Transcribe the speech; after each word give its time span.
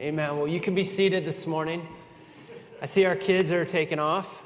Amen. 0.00 0.36
Well, 0.36 0.46
you 0.46 0.60
can 0.60 0.76
be 0.76 0.84
seated 0.84 1.24
this 1.24 1.44
morning. 1.44 1.84
I 2.80 2.86
see 2.86 3.04
our 3.04 3.16
kids 3.16 3.50
are 3.50 3.64
taking 3.64 3.98
off. 3.98 4.44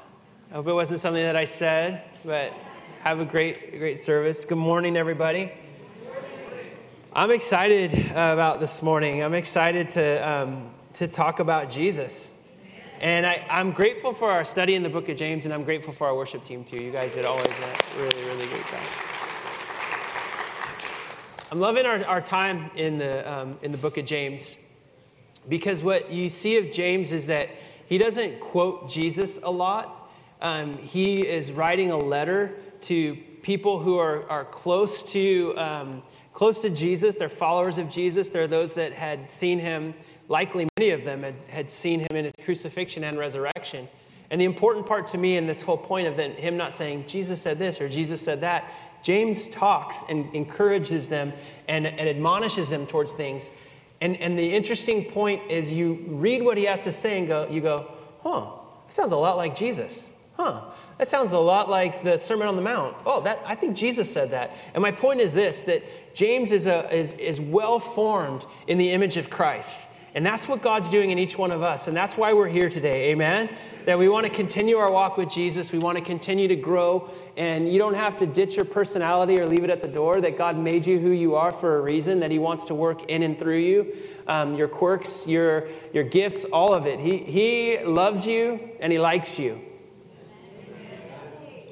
I 0.49 0.55
hope 0.55 0.65
it 0.65 0.73
wasn't 0.73 0.99
something 0.99 1.21
that 1.21 1.35
I 1.35 1.45
said, 1.45 2.01
but 2.25 2.51
have 3.01 3.19
a 3.19 3.25
great, 3.25 3.77
great 3.77 3.99
service. 3.99 4.45
Good 4.45 4.57
morning, 4.57 4.97
everybody. 4.97 5.51
I'm 7.13 7.29
excited 7.29 7.93
about 8.09 8.61
this 8.61 8.81
morning. 8.81 9.21
I'm 9.21 9.35
excited 9.35 9.91
to, 9.91 10.27
um, 10.27 10.71
to 10.93 11.07
talk 11.07 11.39
about 11.39 11.69
Jesus. 11.69 12.33
And 12.99 13.23
I, 13.23 13.45
am 13.47 13.73
grateful 13.73 14.11
for 14.11 14.31
our 14.31 14.45
study 14.45 14.73
in 14.73 14.81
the 14.81 14.89
book 14.89 15.07
of 15.07 15.17
James, 15.17 15.45
and 15.45 15.53
I'm 15.53 15.65
grateful 15.65 15.93
for 15.93 16.07
our 16.07 16.15
worship 16.15 16.43
team, 16.45 16.63
too. 16.63 16.81
You 16.81 16.91
guys 16.91 17.13
did 17.13 17.25
always 17.25 17.45
a 17.45 17.99
really, 18.01 18.23
really 18.23 18.47
great 18.47 18.65
job. 18.65 18.81
I'm 21.51 21.59
loving 21.59 21.85
our, 21.85 22.03
our 22.05 22.21
time 22.21 22.71
in 22.75 22.97
the, 22.97 23.31
um, 23.31 23.59
in 23.61 23.71
the 23.71 23.77
book 23.77 23.99
of 23.99 24.05
James. 24.07 24.57
Because 25.47 25.83
what 25.83 26.11
you 26.11 26.29
see 26.29 26.57
of 26.57 26.71
James 26.71 27.11
is 27.11 27.27
that 27.27 27.49
he 27.87 27.97
doesn't 27.97 28.39
quote 28.39 28.89
Jesus 28.89 29.39
a 29.43 29.51
lot. 29.51 30.09
Um, 30.41 30.77
he 30.77 31.27
is 31.27 31.51
writing 31.51 31.91
a 31.91 31.97
letter 31.97 32.55
to 32.81 33.15
people 33.41 33.79
who 33.79 33.97
are, 33.97 34.29
are 34.29 34.45
close 34.45 35.03
to 35.11 35.53
um, 35.57 36.03
close 36.33 36.61
to 36.61 36.69
Jesus. 36.69 37.17
They're 37.17 37.29
followers 37.29 37.77
of 37.77 37.89
Jesus. 37.89 38.29
They're 38.29 38.47
those 38.47 38.75
that 38.75 38.93
had 38.93 39.29
seen 39.29 39.59
him. 39.59 39.93
Likely, 40.27 40.67
many 40.77 40.91
of 40.91 41.03
them 41.03 41.23
had, 41.23 41.35
had 41.49 41.69
seen 41.69 41.99
him 41.99 42.15
in 42.15 42.25
his 42.25 42.33
crucifixion 42.43 43.03
and 43.03 43.17
resurrection. 43.17 43.87
And 44.31 44.41
the 44.41 44.45
important 44.45 44.87
part 44.87 45.07
to 45.09 45.17
me 45.17 45.37
in 45.37 45.45
this 45.45 45.61
whole 45.61 45.77
point 45.77 46.07
of 46.07 46.17
him 46.17 46.57
not 46.57 46.73
saying 46.73 47.05
Jesus 47.07 47.39
said 47.41 47.59
this 47.59 47.79
or 47.79 47.87
Jesus 47.87 48.19
said 48.21 48.41
that, 48.41 48.71
James 49.03 49.47
talks 49.47 50.05
and 50.09 50.33
encourages 50.33 51.09
them 51.09 51.33
and, 51.67 51.85
and 51.85 52.09
admonishes 52.09 52.69
them 52.69 52.87
towards 52.87 53.13
things 53.13 53.49
and, 54.03 54.17
and 54.17 54.37
the 54.37 54.53
interesting 54.53 55.05
point 55.05 55.49
is 55.49 55.71
you 55.71 55.93
read 56.09 56.43
what 56.43 56.57
he 56.57 56.65
has 56.65 56.83
to 56.83 56.91
say 56.91 57.19
and 57.19 57.25
go, 57.25 57.47
you 57.49 57.61
go, 57.61 57.89
huh, 58.21 58.47
that 58.85 58.91
sounds 58.91 59.13
a 59.13 59.17
lot 59.17 59.37
like 59.37 59.55
Jesus. 59.55 60.11
Huh, 60.35 60.65
that 60.97 61.07
sounds 61.07 61.31
a 61.31 61.39
lot 61.39 61.69
like 61.69 62.03
the 62.03 62.17
Sermon 62.17 62.49
on 62.49 62.57
the 62.57 62.61
Mount. 62.61 62.97
Oh, 63.05 63.21
that, 63.21 63.41
I 63.45 63.55
think 63.55 63.77
Jesus 63.77 64.11
said 64.11 64.31
that. 64.31 64.51
And 64.73 64.81
my 64.81 64.91
point 64.91 65.21
is 65.21 65.33
this 65.33 65.61
that 65.63 65.83
James 66.13 66.51
is, 66.51 66.67
a, 66.67 66.93
is, 66.93 67.13
is 67.13 67.39
well 67.39 67.79
formed 67.79 68.45
in 68.67 68.77
the 68.77 68.91
image 68.91 69.15
of 69.15 69.29
Christ. 69.29 69.87
And 70.15 70.23
that's 70.23 70.47
what 70.47 70.61
God's 70.61 70.91
doing 70.91 71.09
in 71.09 71.17
each 71.17 71.39
one 71.39 71.51
of 71.51 71.63
us. 71.63 71.87
And 71.87 71.97
that's 71.97 72.15
why 72.15 72.33
we're 72.33 72.47
here 72.47 72.69
today. 72.69 73.09
Amen? 73.11 73.49
That 73.85 73.97
we 73.97 74.07
want 74.07 74.27
to 74.27 74.31
continue 74.31 74.75
our 74.75 74.91
walk 74.91 75.17
with 75.17 75.27
Jesus. 75.27 75.71
We 75.71 75.79
want 75.79 75.97
to 75.97 76.03
continue 76.03 76.47
to 76.47 76.55
grow. 76.55 77.09
And 77.35 77.67
you 77.71 77.79
don't 77.79 77.95
have 77.95 78.17
to 78.17 78.27
ditch 78.27 78.55
your 78.55 78.65
personality 78.65 79.39
or 79.39 79.47
leave 79.47 79.63
it 79.63 79.71
at 79.71 79.81
the 79.81 79.87
door. 79.87 80.21
That 80.21 80.37
God 80.37 80.55
made 80.55 80.85
you 80.85 80.99
who 80.99 81.09
you 81.09 81.35
are 81.35 81.51
for 81.51 81.79
a 81.79 81.81
reason, 81.81 82.19
that 82.19 82.29
He 82.29 82.37
wants 82.37 82.65
to 82.65 82.75
work 82.75 83.09
in 83.09 83.23
and 83.23 83.39
through 83.39 83.57
you. 83.57 83.95
Um, 84.27 84.53
your 84.53 84.67
quirks, 84.67 85.25
your, 85.25 85.67
your 85.93 86.03
gifts, 86.03 86.45
all 86.45 86.75
of 86.75 86.85
it. 86.85 86.99
He, 86.99 87.17
he 87.17 87.83
loves 87.83 88.27
you 88.27 88.69
and 88.79 88.93
He 88.93 88.99
likes 88.99 89.39
you. 89.39 89.59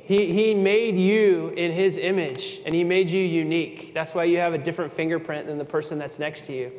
He, 0.04 0.34
he 0.34 0.56
made 0.56 0.98
you 0.98 1.50
in 1.56 1.72
His 1.72 1.96
image 1.96 2.60
and 2.66 2.74
He 2.74 2.84
made 2.84 3.12
you 3.12 3.24
unique. 3.24 3.94
That's 3.94 4.16
why 4.16 4.24
you 4.24 4.40
have 4.40 4.56
a 4.56 4.58
different 4.58 4.92
fingerprint 4.92 5.46
than 5.46 5.60
the 5.60 5.64
person 5.64 6.00
that's 6.00 6.18
next 6.18 6.48
to 6.48 6.54
you. 6.54 6.72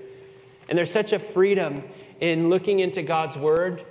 And 0.73 0.78
there's 0.78 0.91
such 0.91 1.12
a 1.12 1.19
freedom 1.19 1.83
in 2.19 2.48
looking 2.48 2.81
into 2.81 3.03
God's 3.03 3.37
Word 3.37 3.84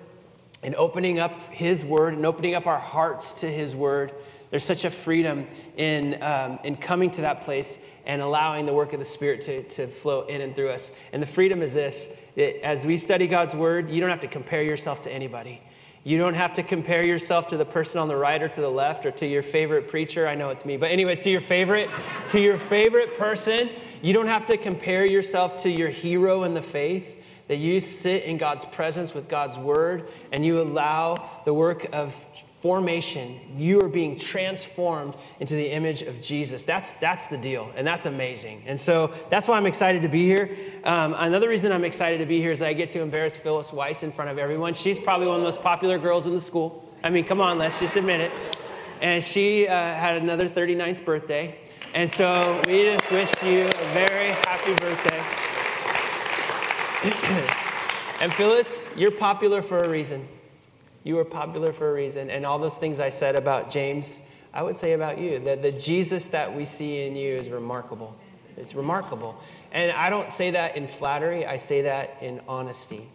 and 0.63 0.73
opening 0.73 1.19
up 1.19 1.39
His 1.51 1.85
Word 1.85 2.15
and 2.15 2.25
opening 2.25 2.55
up 2.55 2.65
our 2.65 2.79
hearts 2.79 3.41
to 3.41 3.45
His 3.45 3.75
Word. 3.75 4.11
There's 4.49 4.63
such 4.63 4.83
a 4.83 4.89
freedom 4.89 5.45
in, 5.77 6.23
um, 6.23 6.57
in 6.63 6.75
coming 6.75 7.11
to 7.11 7.21
that 7.21 7.41
place 7.41 7.77
and 8.03 8.19
allowing 8.19 8.65
the 8.65 8.73
work 8.73 8.93
of 8.93 8.99
the 8.99 9.05
Spirit 9.05 9.41
to, 9.41 9.61
to 9.61 9.85
flow 9.85 10.25
in 10.25 10.41
and 10.41 10.55
through 10.55 10.71
us. 10.71 10.91
And 11.13 11.21
the 11.21 11.27
freedom 11.27 11.61
is 11.61 11.75
this 11.75 12.17
that 12.35 12.65
as 12.65 12.83
we 12.83 12.97
study 12.97 13.27
God's 13.27 13.53
Word, 13.53 13.91
you 13.91 14.01
don't 14.01 14.09
have 14.09 14.21
to 14.21 14.27
compare 14.27 14.63
yourself 14.63 15.03
to 15.03 15.11
anybody. 15.11 15.61
You 16.03 16.17
don't 16.17 16.33
have 16.33 16.53
to 16.53 16.63
compare 16.63 17.05
yourself 17.05 17.47
to 17.49 17.57
the 17.57 17.66
person 17.66 17.99
on 17.99 18.07
the 18.07 18.16
right 18.16 18.41
or 18.41 18.47
to 18.47 18.61
the 18.61 18.69
left 18.69 19.05
or 19.05 19.11
to 19.11 19.27
your 19.27 19.44
favorite 19.44 19.88
preacher. 19.88 20.27
I 20.27 20.33
know 20.33 20.49
it's 20.49 20.66
me, 20.66 20.78
but 20.78 20.89
anyways, 20.89 21.22
to 21.23 21.29
your 21.29 21.41
favorite, 21.41 21.89
to 22.29 22.39
your 22.39 22.57
favorite 22.57 23.19
person. 23.19 23.69
You 24.01 24.13
don't 24.13 24.28
have 24.28 24.47
to 24.47 24.57
compare 24.57 25.06
yourself 25.06 25.57
to 25.57 25.69
your 25.69 25.89
hero 25.89 26.41
in 26.44 26.56
the 26.56 26.62
faith. 26.62 27.20
That 27.51 27.57
you 27.57 27.81
sit 27.81 28.23
in 28.23 28.38
God's 28.38 28.63
presence 28.63 29.13
with 29.13 29.28
God's 29.28 29.57
word 29.57 30.07
and 30.31 30.45
you 30.45 30.62
allow 30.62 31.29
the 31.44 31.53
work 31.53 31.85
of 31.91 32.13
formation. 32.62 33.41
You 33.57 33.81
are 33.81 33.89
being 33.89 34.16
transformed 34.16 35.17
into 35.41 35.56
the 35.56 35.69
image 35.69 36.01
of 36.01 36.22
Jesus. 36.22 36.63
That's, 36.63 36.94
that's 36.94 37.28
the 37.28 37.38
deal, 37.38 37.69
and 37.75 37.85
that's 37.85 38.06
amazing. 38.06 38.63
And 38.67 38.79
so 38.79 39.07
that's 39.29 39.50
why 39.50 39.57
I'm 39.57 39.66
excited 39.66 40.03
to 40.03 40.07
be 40.07 40.23
here. 40.25 40.56
Um, 40.85 41.13
another 41.17 41.50
reason 41.50 41.73
I'm 41.73 41.84
excited 41.84 42.19
to 42.19 42.25
be 42.25 42.39
here 42.39 42.53
is 42.53 42.62
I 42.62 42.72
get 42.72 42.91
to 42.91 43.01
embarrass 43.01 43.35
Phyllis 43.35 43.73
Weiss 43.73 44.01
in 44.01 44.13
front 44.13 44.31
of 44.31 44.38
everyone. 44.38 44.73
She's 44.73 44.97
probably 44.97 45.28
one 45.28 45.35
of 45.35 45.41
the 45.41 45.47
most 45.47 45.62
popular 45.62 45.97
girls 45.97 46.28
in 46.28 46.33
the 46.33 46.39
school. 46.39 46.89
I 47.03 47.09
mean, 47.09 47.25
come 47.25 47.41
on, 47.41 47.57
let's 47.57 47.81
just 47.81 47.97
admit 47.97 48.22
it. 48.22 48.31
And 49.01 49.22
she 49.22 49.68
uh, 49.68 49.73
had 49.73 50.22
another 50.22 50.47
39th 50.47 51.03
birthday. 51.03 51.59
And 51.94 52.09
so 52.09 52.63
we 52.66 52.83
just 52.85 53.12
wish 53.12 53.44
you 53.44 53.63
a 53.66 53.94
very 53.94 54.29
happy 54.29 54.73
birthday. 54.75 55.41
and 58.22 58.31
Phyllis, 58.34 58.88
you're 58.95 59.09
popular 59.09 59.63
for 59.63 59.79
a 59.79 59.89
reason. 59.89 60.28
You 61.03 61.17
are 61.17 61.25
popular 61.25 61.73
for 61.73 61.89
a 61.89 61.94
reason. 61.94 62.29
And 62.29 62.45
all 62.45 62.59
those 62.59 62.78
things 62.78 63.00
I 63.00 63.09
said 63.09 63.35
about 63.35 63.72
James, 63.72 64.22
I 64.53 64.62
would 64.62 64.75
say 64.75 64.94
about 64.94 65.17
you 65.17 65.39
that 65.39 65.63
the 65.63 65.72
Jesus 65.72 66.28
that 66.28 66.56
we 66.56 66.63
see 66.63 67.07
in 67.07 67.16
you 67.16 67.34
is 67.34 67.50
remarkable. 67.50 68.16
It's 68.56 68.75
remarkable. 68.75 69.41
And 69.72 69.91
I 69.91 70.12
don't 70.12 70.31
say 70.31 70.51
that 70.51 70.78
in 70.78 70.88
flattery, 70.88 71.44
I 71.44 71.57
say 71.57 71.81
that 71.81 72.17
in 72.22 72.39
honesty. 72.47 73.09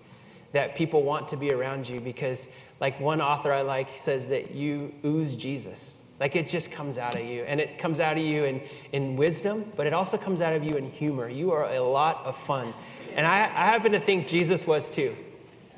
That 0.51 0.75
people 0.75 1.05
want 1.05 1.29
to 1.29 1.37
be 1.37 1.53
around 1.53 1.89
you 1.89 2.01
because, 2.01 2.49
like 2.81 2.99
one 2.99 3.21
author 3.21 3.53
I 3.53 3.63
like 3.63 3.91
says 3.91 4.31
that 4.31 4.51
you 4.53 4.93
ooze 5.05 5.37
Jesus. 5.37 6.01
Like 6.19 6.35
it 6.35 6.49
just 6.49 6.73
comes 6.73 6.99
out 6.99 7.15
of 7.15 7.25
you. 7.25 7.43
And 7.43 7.61
it 7.61 7.79
comes 7.79 8.01
out 8.01 8.17
of 8.17 8.25
you 8.25 8.45
in, 8.45 8.63
in 8.91 9.15
wisdom, 9.15 9.71
but 9.77 9.87
it 9.87 9.93
also 9.93 10.17
comes 10.17 10.41
out 10.41 10.55
of 10.55 10.65
you 10.65 10.75
in 10.75 10.91
humor. 10.91 11.29
You 11.29 11.53
are 11.53 11.71
a 11.71 11.81
lot 11.81 12.25
of 12.25 12.37
fun. 12.37 12.75
And 13.17 13.27
I, 13.27 13.45
I 13.45 13.65
happen 13.65 13.93
to 13.93 13.99
think 13.99 14.29
Jesus 14.29 14.67
was 14.67 14.91
too, 14.91 15.17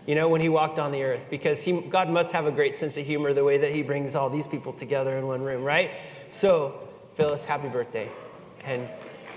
you 0.07 0.17
know, 0.17 0.29
when 0.29 0.41
he 0.41 0.49
walked 0.49 0.81
on 0.81 0.91
the 0.91 1.05
earth, 1.05 1.29
because 1.31 1.63
he, 1.63 1.81
God 1.81 2.11
must 2.11 2.33
have 2.33 2.47
a 2.47 2.51
great 2.51 2.75
sense 2.75 2.97
of 2.97 3.07
humor 3.07 3.33
the 3.33 3.45
way 3.45 3.59
that 3.59 3.71
he 3.73 3.83
brings 3.85 4.17
all 4.17 4.29
these 4.29 4.49
people 4.49 4.73
together 4.73 5.17
in 5.17 5.25
one 5.25 5.41
room, 5.41 5.63
right? 5.63 5.93
So, 6.29 6.89
Phyllis, 7.15 7.45
happy 7.45 7.69
birthday. 7.69 8.11
And 8.65 8.89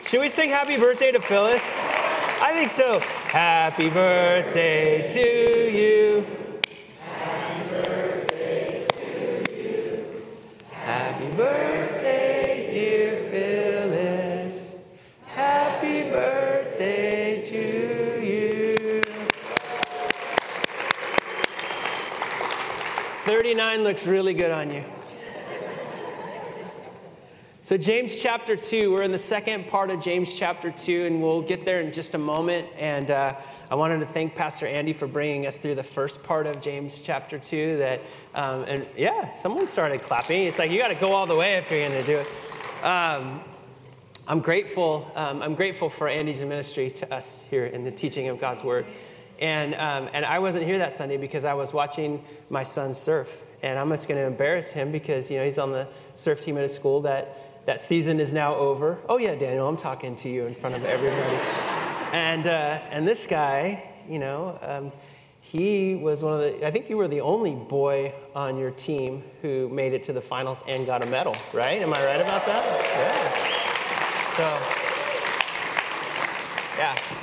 should 0.03 0.19
we 0.19 0.29
sing 0.29 0.49
happy 0.49 0.77
birthday 0.77 1.11
to 1.11 1.19
Phyllis? 1.19 1.73
I 1.75 2.53
think 2.53 2.71
so. 2.71 2.99
Happy 2.99 3.87
birthday 3.91 5.07
to 5.07 5.71
you. 5.77 6.25
Happy 6.99 7.69
birthday 7.69 8.85
to 8.89 9.61
you. 9.61 10.23
Happy 10.71 11.37
birthday, 11.37 11.70
39 23.41 23.83
looks 23.83 24.05
really 24.05 24.35
good 24.35 24.51
on 24.51 24.71
you. 24.71 24.83
So, 27.63 27.75
James 27.75 28.21
chapter 28.21 28.55
2, 28.55 28.91
we're 28.91 29.01
in 29.01 29.11
the 29.11 29.17
second 29.17 29.67
part 29.67 29.89
of 29.89 29.99
James 29.99 30.37
chapter 30.37 30.69
2, 30.69 31.05
and 31.07 31.23
we'll 31.23 31.41
get 31.41 31.65
there 31.65 31.81
in 31.81 31.91
just 31.91 32.13
a 32.13 32.19
moment. 32.19 32.67
And 32.77 33.09
uh, 33.09 33.33
I 33.71 33.73
wanted 33.73 34.01
to 34.01 34.05
thank 34.05 34.35
Pastor 34.35 34.67
Andy 34.67 34.93
for 34.93 35.07
bringing 35.07 35.47
us 35.47 35.59
through 35.59 35.73
the 35.73 35.81
first 35.81 36.21
part 36.21 36.45
of 36.45 36.61
James 36.61 37.01
chapter 37.01 37.39
2. 37.39 37.77
That, 37.79 38.01
um, 38.35 38.65
and 38.67 38.85
yeah, 38.95 39.31
someone 39.31 39.65
started 39.65 40.03
clapping. 40.03 40.45
It's 40.45 40.59
like 40.59 40.69
you 40.69 40.77
got 40.77 40.89
to 40.89 40.95
go 40.95 41.13
all 41.13 41.25
the 41.25 41.35
way 41.35 41.55
if 41.55 41.71
you're 41.71 41.89
going 41.89 41.99
to 41.99 42.05
do 42.05 42.19
it. 42.19 42.85
Um, 42.85 43.41
I'm 44.27 44.41
grateful. 44.41 45.11
Um, 45.15 45.41
I'm 45.41 45.55
grateful 45.55 45.89
for 45.89 46.07
Andy's 46.07 46.41
ministry 46.41 46.91
to 46.91 47.11
us 47.11 47.43
here 47.49 47.65
in 47.65 47.85
the 47.85 47.91
teaching 47.91 48.27
of 48.27 48.39
God's 48.39 48.63
word. 48.63 48.85
And, 49.41 49.73
um, 49.73 50.07
and 50.13 50.23
I 50.23 50.39
wasn't 50.39 50.65
here 50.65 50.77
that 50.77 50.93
Sunday 50.93 51.17
because 51.17 51.43
I 51.45 51.55
was 51.55 51.73
watching 51.73 52.23
my 52.49 52.61
son 52.61 52.93
surf. 52.93 53.43
And 53.63 53.77
I'm 53.77 53.89
just 53.89 54.07
going 54.07 54.21
to 54.21 54.27
embarrass 54.27 54.71
him 54.71 54.91
because, 54.91 55.29
you 55.31 55.37
know, 55.37 55.43
he's 55.43 55.57
on 55.57 55.71
the 55.71 55.87
surf 56.15 56.43
team 56.43 56.57
at 56.57 56.63
a 56.63 56.69
school 56.69 57.01
that 57.01 57.65
that 57.65 57.81
season 57.81 58.19
is 58.19 58.33
now 58.33 58.55
over. 58.55 58.99
Oh, 59.07 59.17
yeah, 59.17 59.35
Daniel, 59.35 59.67
I'm 59.67 59.77
talking 59.77 60.15
to 60.17 60.29
you 60.29 60.45
in 60.45 60.53
front 60.53 60.75
of 60.75 60.83
everybody. 60.83 61.21
and, 62.13 62.47
uh, 62.47 62.79
and 62.89 63.07
this 63.07 63.27
guy, 63.27 63.83
you 64.09 64.19
know, 64.19 64.57
um, 64.61 64.91
he 65.41 65.95
was 65.95 66.23
one 66.23 66.33
of 66.33 66.39
the, 66.39 66.65
I 66.65 66.71
think 66.71 66.89
you 66.89 66.97
were 66.97 67.07
the 67.07 67.21
only 67.21 67.55
boy 67.55 68.13
on 68.35 68.57
your 68.57 68.71
team 68.71 69.23
who 69.41 69.69
made 69.69 69.93
it 69.93 70.03
to 70.03 70.13
the 70.13 70.21
finals 70.21 70.63
and 70.67 70.85
got 70.85 71.03
a 71.03 71.07
medal, 71.07 71.35
right? 71.53 71.81
Am 71.81 71.93
I 71.93 72.03
right 72.03 72.21
about 72.21 72.45
that? 72.45 72.65
Yeah. 72.95 73.37
So, 74.37 74.43
yeah. 76.77 77.20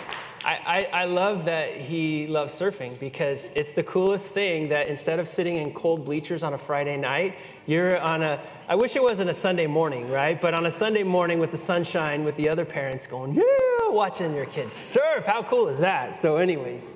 I, 0.55 0.89
I, 0.93 1.05
love 1.07 1.47
that 1.47 1.77
he 1.77 2.27
loves 2.27 2.55
surfing 2.55 2.99
because 2.99 3.53
it's 3.55 3.73
the 3.73 3.83
coolest 3.83 4.33
thing 4.33 4.69
that 4.69 4.89
instead 4.89 5.19
of 5.19 5.29
sitting 5.29 5.57
in 5.57 5.73
cold 5.73 6.05
bleachers 6.05 6.43
on 6.43 6.55
a 6.55 6.59
Friday 6.59 6.97
night, 6.97 7.39
you're 7.67 8.01
on 8.01 8.23
a, 8.23 8.41
I 8.69 8.75
wish 8.75 8.97
it 8.97 9.03
wasn't 9.03 9.31
a 9.31 9.35
Sunday 9.35 9.67
morning, 9.67 10.11
right? 10.11 10.41
But 10.41 10.55
on 10.55 10.67
a 10.67 10.71
Sunday 10.71 11.03
morning 11.03 11.39
with 11.39 11.51
the 11.51 11.57
sunshine 11.57 12.25
with 12.25 12.37
the 12.37 12.49
other 12.49 12.65
parents 12.65 13.07
going, 13.07 13.35
yeah, 13.35 13.43
watching 13.89 14.35
your 14.35 14.47
kids 14.47 14.75
surf. 14.75 15.27
How 15.27 15.43
cool 15.43 15.69
is 15.69 15.81
that? 15.81 16.17
So, 16.17 16.37
anyways, 16.37 16.95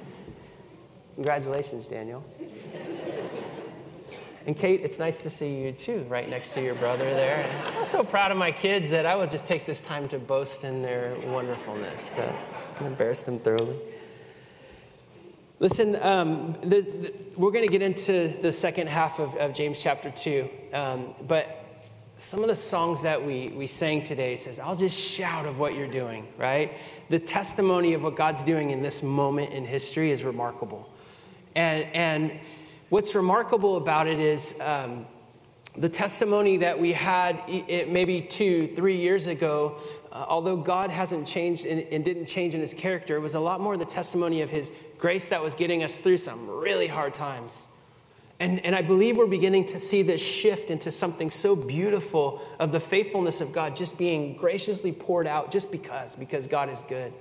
Congratulations, 1.14 1.88
Daniel. 1.88 2.25
And 4.46 4.56
Kate, 4.56 4.81
it's 4.82 4.99
nice 4.99 5.22
to 5.22 5.31
see 5.31 5.54
you 5.54 5.72
too, 5.72 6.04
right 6.08 6.28
next 6.28 6.52
to 6.54 6.62
your 6.62 6.75
brother 6.75 7.04
there. 7.04 7.49
I'm 7.78 7.87
so 7.87 8.02
proud 8.02 8.32
of 8.32 8.37
my 8.37 8.50
kids 8.50 8.90
that 8.90 9.06
I 9.06 9.14
will 9.14 9.28
just 9.28 9.46
take 9.46 9.66
this 9.66 9.82
time 9.82 10.08
to 10.08 10.19
boast 10.19 10.64
in 10.64 10.82
their 10.82 11.14
wonderfulness, 11.26 12.10
that 12.78 12.86
embarrass 12.86 13.22
them 13.22 13.38
thoroughly. 13.38 13.76
Listen, 15.58 15.96
um, 16.02 16.54
the, 16.62 16.80
the, 16.80 17.14
we're 17.36 17.52
going 17.52 17.64
to 17.64 17.70
get 17.70 17.82
into 17.82 18.28
the 18.42 18.50
second 18.50 18.88
half 18.88 19.20
of, 19.20 19.36
of 19.36 19.54
James 19.54 19.80
chapter 19.80 20.10
2. 20.10 20.50
Um, 20.72 21.14
but 21.26 21.62
some 22.16 22.42
of 22.42 22.48
the 22.48 22.54
songs 22.54 23.02
that 23.02 23.24
we, 23.24 23.48
we 23.48 23.66
sang 23.66 24.02
today 24.02 24.36
says, 24.36 24.58
I'll 24.58 24.76
just 24.76 24.98
shout 24.98 25.46
of 25.46 25.58
what 25.58 25.74
you're 25.74 25.86
doing, 25.86 26.26
right? 26.36 26.72
The 27.10 27.19
testimony 27.19 27.94
of 27.94 28.02
what 28.02 28.16
God's 28.16 28.42
doing 28.42 28.70
in 28.70 28.82
this 28.82 29.02
moment 29.02 29.52
in 29.52 29.64
history 29.64 30.10
is 30.10 30.25
remarkable. 30.25 30.88
And, 31.54 31.84
and 31.94 32.40
what's 32.88 33.14
remarkable 33.14 33.76
about 33.76 34.06
it 34.06 34.18
is 34.18 34.58
um, 34.60 35.06
the 35.76 35.88
testimony 35.88 36.58
that 36.58 36.78
we 36.78 36.92
had 36.92 37.40
it, 37.48 37.90
maybe 37.90 38.20
two, 38.20 38.68
three 38.68 38.96
years 38.96 39.26
ago, 39.26 39.80
uh, 40.12 40.26
although 40.29 40.56
God 40.56 40.91
hasn't 40.91 41.26
changed 41.26 41.64
and, 41.64 41.81
and 41.91 42.05
didn't 42.05 42.26
change 42.26 42.55
in 42.55 42.61
his 42.61 42.75
character, 42.75 43.17
it 43.17 43.20
was 43.20 43.35
a 43.35 43.41
lot 43.41 43.61
more 43.61 43.76
the 43.79 43.85
testimony 43.87 44.43
of 44.43 44.50
his 44.50 44.70
grace 44.99 45.29
that 45.29 45.43
was 45.43 45.55
getting 45.55 45.82
us 45.82 45.97
through 45.97 46.19
some 46.19 46.49
really 46.49 46.87
hard 46.87 47.14
times. 47.14 47.67
And, 48.38 48.64
and 48.67 48.75
I 48.75 48.82
believe 48.82 49.17
we're 49.17 49.26
beginning 49.26 49.67
to 49.67 49.79
see 49.79 50.03
this 50.03 50.20
shift 50.20 50.70
into 50.70 50.91
something 50.91 51.31
so 51.31 51.56
beautiful 51.56 52.43
of 52.59 52.73
the 52.73 52.81
faithfulness 52.81 53.41
of 53.41 53.53
God 53.53 53.75
just 53.75 53.97
being 53.97 54.37
graciously 54.37 54.93
poured 54.93 55.26
out 55.26 55.50
just 55.50 55.70
because, 55.73 56.14
because 56.14 56.47
God 56.47 56.69
is 56.69 56.82
good. 56.82 57.12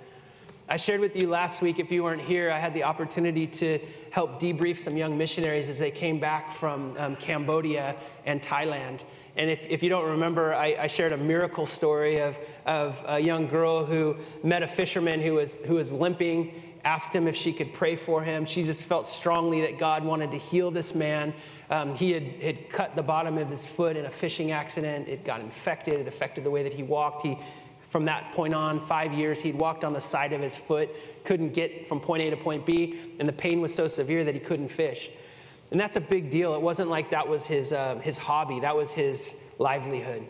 I 0.72 0.78
shared 0.78 1.02
with 1.02 1.18
you 1.18 1.28
last 1.28 1.62
week, 1.62 1.80
if 1.80 1.92
you 1.92 2.02
weren't 2.02 2.22
here, 2.22 2.50
I 2.50 2.58
had 2.58 2.74
the 2.74 2.86
opportunity 2.86 3.46
to 3.46 3.80
help 4.10 4.40
debrief 4.40 4.78
some 4.78 4.96
young 4.96 5.18
missionaries 5.18 5.68
as 5.68 5.80
they 5.80 5.92
came 5.92 6.18
back 6.18 6.50
from 6.50 6.96
um, 6.98 7.18
Cambodia 7.18 7.98
and 8.26 8.42
Thailand. 8.42 9.04
And 9.36 9.50
if, 9.50 9.68
if 9.68 9.84
you 9.84 9.90
don't 9.90 10.12
remember, 10.12 10.56
I, 10.56 10.78
I, 10.80 10.88
shared 10.88 11.12
a 11.12 11.18
miracle 11.18 11.66
story 11.66 12.22
of, 12.22 12.40
of 12.66 13.04
a 13.06 13.20
young 13.20 13.48
girl 13.48 13.84
who 13.84 14.16
met 14.46 14.64
a 14.64 14.68
fisherman 14.68 15.20
who 15.20 15.34
was, 15.34 15.58
who 15.58 15.74
was 15.74 15.92
limping, 15.92 16.54
asked 16.86 17.14
him 17.14 17.28
if 17.28 17.36
she 17.36 17.52
could 17.52 17.74
pray 17.74 17.98
for 17.98 18.24
him. 18.24 18.46
She 18.46 18.64
just 18.64 18.86
felt 18.86 19.06
strongly 19.06 19.62
that 19.62 19.78
God 19.78 20.06
wanted 20.06 20.32
to 20.32 20.38
heal 20.38 20.72
this 20.72 20.96
man. 20.96 21.34
Um, 21.70 21.96
he 21.96 22.12
had, 22.12 22.24
had 22.42 22.70
cut 22.70 22.96
the 22.96 23.04
bottom 23.04 23.38
of 23.38 23.50
his 23.50 23.68
foot 23.68 23.98
in 23.98 24.06
a 24.06 24.10
fishing 24.10 24.52
accident. 24.52 25.10
It 25.10 25.26
got 25.26 25.42
infected. 25.42 25.96
It 26.00 26.08
affected 26.08 26.46
the 26.46 26.52
way 26.52 26.64
that 26.64 26.74
he 26.74 26.84
walked. 26.84 27.24
He 27.24 27.38
from 27.92 28.06
that 28.06 28.32
point 28.32 28.54
on, 28.54 28.80
five 28.80 29.14
years, 29.14 29.42
he'd 29.42 29.56
walked 29.56 29.84
on 29.84 29.92
the 29.92 30.00
side 30.00 30.32
of 30.32 30.40
his 30.40 30.58
foot, 30.58 30.90
couldn't 31.26 31.54
get 31.54 31.90
from 31.90 32.00
point 32.00 32.24
A 32.24 32.30
to 32.30 32.38
point 32.38 32.66
B, 32.66 32.98
and 33.20 33.28
the 33.28 33.34
pain 33.34 33.60
was 33.60 33.76
so 33.76 33.90
severe 33.90 34.24
that 34.24 34.34
he 34.34 34.40
couldn't 34.40 34.70
fish. 34.70 35.10
And 35.72 35.80
that's 35.80 35.98
a 35.98 36.02
big 36.02 36.30
deal. 36.30 36.56
It 36.56 36.62
wasn't 36.62 36.90
like 36.90 37.10
that 37.10 37.28
was 37.28 37.46
his, 37.46 37.74
uh, 37.74 37.96
his 37.96 38.18
hobby, 38.18 38.62
that 38.62 38.78
was 38.78 38.92
his 38.92 39.36
livelihood. 39.60 40.26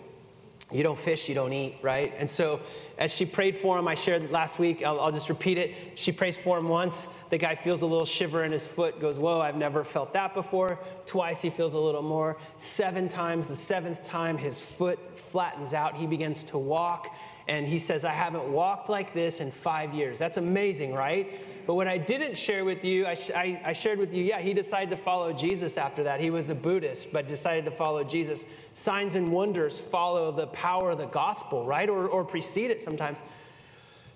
You 0.72 0.84
don't 0.84 0.98
fish, 0.98 1.30
you 1.30 1.36
don't 1.36 1.54
eat, 1.54 1.76
right? 1.84 2.14
And 2.18 2.28
so, 2.28 2.62
as 2.98 3.14
she 3.14 3.26
prayed 3.26 3.58
for 3.58 3.78
him, 3.78 3.88
I 3.88 3.94
shared 3.94 4.32
last 4.32 4.58
week, 4.58 4.84
I'll, 4.84 5.00
I'll, 5.02 5.12
just 5.12 5.28
repeat 5.28 5.58
it. 5.58 5.76
She 5.96 6.14
prays 6.14 6.38
for 6.38 6.58
him 6.58 6.70
once. 6.70 7.10
The 7.30 7.38
guy 7.38 7.56
feels 7.56 7.82
a 7.82 7.86
little 7.86 8.06
shiver 8.06 8.46
in 8.46 8.54
his 8.54 8.68
foot, 8.68 9.00
goes, 9.00 9.20
Whoa, 9.20 9.42
I've 9.42 9.58
never 9.58 9.84
felt 9.84 10.14
that 10.14 10.34
before. 10.34 10.80
Twice, 11.06 11.42
he 11.42 11.50
feels 11.50 11.74
a 11.74 11.80
little 11.80 12.02
more. 12.02 12.38
Seven 12.56 13.10
times, 13.10 13.50
the 13.50 13.56
seventh 13.56 14.02
time, 14.02 14.38
his 14.38 14.62
foot 14.62 15.18
flattens 15.18 15.74
out. 15.74 15.98
He 15.98 16.08
begins 16.08 16.44
to 16.46 16.58
walk 16.58 17.14
and 17.48 17.68
he 17.68 17.80
says, 17.80 18.06
I 18.06 18.14
haven't 18.14 18.48
walked 18.48 18.90
like 18.90 19.14
this 19.14 19.40
in 19.40 19.52
five 19.52 19.94
years. 19.94 20.20
That's 20.20 20.38
amazing, 20.38 20.94
right? 20.94 21.32
But 21.66 21.76
what 21.76 21.88
I 21.88 21.98
didn't 21.98 22.36
share 22.36 22.66
with 22.66 22.84
you, 22.84 23.06
I, 23.06 23.16
I, 23.36 23.62
I, 23.66 23.74
shared 23.74 24.00
with 24.00 24.14
you, 24.14 24.24
yeah, 24.24 24.40
he 24.40 24.54
decided 24.54 24.90
to 24.90 24.98
follow 24.98 25.32
Jesus 25.32 25.78
after 25.78 26.04
that. 26.04 26.20
He 26.20 26.30
was 26.30 26.50
a 26.50 26.56
Buddhist, 26.56 27.14
but 27.14 27.28
decided 27.28 27.66
to 27.66 27.72
follow 27.72 28.04
Jesus. 28.04 28.46
Signs 28.74 29.16
and 29.16 29.32
wonders 29.32 29.80
follow 29.80 30.32
the 30.32 30.48
power 30.48 30.92
of 30.92 30.98
the 30.98 31.06
gospel, 31.06 31.66
right? 31.66 31.90
Or, 31.90 32.08
or 32.08 32.24
precede 32.24 32.72
it 32.72 32.82
sometimes. 32.82 33.22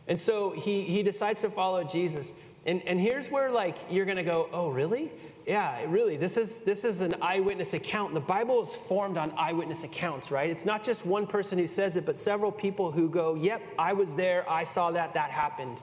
And 0.07 0.19
so 0.19 0.51
he, 0.51 0.83
he 0.83 1.03
decides 1.03 1.41
to 1.41 1.49
follow 1.49 1.83
Jesus. 1.83 2.33
And, 2.65 2.81
and 2.87 2.99
here's 2.99 3.29
where, 3.29 3.51
like, 3.51 3.77
you're 3.89 4.05
going 4.05 4.17
to 4.17 4.23
go, 4.23 4.49
oh, 4.51 4.69
really? 4.69 5.11
Yeah, 5.45 5.83
really. 5.87 6.17
This 6.17 6.37
is 6.37 6.63
this 6.63 6.83
is 6.83 7.01
an 7.01 7.15
eyewitness 7.21 7.75
account. 7.75 8.15
The 8.15 8.19
Bible 8.19 8.63
is 8.63 8.75
formed 8.75 9.15
on 9.15 9.31
eyewitness 9.37 9.83
accounts, 9.83 10.31
right? 10.31 10.49
It's 10.49 10.65
not 10.65 10.83
just 10.83 11.05
one 11.05 11.27
person 11.27 11.59
who 11.59 11.67
says 11.67 11.97
it, 11.97 12.05
but 12.05 12.15
several 12.15 12.51
people 12.51 12.91
who 12.91 13.07
go, 13.07 13.35
"Yep, 13.35 13.61
I 13.77 13.93
was 13.93 14.15
there. 14.15 14.49
I 14.49 14.63
saw 14.63 14.89
that. 14.91 15.13
That 15.13 15.29
happened." 15.29 15.77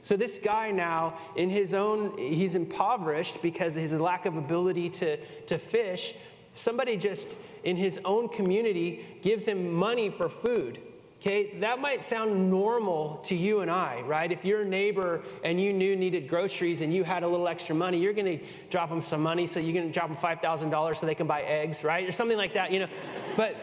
So 0.00 0.16
this 0.16 0.38
guy 0.38 0.72
now, 0.72 1.16
in 1.36 1.48
his 1.48 1.74
own, 1.74 2.16
he's 2.18 2.56
impoverished 2.56 3.40
because 3.40 3.76
of 3.76 3.82
his 3.82 3.92
lack 3.92 4.26
of 4.26 4.36
ability 4.36 4.90
to 4.90 5.16
to 5.46 5.58
fish. 5.58 6.14
Somebody 6.54 6.96
just 6.96 7.38
in 7.62 7.76
his 7.76 8.00
own 8.04 8.28
community 8.28 9.04
gives 9.22 9.46
him 9.46 9.72
money 9.72 10.10
for 10.10 10.28
food. 10.28 10.80
Okay, 11.20 11.58
that 11.58 11.80
might 11.80 12.04
sound 12.04 12.48
normal 12.48 13.16
to 13.24 13.34
you 13.34 13.60
and 13.60 13.68
I, 13.68 14.02
right? 14.02 14.30
If 14.30 14.44
you're 14.44 14.64
neighbor 14.64 15.22
and 15.42 15.60
you 15.60 15.72
knew 15.72 15.96
needed 15.96 16.28
groceries 16.28 16.80
and 16.80 16.94
you 16.94 17.02
had 17.02 17.24
a 17.24 17.28
little 17.28 17.48
extra 17.48 17.74
money, 17.74 17.98
you're 17.98 18.12
to 18.38 18.44
drop 18.70 18.88
them 18.88 19.02
some 19.02 19.20
money, 19.20 19.48
so 19.48 19.58
you're 19.58 19.72
to 19.88 19.92
drop 19.92 20.06
them 20.06 20.16
five 20.16 20.40
thousand 20.40 20.70
dollars 20.70 21.00
so 21.00 21.06
they 21.06 21.16
can 21.16 21.26
buy 21.26 21.42
eggs, 21.42 21.82
right, 21.82 22.08
or 22.08 22.12
something 22.12 22.36
like 22.36 22.54
that, 22.54 22.70
you 22.70 22.78
know. 22.78 22.88
But, 23.36 23.56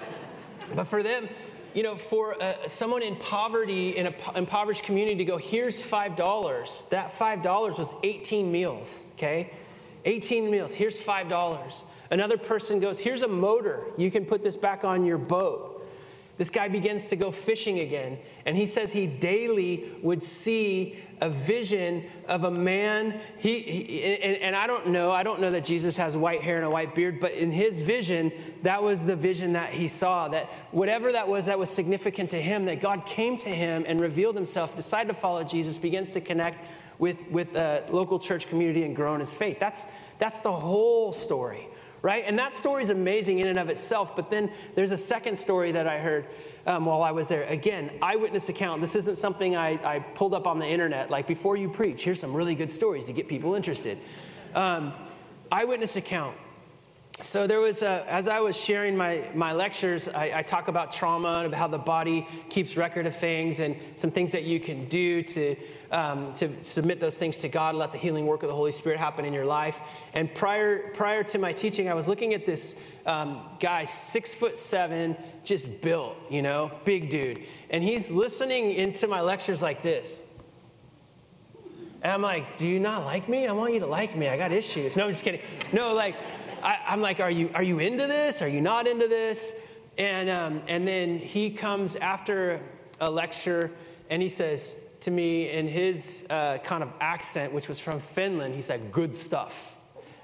but 0.76 0.86
for 0.88 1.02
them, 1.02 1.30
you 1.74 1.82
know, 1.82 1.96
for 1.96 2.42
uh, 2.44 2.68
someone 2.68 3.04
in 3.04 3.16
poverty 3.16 3.96
in 3.96 4.08
an 4.08 4.16
impoverished 4.36 4.84
community 4.84 5.18
to 5.20 5.26
go, 5.26 5.38
here's 5.38 5.82
five 5.82 6.18
dollars. 6.18 6.84
That 6.90 7.10
five 7.10 7.42
dollars 7.42 7.78
was 7.78 7.96
18 8.04 8.52
meals. 8.52 9.06
Okay, 9.14 9.52
18 10.04 10.52
meals. 10.52 10.74
Here's 10.74 11.00
five 11.00 11.30
dollars. 11.30 11.86
Another 12.12 12.38
person 12.38 12.82
goes, 12.82 13.00
here's 13.00 13.24
a 13.24 13.28
motor. 13.30 13.86
You 13.98 14.12
can 14.12 14.26
put 14.26 14.44
this 14.44 14.58
back 14.58 14.84
on 14.84 15.06
your 15.06 15.18
boat. 15.18 15.75
This 16.38 16.50
guy 16.50 16.68
begins 16.68 17.08
to 17.08 17.16
go 17.16 17.32
fishing 17.32 17.80
again, 17.80 18.18
and 18.46 18.58
he 18.58 18.66
says 18.66 18.92
he 18.92 19.08
daily 19.08 19.90
would 20.02 20.22
see 20.22 20.98
a 21.22 21.30
vision 21.30 22.04
of 22.28 22.44
a 22.44 22.52
man. 22.52 23.22
He, 23.38 23.62
he 23.62 24.04
and, 24.04 24.38
and, 24.42 24.56
I 24.56 24.68
don't 24.68 24.88
know, 24.88 25.12
I 25.12 25.24
don't 25.24 25.40
know 25.40 25.52
that 25.52 25.64
Jesus 25.64 25.96
has 25.96 26.18
white 26.18 26.42
hair 26.42 26.58
and 26.58 26.66
a 26.66 26.70
white 26.70 26.94
beard, 26.94 27.22
but 27.22 27.32
in 27.32 27.52
his 27.52 27.80
vision, 27.80 28.34
that 28.64 28.84
was 28.84 29.06
the 29.06 29.16
vision 29.16 29.54
that 29.54 29.72
he 29.72 29.88
saw. 29.88 30.28
That 30.28 30.48
whatever 30.72 31.14
that 31.14 31.30
was 31.30 31.46
that 31.46 31.58
was 31.58 31.70
significant 31.70 32.32
to 32.32 32.42
him, 32.42 32.66
that 32.66 32.82
God 32.82 33.06
came 33.06 33.38
to 33.38 33.50
him 33.50 33.86
and 33.88 34.02
revealed 34.02 34.36
himself, 34.36 34.76
decided 34.76 35.08
to 35.08 35.14
follow 35.14 35.46
Jesus, 35.46 35.78
begins 35.78 36.12
to 36.12 36.22
connect 36.22 36.68
with, 37.00 37.30
with 37.30 37.56
a 37.56 37.86
local 37.90 38.20
church 38.20 38.48
community 38.48 38.84
and 38.84 38.94
grow 38.94 39.14
in 39.14 39.22
his 39.22 39.34
faith. 39.34 39.58
That's, 39.60 39.88
that's 40.20 40.40
the 40.40 40.52
whole 40.52 41.14
story 41.14 41.68
right? 42.06 42.24
And 42.28 42.38
that 42.38 42.54
story 42.54 42.84
is 42.84 42.92
amazing 42.92 43.40
in 43.40 43.48
and 43.48 43.58
of 43.58 43.68
itself. 43.68 44.16
But 44.16 44.30
then 44.30 44.52
there's 44.76 44.92
a 44.92 44.98
second 44.98 45.38
story 45.38 45.72
that 45.72 45.88
I 45.88 45.98
heard 45.98 46.28
um, 46.68 46.86
while 46.86 47.02
I 47.02 47.10
was 47.10 47.30
there. 47.30 47.46
Again, 47.46 47.90
eyewitness 48.00 48.48
account. 48.48 48.80
This 48.80 48.96
isn't 48.96 49.18
something 49.18 49.56
I, 49.56 49.80
I, 49.84 49.98
pulled 50.14 50.36
up 50.36 50.46
on 50.46 50.60
the 50.60 50.68
internet. 50.68 51.10
Like, 51.10 51.26
before 51.26 51.58
you 51.58 51.68
preach, 51.68 52.04
here's 52.04 52.20
some 52.20 52.32
really 52.32 52.54
good 52.54 52.72
stories 52.72 53.06
to 53.06 53.14
get 53.14 53.28
people 53.28 53.56
interested. 53.56 53.98
Um, 54.54 54.94
eyewitness 55.52 55.96
account. 55.96 56.38
So 57.22 57.48
there 57.48 57.62
was, 57.62 57.82
a, 57.82 58.06
as 58.10 58.28
I 58.28 58.42
was 58.42 58.62
sharing 58.62 58.98
my, 58.98 59.24
my 59.34 59.54
lectures, 59.54 60.10
I, 60.10 60.40
I, 60.40 60.42
talk 60.42 60.68
about 60.68 60.92
trauma 60.92 61.38
and 61.38 61.48
about 61.48 61.58
how 61.58 61.68
the 61.68 61.78
body 61.78 62.28
keeps 62.50 62.76
record 62.76 63.08
of 63.08 63.16
things 63.16 63.62
and 63.62 63.78
some 63.96 64.12
things 64.12 64.34
that 64.34 64.44
you 64.44 64.60
can 64.60 64.90
do 64.90 65.22
to, 65.24 65.56
um, 65.92 66.34
to 66.34 66.62
submit 66.62 67.00
those 67.00 67.18
things 67.18 67.38
to 67.38 67.48
God, 67.48 67.76
let 67.76 67.94
the 67.94 67.98
healing 67.98 68.26
work 68.26 68.44
of 68.44 68.50
the 68.50 68.56
Holy 68.56 68.74
Spirit 68.74 69.00
happen 69.00 69.24
in 69.24 69.32
your 69.32 69.46
life. 69.46 69.80
And 70.14 70.34
prior, 70.36 70.92
prior 70.92 71.24
to 71.24 71.40
my 71.40 71.54
teaching, 71.54 71.88
I 71.88 71.94
was 71.94 72.10
looking 72.10 72.34
at 72.34 72.46
this 72.46 72.76
um, 73.06 73.42
guy, 73.62 73.86
six 73.86 74.34
foot 74.34 74.60
seven, 74.60 75.16
just 75.46 75.82
built, 75.82 76.18
you 76.30 76.42
know, 76.42 76.70
big 76.84 77.10
dude. 77.10 77.44
And 77.70 77.82
he's 77.82 78.12
listening 78.12 78.74
into 78.74 79.08
my 79.08 79.22
lectures 79.22 79.62
like 79.62 79.82
this. 79.82 80.20
And 82.02 82.12
I'm 82.12 82.22
like, 82.22 82.58
do 82.58 82.68
you 82.68 82.80
not 82.80 83.06
like 83.06 83.30
me? 83.30 83.48
I 83.48 83.54
want 83.54 83.74
you 83.74 83.80
to 83.80 83.88
like 83.88 84.18
me. 84.18 84.28
I 84.28 84.38
got 84.38 84.52
issues. 84.52 84.98
No, 84.98 85.06
I'm 85.06 85.12
just 85.12 85.24
kidding. 85.24 85.42
No, 85.72 85.94
like, 85.94 86.16
I, 86.66 86.94
am 86.94 87.02
like, 87.02 87.20
are 87.20 87.30
you, 87.30 87.52
are 87.54 87.62
you 87.62 87.78
into 87.78 88.08
this? 88.08 88.42
Are 88.42 88.48
you 88.48 88.60
not 88.60 88.88
into 88.88 89.08
this? 89.08 89.54
And, 90.00 90.30
um, 90.32 90.64
and 90.68 90.88
then 90.88 91.20
he 91.20 91.52
comes 91.52 91.96
after 91.96 92.60
a 93.00 93.10
lecture 93.10 93.70
and 94.10 94.20
he 94.20 94.30
says 94.30 94.76
to 95.02 95.12
me 95.12 95.52
in 95.52 95.68
his 95.68 96.26
uh, 96.28 96.58
kind 96.64 96.82
of 96.82 96.92
accent, 97.00 97.54
which 97.54 97.68
was 97.68 97.78
from 97.78 98.00
Finland, 98.00 98.56
he 98.56 98.62
said, 98.62 98.92
good 98.92 99.14
stuff. 99.14 99.76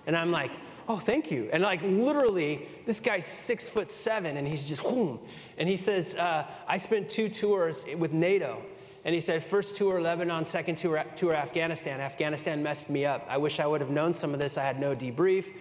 And 0.07 0.17
I'm 0.17 0.31
like, 0.31 0.51
oh, 0.89 0.97
thank 0.97 1.29
you. 1.29 1.47
And 1.53 1.61
like 1.61 1.83
literally, 1.83 2.67
this 2.87 2.99
guy's 2.99 3.27
six 3.27 3.69
foot 3.69 3.91
seven 3.91 4.35
and 4.35 4.47
he's 4.47 4.67
just, 4.67 4.83
boom. 4.83 5.19
And 5.59 5.69
he 5.69 5.77
says, 5.77 6.15
uh, 6.15 6.47
I 6.67 6.77
spent 6.77 7.07
two 7.07 7.29
tours 7.29 7.85
with 7.99 8.13
NATO. 8.13 8.63
And 9.05 9.13
he 9.13 9.21
said, 9.21 9.43
first 9.43 9.75
tour 9.75 10.01
Lebanon, 10.01 10.45
second 10.45 10.77
tour, 10.77 11.03
tour 11.15 11.35
Afghanistan. 11.35 12.01
Afghanistan 12.01 12.63
messed 12.63 12.89
me 12.89 13.05
up. 13.05 13.27
I 13.29 13.37
wish 13.37 13.59
I 13.59 13.67
would 13.67 13.81
have 13.81 13.91
known 13.91 14.13
some 14.13 14.33
of 14.33 14.39
this. 14.39 14.57
I 14.57 14.63
had 14.63 14.79
no 14.79 14.95
debrief. 14.95 15.51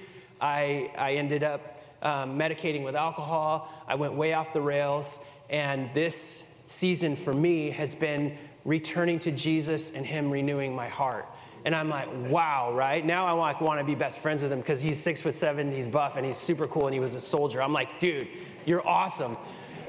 I, 0.40 0.92
I 0.97 1.14
ended 1.14 1.42
up 1.42 1.82
um, 2.02 2.38
medicating 2.38 2.85
with 2.85 2.94
alcohol. 2.94 3.73
I 3.87 3.94
went 3.94 4.14
way 4.14 4.32
off 4.32 4.52
the 4.52 4.61
rails. 4.61 5.20
And 5.49 5.92
this 5.94 6.47
season 6.64 7.16
for 7.16 7.32
me 7.32 7.70
has 7.70 7.94
been 7.94 8.37
returning 8.64 9.18
to 9.20 9.32
Jesus 9.32 9.92
and 9.92 10.06
Him 10.06 10.30
renewing 10.30 10.75
my 10.75 10.88
heart. 10.88 11.26
And 11.64 11.75
I'm 11.75 11.90
like, 11.90 12.09
wow, 12.30 12.73
right? 12.73 13.04
Now 13.04 13.26
I 13.26 13.32
like, 13.32 13.61
want 13.61 13.80
to 13.80 13.85
be 13.85 13.94
best 13.94 14.20
friends 14.20 14.40
with 14.40 14.50
him 14.50 14.61
because 14.61 14.80
he's 14.80 14.99
six 14.99 15.20
foot 15.20 15.35
seven, 15.35 15.70
he's 15.70 15.88
buff, 15.88 16.16
and 16.16 16.25
he's 16.25 16.38
super 16.38 16.66
cool, 16.66 16.87
and 16.87 16.94
he 16.94 17.00
was 17.00 17.14
a 17.14 17.20
soldier. 17.20 17.62
I'm 17.62 17.73
like, 17.73 18.00
dude, 18.00 18.28
you're 18.64 18.87
awesome. 18.87 19.37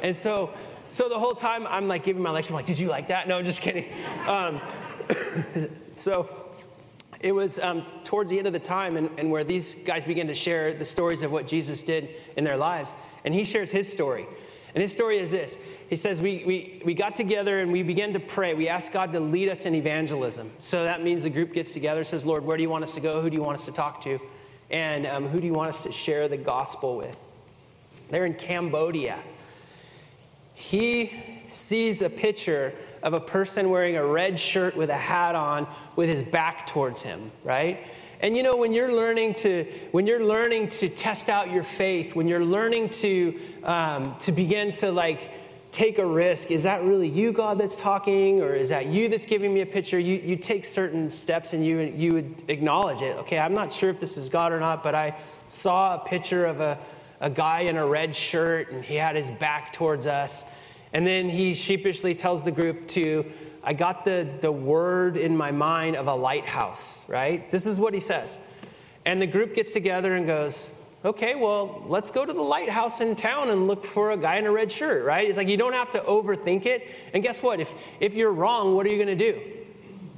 And 0.01 0.13
so, 0.13 0.53
so 0.89 1.08
the 1.08 1.17
whole 1.17 1.34
time 1.34 1.65
I'm 1.67 1.88
like 1.88 2.03
giving 2.03 2.22
my 2.22 2.31
lecture, 2.31 2.51
I'm 2.51 2.55
like, 2.55 2.65
did 2.65 2.77
you 2.77 2.89
like 2.89 3.08
that? 3.08 3.27
No, 3.27 3.38
I'm 3.38 3.46
just 3.46 3.62
kidding. 3.62 3.86
Um, 4.27 4.60
so 5.93 6.24
it 7.24 7.34
was 7.34 7.60
um, 7.60 7.86
towards 8.04 8.32
the 8.32 8.38
end 8.38 8.48
of 8.48 8.54
the 8.54 8.60
time 8.60 8.98
and, 8.98 9.10
and 9.18 9.30
where 9.30 9.44
these 9.44 9.75
guys 9.75 10.06
began 10.06 10.28
to 10.28 10.34
share 10.34 10.74
the 10.74 10.86
stories 10.86 11.22
of 11.22 11.32
what 11.32 11.48
Jesus 11.48 11.84
did 11.84 12.10
in 12.36 12.44
their 12.44 12.58
lives. 12.58 12.94
And 13.24 13.34
he 13.34 13.44
shares 13.44 13.72
his 13.72 13.92
story. 13.92 14.25
And 14.74 14.82
his 14.82 14.92
story 14.92 15.20
is 15.20 15.32
this 15.32 15.58
He 15.90 15.96
says, 15.96 16.22
we, 16.22 16.44
we, 16.46 16.82
we 16.86 16.94
got 16.94 17.16
together 17.16 17.60
and 17.60 17.72
we 17.72 17.84
began 17.84 18.13
to 18.13 18.20
pray. 18.20 18.54
We 18.54 18.68
asked 18.68 18.94
God 18.94 19.12
to 19.12 19.20
lead 19.20 19.50
us 19.50 19.66
in 19.66 19.75
evangelism. 19.75 20.51
So 20.60 20.84
that 20.84 21.04
means 21.04 21.24
the 21.24 21.30
group 21.30 21.54
gets 21.54 21.72
together, 21.72 22.04
says, 22.04 22.25
Lord, 22.25 22.44
where 22.44 22.58
do 22.58 22.63
you 22.63 22.70
want 22.70 22.84
us 22.84 22.94
to 22.94 23.01
go? 23.01 23.22
Who 23.22 23.30
do 23.30 23.36
you 23.36 23.44
want 23.44 23.58
us 23.58 23.66
to 23.66 23.72
talk 23.72 24.01
to? 24.01 24.20
And 24.70 25.06
um, 25.06 25.28
who 25.28 25.40
do 25.40 25.46
you 25.46 25.54
want 25.54 25.70
us 25.70 25.84
to 25.84 25.92
share 25.92 26.28
the 26.28 26.38
gospel 26.38 26.98
with? 26.98 27.16
They're 28.10 28.25
in 28.25 28.34
Cambodia. 28.34 29.20
He 30.54 31.44
sees 31.48 32.01
a 32.01 32.10
picture 32.10 32.74
of 33.03 33.13
a 33.13 33.20
person 33.20 33.70
wearing 33.70 33.98
a 33.98 34.05
red 34.05 34.39
shirt 34.39 34.75
with 34.75 34.89
a 34.89 34.98
hat 34.98 35.36
on 35.36 35.67
with 35.96 36.10
his 36.10 36.24
back 36.24 36.67
towards 36.67 37.01
him, 37.01 37.31
right? 37.43 37.86
And 38.22 38.38
you 38.38 38.43
know, 38.43 38.55
when 38.58 38.72
you're 38.72 38.93
learning 38.93 39.34
to 39.36 39.63
when 39.91 40.05
you're 40.05 40.24
learning 40.24 40.70
to 40.70 40.89
test 40.89 41.27
out 41.27 41.51
your 41.51 41.63
faith, 41.63 42.15
when 42.15 42.27
you're 42.27 42.46
learning 42.46 42.89
to 42.89 43.39
um, 43.63 44.15
to 44.20 44.31
begin 44.31 44.72
to 44.74 44.91
like 44.91 45.31
take 45.72 45.98
a 45.98 46.05
risk, 46.05 46.51
is 46.51 46.63
that 46.63 46.84
really 46.84 47.08
you, 47.08 47.31
God, 47.31 47.58
that's 47.58 47.75
talking, 47.75 48.41
or 48.41 48.53
is 48.53 48.70
that 48.70 48.88
you 48.88 49.10
that's 49.10 49.25
giving 49.25 49.53
me 49.53 49.62
a 49.62 49.65
picture? 49.65 49.98
You 49.98 50.15
you 50.15 50.36
take 50.36 50.65
certain 50.65 51.10
steps 51.10 51.53
and 51.53 51.65
you 51.65 51.79
you 51.79 52.13
would 52.13 52.43
acknowledge 52.48 53.01
it. 53.01 53.17
Okay, 53.17 53.39
I'm 53.39 53.55
not 53.55 53.74
sure 53.74 53.89
if 53.89 54.00
this 54.00 54.17
is 54.17 54.29
God 54.29 54.51
or 54.51 54.60
not, 54.60 54.84
but 54.84 54.93
I 54.93 55.17
saw 55.48 55.96
a 55.96 56.00
picture 56.00 56.46
of 56.46 56.62
a 56.62 56.77
a 57.22 57.29
guy 57.29 57.62
in 57.62 57.77
a 57.77 57.86
red 57.86 58.15
shirt 58.15 58.72
and 58.72 58.84
he 58.84 58.96
had 58.96 59.15
his 59.15 59.31
back 59.31 59.74
towards 59.74 60.05
us. 60.08 60.43
And 60.93 61.07
then 61.07 61.29
he 61.29 61.53
sheepishly 61.53 62.15
tells 62.15 62.43
the 62.43 62.51
group 62.51 62.88
to 62.89 63.25
I 63.63 63.74
got 63.74 64.05
the, 64.05 64.27
the 64.41 64.51
word 64.51 65.17
in 65.17 65.38
my 65.38 65.51
mind 65.51 65.95
of 65.95 66.07
a 66.07 66.15
lighthouse, 66.15 67.07
right? 67.07 67.50
This 67.51 67.67
is 67.67 67.79
what 67.79 67.93
he 67.93 68.00
says. 68.00 68.39
And 69.05 69.21
the 69.21 69.27
group 69.27 69.53
gets 69.53 69.71
together 69.71 70.15
and 70.15 70.25
goes, 70.25 70.71
okay, 71.05 71.36
well, 71.36 71.83
let's 71.88 72.10
go 72.12 72.25
to 72.25 72.33
the 72.33 72.41
lighthouse 72.41 73.01
in 73.01 73.15
town 73.15 73.50
and 73.50 73.67
look 73.67 73.86
for 73.86 74.12
a 74.12 74.17
guy 74.17 74.38
in 74.38 74.45
a 74.45 74.51
red 74.51 74.71
shirt, 74.71 75.05
right? 75.05 75.27
It's 75.27 75.38
like 75.38 75.48
you 75.48 75.57
don't 75.57 75.74
have 75.74 75.91
to 75.91 76.00
overthink 76.00 76.65
it. 76.65 76.88
And 77.13 77.21
guess 77.21 77.43
what? 77.43 77.60
If, 77.60 77.74
if 78.00 78.15
you're 78.15 78.31
wrong, 78.31 78.75
what 78.75 78.86
are 78.86 78.89
you 78.89 79.03
going 79.03 79.15
to 79.17 79.31
do? 79.31 79.39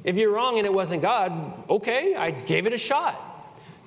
If 0.03 0.15
you're 0.15 0.31
wrong 0.31 0.57
and 0.57 0.65
it 0.65 0.73
wasn't 0.73 1.01
God, 1.01 1.69
okay, 1.69 2.15
I 2.15 2.31
gave 2.31 2.65
it 2.65 2.73
a 2.73 2.77
shot. 2.77 3.32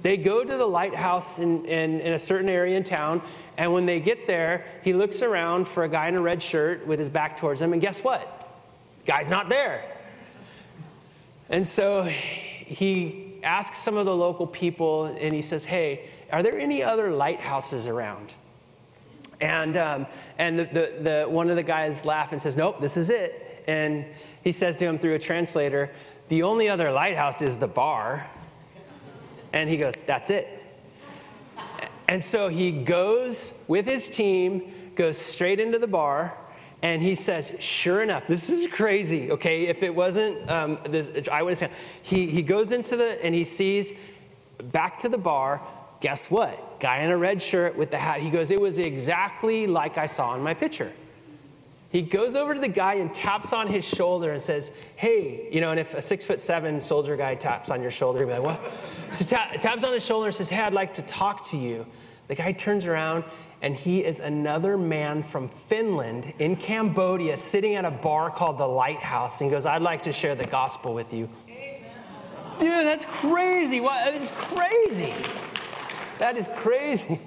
They 0.06 0.16
go 0.16 0.44
to 0.44 0.56
the 0.56 0.66
lighthouse 0.68 1.40
in, 1.40 1.64
in, 1.64 1.98
in, 1.98 2.12
a 2.12 2.18
certain 2.20 2.48
area 2.48 2.76
in 2.76 2.84
town, 2.84 3.22
and 3.58 3.72
when 3.72 3.86
they 3.86 3.98
get 3.98 4.28
there, 4.28 4.64
he 4.84 4.92
looks 4.92 5.20
around 5.20 5.66
for 5.66 5.82
a 5.82 5.88
guy 5.88 6.06
in 6.06 6.14
a 6.14 6.22
red 6.22 6.40
shirt 6.40 6.86
with 6.86 7.00
his 7.00 7.08
back 7.08 7.36
towards 7.36 7.60
him, 7.60 7.72
and 7.72 7.82
guess 7.82 8.04
what? 8.04 8.48
Guy's 9.04 9.30
not 9.30 9.48
there. 9.48 9.84
And 11.50 11.66
so 11.66 12.04
he 12.04 13.40
asks 13.42 13.78
some 13.78 13.96
of 13.96 14.06
the 14.06 14.14
local 14.14 14.46
people 14.46 15.06
and 15.06 15.34
he 15.34 15.42
says, 15.42 15.64
Hey, 15.64 16.08
are 16.30 16.40
there 16.40 16.56
any 16.56 16.84
other 16.84 17.10
lighthouses 17.10 17.88
around? 17.88 18.32
And, 19.40 19.76
um, 19.76 20.06
and 20.38 20.60
the, 20.60 20.64
the, 20.66 21.02
the, 21.02 21.26
one 21.28 21.50
of 21.50 21.56
the 21.56 21.64
guys 21.64 22.04
laughs 22.04 22.30
and 22.30 22.40
says, 22.40 22.56
Nope, 22.56 22.80
this 22.80 22.96
is 22.96 23.10
it. 23.10 23.64
And 23.66 24.04
he 24.44 24.52
says 24.52 24.76
to 24.76 24.86
him 24.86 25.00
through 25.00 25.14
a 25.14 25.18
translator, 25.18 25.90
The 26.28 26.44
only 26.44 26.68
other 26.68 26.92
lighthouse 26.92 27.42
is 27.42 27.56
the 27.56 27.66
bar. 27.66 28.30
And 29.56 29.70
he 29.70 29.78
goes, 29.78 30.02
That's 30.02 30.28
it. 30.30 30.46
And 32.08 32.22
so 32.22 32.48
he 32.48 32.70
goes 32.70 33.58
with 33.66 33.86
his 33.86 34.08
team, 34.08 34.70
goes 34.94 35.18
straight 35.18 35.58
into 35.58 35.78
the 35.78 35.86
bar, 35.86 36.36
and 36.82 37.02
he 37.02 37.14
says, 37.14 37.56
sure 37.58 38.02
enough, 38.02 38.26
this 38.26 38.48
is 38.48 38.68
crazy, 38.68 39.32
okay? 39.32 39.66
If 39.66 39.82
it 39.82 39.92
wasn't 39.92 40.48
um, 40.48 40.78
this 40.88 41.28
eyewitness 41.28 41.62
account, 41.62 41.78
he, 42.02 42.26
he 42.26 42.42
goes 42.42 42.70
into 42.70 42.96
the, 42.96 43.24
and 43.24 43.34
he 43.34 43.44
sees 43.44 43.94
back 44.62 45.00
to 45.00 45.08
the 45.08 45.18
bar, 45.18 45.60
guess 46.00 46.30
what? 46.30 46.78
Guy 46.78 46.98
in 46.98 47.10
a 47.10 47.16
red 47.16 47.42
shirt 47.42 47.76
with 47.76 47.90
the 47.90 47.98
hat. 47.98 48.20
He 48.20 48.30
goes, 48.30 48.50
it 48.50 48.60
was 48.60 48.78
exactly 48.78 49.66
like 49.66 49.98
I 49.98 50.06
saw 50.06 50.36
in 50.36 50.42
my 50.42 50.54
picture. 50.54 50.92
He 51.90 52.02
goes 52.02 52.36
over 52.36 52.54
to 52.54 52.60
the 52.60 52.68
guy 52.68 52.94
and 52.94 53.12
taps 53.12 53.52
on 53.52 53.68
his 53.68 53.86
shoulder 53.86 54.30
and 54.32 54.42
says, 54.42 54.70
Hey, 54.96 55.48
you 55.50 55.60
know, 55.60 55.70
and 55.70 55.80
if 55.80 55.94
a 55.94 56.02
six 56.02 56.24
foot 56.24 56.40
seven 56.40 56.80
soldier 56.80 57.16
guy 57.16 57.36
taps 57.36 57.70
on 57.70 57.80
your 57.80 57.92
shoulder, 57.92 58.18
you'd 58.18 58.26
be 58.26 58.32
like, 58.32 58.42
What? 58.42 58.72
So 59.16 59.24
taps 59.24 59.82
on 59.82 59.94
his 59.94 60.04
shoulder 60.04 60.26
and 60.26 60.34
says, 60.34 60.50
Hey, 60.50 60.60
I'd 60.60 60.74
like 60.74 60.92
to 60.94 61.02
talk 61.02 61.46
to 61.46 61.56
you. 61.56 61.86
The 62.28 62.34
guy 62.34 62.52
turns 62.52 62.84
around 62.84 63.24
and 63.62 63.74
he 63.74 64.04
is 64.04 64.20
another 64.20 64.76
man 64.76 65.22
from 65.22 65.48
Finland 65.48 66.34
in 66.38 66.56
Cambodia 66.56 67.38
sitting 67.38 67.76
at 67.76 67.86
a 67.86 67.90
bar 67.90 68.30
called 68.30 68.58
the 68.58 68.66
Lighthouse 68.66 69.40
and 69.40 69.50
goes, 69.50 69.64
I'd 69.64 69.80
like 69.80 70.02
to 70.02 70.12
share 70.12 70.34
the 70.34 70.44
gospel 70.44 70.92
with 70.92 71.14
you. 71.14 71.30
Amen. 71.48 71.82
Dude, 72.58 72.86
that's 72.86 73.06
crazy. 73.06 73.80
What? 73.80 74.14
It's 74.14 74.32
crazy. 74.32 75.14
That 76.18 76.36
is 76.36 76.46
crazy. 76.54 77.18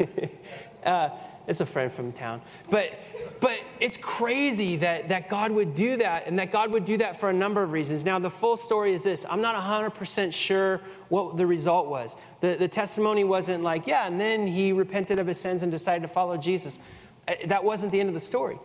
uh, 0.85 1.09
it's 1.49 1.59
a 1.59 1.65
friend 1.65 1.91
from 1.91 2.13
town. 2.13 2.41
But 2.69 2.97
but 3.41 3.59
it's 3.79 3.97
crazy 3.97 4.77
that, 4.77 5.09
that 5.09 5.29
God 5.29 5.51
would 5.51 5.73
do 5.73 5.97
that 5.97 6.27
and 6.27 6.37
that 6.39 6.51
God 6.51 6.71
would 6.71 6.83
do 6.83 6.97
that 6.97 7.19
for 7.19 7.29
a 7.29 7.33
number 7.33 7.63
of 7.63 7.71
reasons. 7.71 8.03
Now, 8.03 8.19
the 8.19 8.29
full 8.29 8.57
story 8.57 8.93
is 8.93 9.03
this 9.03 9.25
I'm 9.29 9.41
not 9.41 9.55
100% 9.55 10.33
sure 10.33 10.81
what 11.07 11.37
the 11.37 11.47
result 11.47 11.87
was. 11.87 12.17
The, 12.41 12.55
the 12.55 12.67
testimony 12.67 13.23
wasn't 13.23 13.63
like, 13.63 13.87
yeah, 13.87 14.07
and 14.07 14.19
then 14.19 14.45
he 14.45 14.73
repented 14.73 15.19
of 15.19 15.27
his 15.27 15.39
sins 15.39 15.63
and 15.63 15.71
decided 15.71 16.01
to 16.01 16.07
follow 16.07 16.37
Jesus. 16.37 16.79
Uh, 17.27 17.35
that 17.47 17.63
wasn't 17.63 17.91
the 17.91 17.99
end 17.99 18.09
of 18.09 18.13
the 18.13 18.19
story. 18.19 18.59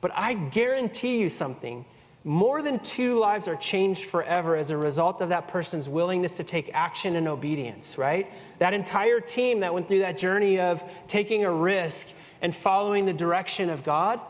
But 0.00 0.12
I 0.14 0.34
guarantee 0.34 1.18
you 1.18 1.30
something 1.30 1.84
more 2.26 2.60
than 2.60 2.80
two 2.80 3.20
lives 3.20 3.46
are 3.46 3.54
changed 3.54 4.02
forever 4.02 4.56
as 4.56 4.70
a 4.70 4.76
result 4.76 5.20
of 5.20 5.28
that 5.28 5.46
person's 5.46 5.88
willingness 5.88 6.38
to 6.38 6.44
take 6.44 6.68
action 6.74 7.14
and 7.14 7.28
obedience, 7.28 7.96
right? 7.96 8.28
That 8.58 8.74
entire 8.74 9.20
team 9.20 9.60
that 9.60 9.72
went 9.72 9.86
through 9.86 10.00
that 10.00 10.18
journey 10.18 10.58
of 10.58 10.82
taking 11.06 11.44
a 11.44 11.52
risk 11.52 12.08
and 12.42 12.52
following 12.52 13.06
the 13.06 13.12
direction 13.12 13.70
of 13.70 13.84
God, 13.84 14.20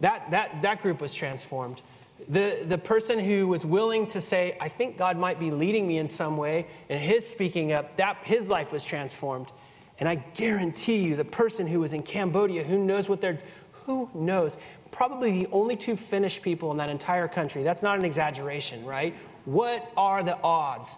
that, 0.00 0.32
that, 0.32 0.60
that 0.60 0.82
group 0.82 1.00
was 1.00 1.14
transformed. 1.14 1.80
The, 2.28 2.58
the 2.62 2.76
person 2.76 3.18
who 3.18 3.48
was 3.48 3.64
willing 3.64 4.06
to 4.08 4.20
say, 4.20 4.58
I 4.60 4.68
think 4.68 4.98
God 4.98 5.16
might 5.16 5.40
be 5.40 5.50
leading 5.50 5.88
me 5.88 5.96
in 5.96 6.08
some 6.08 6.36
way, 6.36 6.66
and 6.90 7.00
his 7.00 7.26
speaking 7.26 7.72
up, 7.72 7.96
that, 7.96 8.18
his 8.24 8.50
life 8.50 8.70
was 8.70 8.84
transformed. 8.84 9.50
And 9.98 10.06
I 10.10 10.16
guarantee 10.16 10.98
you, 10.98 11.16
the 11.16 11.24
person 11.24 11.66
who 11.66 11.80
was 11.80 11.94
in 11.94 12.02
Cambodia, 12.02 12.64
who 12.64 12.84
knows 12.84 13.08
what 13.08 13.22
they're, 13.22 13.38
who 13.84 14.10
knows? 14.14 14.58
Probably 14.94 15.42
the 15.42 15.48
only 15.50 15.74
two 15.74 15.96
Finnish 15.96 16.40
people 16.40 16.70
in 16.70 16.76
that 16.76 16.88
entire 16.88 17.26
country. 17.26 17.64
That's 17.64 17.82
not 17.82 17.98
an 17.98 18.04
exaggeration, 18.04 18.84
right? 18.84 19.16
What 19.44 19.90
are 19.96 20.22
the 20.22 20.40
odds? 20.40 20.96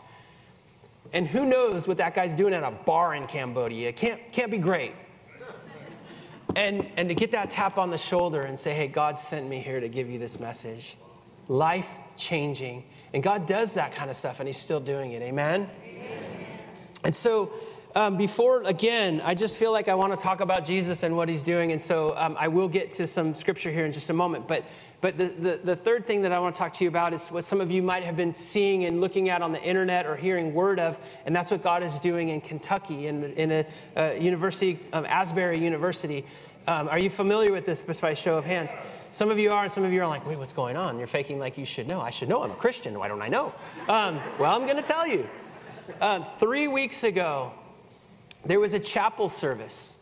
And 1.14 1.26
who 1.26 1.46
knows 1.46 1.88
what 1.88 1.96
that 1.96 2.14
guy's 2.14 2.34
doing 2.34 2.52
at 2.52 2.62
a 2.62 2.70
bar 2.70 3.14
in 3.14 3.26
Cambodia? 3.26 3.88
It 3.88 3.96
can't, 3.96 4.20
can't 4.32 4.50
be 4.50 4.58
great. 4.58 4.92
And, 6.54 6.86
and 6.98 7.08
to 7.08 7.14
get 7.14 7.30
that 7.30 7.48
tap 7.48 7.78
on 7.78 7.88
the 7.88 7.96
shoulder 7.96 8.42
and 8.42 8.58
say, 8.58 8.74
hey, 8.74 8.86
God 8.86 9.18
sent 9.18 9.48
me 9.48 9.60
here 9.60 9.80
to 9.80 9.88
give 9.88 10.10
you 10.10 10.18
this 10.18 10.38
message. 10.38 10.94
Life 11.48 11.90
changing. 12.18 12.84
And 13.14 13.22
God 13.22 13.46
does 13.46 13.74
that 13.74 13.92
kind 13.92 14.10
of 14.10 14.16
stuff, 14.16 14.40
and 14.40 14.46
He's 14.46 14.58
still 14.58 14.80
doing 14.80 15.12
it. 15.12 15.22
Amen? 15.22 15.70
Amen. 15.86 16.18
And 17.02 17.14
so, 17.14 17.50
um, 17.96 18.18
before, 18.18 18.62
again, 18.64 19.22
I 19.24 19.34
just 19.34 19.56
feel 19.56 19.72
like 19.72 19.88
I 19.88 19.94
want 19.94 20.12
to 20.12 20.22
talk 20.22 20.40
about 20.40 20.66
Jesus 20.66 21.02
and 21.02 21.16
what 21.16 21.30
He's 21.30 21.42
doing. 21.42 21.72
And 21.72 21.80
so 21.80 22.14
um, 22.14 22.36
I 22.38 22.48
will 22.48 22.68
get 22.68 22.90
to 22.92 23.06
some 23.06 23.34
scripture 23.34 23.70
here 23.70 23.86
in 23.86 23.92
just 23.92 24.10
a 24.10 24.12
moment. 24.12 24.46
But, 24.46 24.64
but 25.00 25.16
the, 25.16 25.28
the, 25.28 25.60
the, 25.64 25.76
third 25.76 26.06
thing 26.06 26.20
that 26.22 26.30
I 26.30 26.38
want 26.38 26.54
to 26.54 26.58
talk 26.58 26.74
to 26.74 26.84
you 26.84 26.88
about 26.88 27.14
is 27.14 27.28
what 27.28 27.46
some 27.46 27.58
of 27.58 27.70
you 27.70 27.82
might 27.82 28.04
have 28.04 28.14
been 28.14 28.34
seeing 28.34 28.84
and 28.84 29.00
looking 29.00 29.30
at 29.30 29.40
on 29.40 29.52
the 29.52 29.62
internet 29.62 30.04
or 30.04 30.14
hearing 30.14 30.52
word 30.52 30.78
of. 30.78 31.00
And 31.24 31.34
that's 31.34 31.50
what 31.50 31.62
God 31.62 31.82
is 31.82 31.98
doing 31.98 32.28
in 32.28 32.42
Kentucky, 32.42 33.06
in, 33.06 33.24
in 33.32 33.50
a, 33.50 33.66
a 33.96 34.20
university, 34.20 34.78
um, 34.92 35.06
Asbury 35.06 35.58
University. 35.58 36.26
Um, 36.68 36.88
are 36.88 36.98
you 36.98 37.08
familiar 37.08 37.50
with 37.50 37.64
this 37.64 37.80
by 37.80 38.12
show 38.12 38.36
of 38.36 38.44
hands? 38.44 38.74
Some 39.08 39.30
of 39.30 39.38
you 39.38 39.52
are, 39.52 39.62
and 39.62 39.72
some 39.72 39.84
of 39.84 39.92
you 39.94 40.02
are 40.02 40.08
like, 40.08 40.26
wait, 40.26 40.36
what's 40.36 40.52
going 40.52 40.76
on? 40.76 40.98
You're 40.98 41.06
faking 41.06 41.38
like 41.38 41.56
you 41.56 41.64
should 41.64 41.88
know. 41.88 42.02
I 42.02 42.10
should 42.10 42.28
know. 42.28 42.42
I'm 42.42 42.50
a 42.50 42.56
Christian. 42.56 42.98
Why 42.98 43.08
don't 43.08 43.22
I 43.22 43.28
know? 43.28 43.54
Um, 43.88 44.20
well, 44.38 44.54
I'm 44.54 44.66
going 44.66 44.76
to 44.76 44.82
tell 44.82 45.06
you. 45.06 45.26
Uh, 45.98 46.22
three 46.24 46.68
weeks 46.68 47.02
ago, 47.02 47.52
there 48.48 48.60
was 48.60 48.74
a 48.74 48.80
chapel 48.80 49.28
service. 49.28 49.96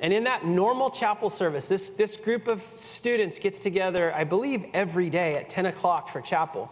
And 0.00 0.12
in 0.12 0.24
that 0.24 0.46
normal 0.46 0.90
chapel 0.90 1.28
service, 1.28 1.66
this, 1.66 1.88
this 1.88 2.16
group 2.16 2.46
of 2.46 2.60
students 2.60 3.38
gets 3.38 3.58
together, 3.58 4.14
I 4.14 4.24
believe, 4.24 4.66
every 4.72 5.10
day 5.10 5.34
at 5.36 5.50
10 5.50 5.66
o'clock 5.66 6.08
for 6.08 6.20
chapel. 6.20 6.70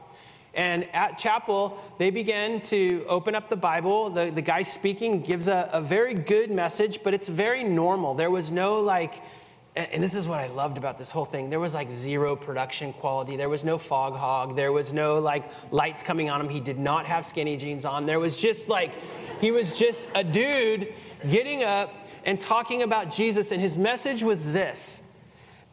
And 0.55 0.85
at 0.95 1.19
chapel, 1.19 1.79
they 1.99 2.11
begin 2.11 2.63
to 2.63 3.05
open 3.09 3.35
up 3.35 3.49
the 3.49 3.57
Bible. 3.57 4.11
The, 4.11 4.31
the 4.31 4.43
guy 4.43 4.63
speaking 4.63 5.21
gives 5.21 5.49
a, 5.49 5.69
a 5.73 5.83
very 5.83 6.15
good 6.15 6.51
message, 6.51 7.03
but 7.03 7.13
it's 7.13 7.29
very 7.29 7.63
normal. 7.63 8.15
There 8.15 8.31
was 8.31 8.51
no 8.51 8.81
like, 8.81 9.23
and 9.75 10.03
this 10.03 10.15
is 10.15 10.27
what 10.27 10.41
I 10.41 10.47
loved 10.47 10.79
about 10.79 10.97
this 10.97 11.11
whole 11.11 11.27
thing. 11.27 11.51
There 11.51 11.61
was 11.61 11.75
like 11.75 11.91
zero 11.91 12.37
production 12.37 12.95
quality. 12.95 13.37
There 13.37 13.51
was 13.51 13.65
no 13.65 13.77
fog 13.77 14.15
hog. 14.15 14.57
There 14.57 14.73
was 14.73 14.95
no 14.95 15.19
like 15.19 15.45
lights 15.73 16.03
coming 16.03 16.31
on 16.31 16.41
him. 16.41 16.49
He 16.49 16.61
did 16.61 16.79
not 16.79 17.05
have 17.05 17.27
skinny 17.27 17.59
jeans 17.59 17.85
on. 17.85 18.07
There 18.07 18.21
was 18.21 18.39
just 18.39 18.67
like, 18.67 18.95
he 19.43 19.51
was 19.51 19.79
just 19.79 20.01
a 20.15 20.25
dude 20.25 20.95
getting 21.31 21.63
up 21.63 21.93
and 22.25 22.39
talking 22.39 22.83
about 22.83 23.11
Jesus. 23.11 23.53
And 23.53 23.61
his 23.61 23.79
message 23.79 24.23
was 24.23 24.53
this 24.53 25.03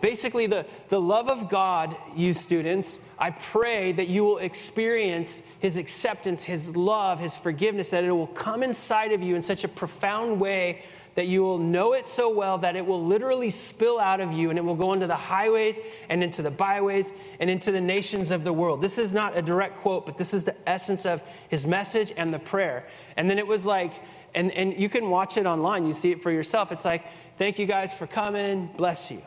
basically, 0.02 0.48
the, 0.48 0.66
the 0.90 1.00
love 1.00 1.30
of 1.30 1.48
God, 1.48 1.96
you 2.14 2.34
students, 2.34 3.00
I 3.18 3.32
pray 3.32 3.94
that 3.94 4.10
you 4.10 4.26
will 4.26 4.40
experience 4.40 5.42
his 5.60 5.78
acceptance, 5.78 6.44
his 6.44 6.76
love, 6.76 7.22
his 7.22 7.38
forgiveness, 7.38 7.92
that 7.92 8.04
it 8.04 8.12
will 8.12 8.28
come 8.28 8.64
inside 8.64 9.14
of 9.14 9.24
you 9.24 9.34
in 9.38 9.42
such 9.42 9.64
a 9.64 9.70
profound 9.70 10.42
way 10.42 10.84
that 11.16 11.28
you 11.28 11.42
will 11.42 11.58
know 11.58 11.94
it 11.94 12.08
so 12.08 12.30
well 12.30 12.58
that 12.58 12.76
it 12.76 12.86
will 12.86 13.04
literally 13.04 13.50
spill 13.50 14.00
out 14.00 14.20
of 14.20 14.34
you 14.34 14.50
and 14.50 14.58
it 14.58 14.64
will 14.64 14.76
go 14.76 14.94
into 14.94 15.08
the 15.08 15.16
highways 15.16 15.80
and 16.10 16.24
into 16.24 16.42
the 16.42 16.52
byways 16.52 17.14
and 17.40 17.50
into 17.50 17.72
the 17.72 17.82
nations 17.82 18.32
of 18.32 18.44
the 18.44 18.54
world. 18.54 18.82
This 18.82 18.98
is 18.98 19.14
not 19.14 19.38
a 19.38 19.42
direct 19.42 19.78
quote, 19.78 20.06
but 20.06 20.18
this 20.18 20.34
is 20.34 20.44
the 20.44 20.56
essence 20.68 21.06
of 21.06 21.24
his 21.50 21.68
message 21.68 22.12
and 22.18 22.34
the 22.34 22.40
prayer. 22.40 22.86
And 23.16 23.30
then 23.30 23.38
it 23.38 23.48
was 23.48 23.66
like, 23.66 23.94
and, 24.36 24.52
and 24.52 24.80
you 24.80 24.90
can 24.90 25.10
watch 25.10 25.38
it 25.38 25.46
online, 25.46 25.86
you 25.86 25.94
see 25.94 26.12
it 26.12 26.22
for 26.22 26.32
yourself. 26.32 26.72
It's 26.72 26.86
like, 26.86 27.06
thank 27.38 27.60
you 27.60 27.66
guys 27.66 27.94
for 27.94 28.08
coming, 28.08 28.68
bless 28.78 29.12
you. 29.12 29.22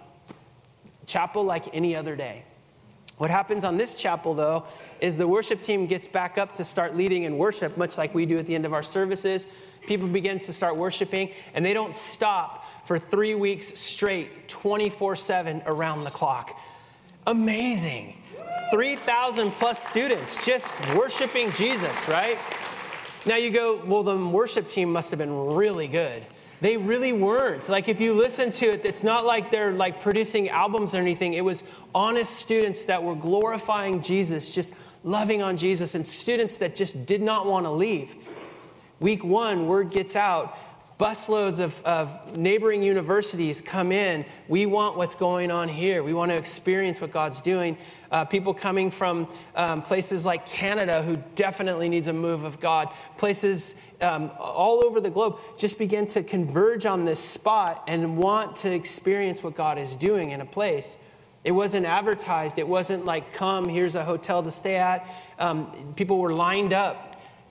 Chapel 1.07 1.45
like 1.45 1.75
any 1.75 1.95
other 1.95 2.17
day. 2.17 2.45
What 3.19 3.31
happens 3.31 3.65
on 3.65 3.79
this 3.79 3.95
chapel, 3.95 4.35
though, 4.35 4.67
is 5.01 5.17
the 5.17 5.27
worship 5.27 5.63
team 5.63 5.87
gets 5.87 6.07
back 6.07 6.37
up 6.37 6.55
to 6.57 6.65
start 6.65 6.97
leading 6.97 7.23
in 7.23 7.39
worship, 7.39 7.77
much 7.79 7.97
like 7.97 8.15
we 8.15 8.27
do 8.27 8.39
at 8.39 8.47
the 8.47 8.55
end 8.55 8.67
of 8.67 8.75
our 8.75 8.83
services. 8.83 9.47
People 9.87 10.07
begin 10.09 10.39
to 10.41 10.53
start 10.53 10.77
worshiping, 10.77 11.31
and 11.55 11.65
they 11.65 11.73
don't 11.73 11.95
stop 11.95 12.67
for 12.87 12.99
three 12.99 13.35
weeks 13.35 13.79
straight, 13.79 14.49
24 14.49 15.17
7 15.17 15.63
around 15.65 16.05
the 16.05 16.11
clock. 16.11 16.61
Amazing. 17.27 18.23
3,000 18.71 19.53
plus 19.53 19.83
students 19.83 20.45
just 20.45 20.77
worshiping 20.95 21.53
Jesus, 21.53 22.09
right? 22.09 22.39
Now 23.27 23.37
you 23.37 23.51
go, 23.51 23.83
well, 23.85 24.05
the 24.05 24.17
worship 24.17 24.69
team 24.69 24.93
must 24.93 25.11
have 25.11 25.19
been 25.19 25.55
really 25.55 25.89
good. 25.89 26.25
They 26.61 26.77
really 26.77 27.13
weren't. 27.13 27.69
Like 27.69 27.89
if 27.89 28.01
you 28.01 28.15
listen 28.15 28.51
to 28.53 28.67
it, 28.67 28.85
it's 28.85 29.03
not 29.03 29.27
like 29.27 29.51
they're 29.51 29.73
like 29.73 30.01
producing 30.01 30.49
albums 30.49 30.95
or 30.95 30.99
anything. 30.99 31.35
It 31.35 31.45
was 31.45 31.63
honest 31.95 32.33
students 32.33 32.85
that 32.85 33.03
were 33.03 33.17
glorifying 33.17 34.01
Jesus, 34.01 34.55
just 34.55 34.75
loving 35.05 35.43
on 35.43 35.57
Jesus, 35.57 35.95
and 35.95 36.07
students 36.07 36.57
that 36.59 36.77
just 36.77 37.05
did 37.05 37.21
not 37.21 37.47
want 37.47 37.67
to 37.67 37.71
leave. 37.71 38.15
Week 39.01 39.23
one, 39.23 39.67
word 39.67 39.91
gets 39.91 40.17
out. 40.17 40.57
Busloads 40.99 41.61
of, 41.61 41.83
of 41.83 42.39
neighboring 42.39 42.83
universities 42.83 43.61
come 43.61 43.93
in. 43.93 44.25
We 44.49 44.65
want 44.65 44.97
what's 44.97 45.15
going 45.15 45.51
on 45.51 45.69
here. 45.69 46.03
We 46.03 46.15
want 46.15 46.31
to 46.31 46.39
experience 46.39 47.03
what 47.03 47.13
God's 47.13 47.43
doing. 47.43 47.77
Uh, 48.11 48.25
people 48.25 48.55
coming 48.55 48.91
from 48.91 49.29
um, 49.55 49.83
places 49.83 50.25
like 50.25 50.49
Canada 50.49 51.03
who 51.03 51.19
definitely 51.35 51.91
needs 51.91 52.09
a 52.09 52.15
move 52.15 52.45
of 52.45 52.61
God. 52.61 52.95
Places 53.19 53.75
um, 54.01 54.31
all 54.39 54.83
over 54.85 54.99
the 55.03 55.11
globe 55.11 55.39
just 55.59 55.79
begin 55.79 56.07
to 56.09 56.23
converge 56.23 56.87
on 56.87 57.05
this 57.05 57.21
spot 57.21 57.85
and 57.87 58.17
want 58.17 58.57
to 58.57 58.73
experience 58.73 59.43
what 59.43 59.55
God 59.55 59.77
is 59.77 59.95
doing 59.97 60.31
in 60.31 60.41
a 60.41 60.47
place. 60.47 60.97
It 61.45 61.53
wasn't 61.53 61.85
advertised. 61.87 62.59
It 62.59 62.67
wasn't 62.67 63.05
like, 63.05 63.35
come, 63.35 63.69
here's 63.69 63.95
a 63.95 64.05
hotel 64.05 64.43
to 64.43 64.51
stay 64.51 64.77
at. 64.77 65.07
Um, 65.39 65.93
people 65.95 66.19
were 66.19 66.33
lined 66.33 66.73
up 66.73 67.06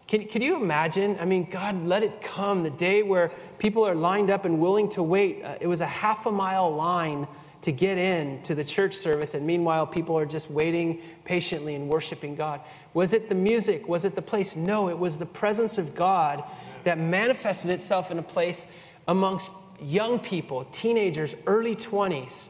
can, 0.07 0.25
can 0.27 0.41
you 0.41 0.55
imagine? 0.55 1.17
I 1.19 1.25
mean, 1.25 1.49
God, 1.49 1.83
let 1.85 2.03
it 2.03 2.21
come 2.21 2.61
the 2.61 2.69
day 2.69 3.01
where 3.01 3.31
people 3.57 3.83
are 3.85 3.95
lined 3.95 4.29
up 4.29 4.45
and 4.45 4.59
willing 4.59 4.89
to 4.89 5.01
wait. 5.01 5.43
Uh, 5.43 5.55
it 5.59 5.67
was 5.67 5.81
a 5.81 5.87
half 5.87 6.27
a 6.27 6.31
mile 6.31 6.73
line 6.73 7.27
to 7.61 7.71
get 7.71 7.97
in 7.97 8.39
to 8.43 8.53
the 8.53 8.63
church 8.63 8.93
service, 8.93 9.33
and 9.33 9.47
meanwhile, 9.47 9.87
people 9.87 10.15
are 10.19 10.25
just 10.27 10.51
waiting 10.51 11.01
patiently 11.23 11.73
and 11.73 11.89
worshiping 11.89 12.35
God. 12.35 12.61
Was 12.93 13.11
it 13.13 13.27
the 13.27 13.33
music? 13.33 13.87
Was 13.87 14.05
it 14.05 14.13
the 14.13 14.21
place? 14.21 14.55
No, 14.55 14.89
it 14.89 14.99
was 14.99 15.17
the 15.17 15.25
presence 15.25 15.79
of 15.79 15.95
God 15.95 16.43
that 16.83 16.99
manifested 16.99 17.71
itself 17.71 18.11
in 18.11 18.19
a 18.19 18.23
place 18.23 18.67
amongst 19.07 19.51
young 19.81 20.19
people, 20.19 20.65
teenagers, 20.65 21.35
early 21.47 21.75
20s. 21.75 22.49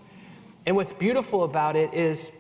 And 0.65 0.75
what's 0.75 0.91
beautiful 0.91 1.45
about 1.45 1.77
it 1.77 1.93
is 1.93 2.33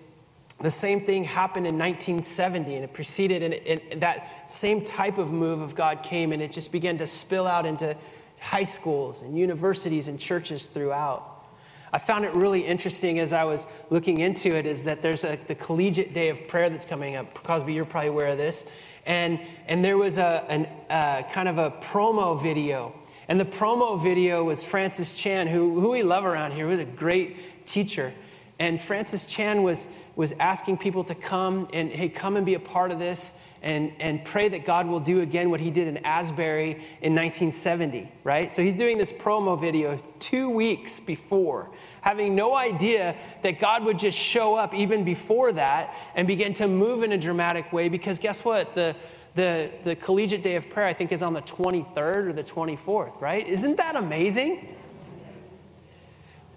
the 0.61 0.71
same 0.71 1.01
thing 1.01 1.25
happened 1.25 1.67
in 1.67 1.77
1970, 1.77 2.75
and 2.75 2.83
it 2.85 2.93
preceded, 2.93 3.43
and, 3.43 3.53
and 3.53 4.01
that 4.01 4.49
same 4.49 4.81
type 4.81 5.17
of 5.17 5.31
move 5.31 5.61
of 5.61 5.75
God 5.75 6.01
came, 6.01 6.31
and 6.31 6.41
it 6.41 6.51
just 6.51 6.71
began 6.71 6.97
to 6.99 7.07
spill 7.07 7.45
out 7.45 7.65
into 7.65 7.95
high 8.39 8.63
schools 8.63 9.21
and 9.21 9.37
universities 9.37 10.07
and 10.07 10.19
churches 10.19 10.67
throughout. 10.67 11.35
I 11.91 11.97
found 11.97 12.25
it 12.25 12.33
really 12.33 12.61
interesting 12.65 13.19
as 13.19 13.31
I 13.31 13.45
was 13.45 13.67
looking 13.89 14.19
into 14.19 14.53
it 14.53 14.65
is 14.65 14.83
that 14.83 15.01
there's 15.01 15.23
a, 15.23 15.39
the 15.47 15.55
collegiate 15.55 16.13
day 16.13 16.29
of 16.29 16.47
prayer 16.47 16.69
that's 16.69 16.83
coming 16.83 17.15
up. 17.15 17.33
Cosby, 17.33 17.73
you're 17.73 17.85
probably 17.85 18.09
aware 18.09 18.27
of 18.27 18.37
this. 18.37 18.65
And, 19.05 19.39
and 19.67 19.85
there 19.85 19.97
was 19.97 20.17
a 20.17 20.45
an, 20.49 20.67
uh, 20.89 21.23
kind 21.31 21.47
of 21.47 21.57
a 21.57 21.71
promo 21.71 22.41
video. 22.41 22.93
And 23.27 23.39
the 23.39 23.45
promo 23.45 24.01
video 24.01 24.43
was 24.43 24.63
Francis 24.63 25.13
Chan, 25.13 25.47
who, 25.47 25.79
who 25.79 25.91
we 25.91 26.03
love 26.03 26.25
around 26.25 26.51
here, 26.51 26.67
who's 26.67 26.79
a 26.79 26.85
great 26.85 27.65
teacher. 27.65 28.13
And 28.59 28.81
Francis 28.81 29.25
Chan 29.25 29.63
was, 29.63 29.87
was 30.15 30.33
asking 30.39 30.77
people 30.77 31.03
to 31.05 31.15
come 31.15 31.67
and, 31.73 31.91
hey, 31.91 32.09
come 32.09 32.37
and 32.37 32.45
be 32.45 32.53
a 32.53 32.59
part 32.59 32.91
of 32.91 32.99
this 32.99 33.33
and, 33.61 33.91
and 33.99 34.23
pray 34.23 34.47
that 34.47 34.63
God 34.63 34.87
will 34.87 34.99
do 34.99 35.21
again 35.21 35.49
what 35.49 35.59
he 35.59 35.71
did 35.71 35.87
in 35.87 35.97
Asbury 36.05 36.71
in 37.01 37.15
1970, 37.15 38.11
right? 38.23 38.51
So 38.51 38.61
he's 38.61 38.77
doing 38.77 38.97
this 38.97 39.11
promo 39.11 39.59
video 39.59 39.99
two 40.19 40.51
weeks 40.51 40.99
before, 40.99 41.71
having 42.01 42.35
no 42.35 42.55
idea 42.55 43.15
that 43.41 43.59
God 43.59 43.83
would 43.83 43.97
just 43.97 44.17
show 44.17 44.55
up 44.55 44.75
even 44.75 45.03
before 45.03 45.51
that 45.53 45.95
and 46.13 46.27
begin 46.27 46.53
to 46.55 46.67
move 46.67 47.01
in 47.03 47.11
a 47.11 47.17
dramatic 47.17 47.73
way 47.73 47.89
because 47.89 48.19
guess 48.19 48.45
what? 48.45 48.75
The, 48.75 48.95
the, 49.33 49.71
the 49.83 49.95
collegiate 49.95 50.43
day 50.43 50.55
of 50.55 50.69
prayer, 50.69 50.85
I 50.85 50.93
think, 50.93 51.11
is 51.11 51.23
on 51.23 51.33
the 51.33 51.41
23rd 51.41 52.27
or 52.27 52.33
the 52.33 52.43
24th, 52.43 53.19
right? 53.19 53.45
Isn't 53.47 53.77
that 53.77 53.95
amazing? 53.95 54.75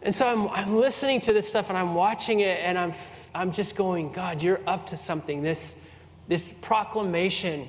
And 0.03 0.15
so 0.15 0.29
I'm, 0.29 0.49
I'm 0.51 0.77
listening 0.77 1.21
to 1.21 1.33
this 1.33 1.49
stuff 1.49 1.71
and 1.71 1.79
I'm 1.79 1.95
watching 1.95 2.41
it 2.41 2.61
and 2.63 2.79
I'm, 2.79 2.93
I'm 3.35 3.53
just 3.53 3.77
going, 3.77 4.13
God, 4.13 4.43
you're 4.43 4.61
up 4.67 4.89
to 4.89 4.97
something. 4.97 5.43
This, 5.43 5.77
this 6.29 6.53
proclamation 6.53 7.69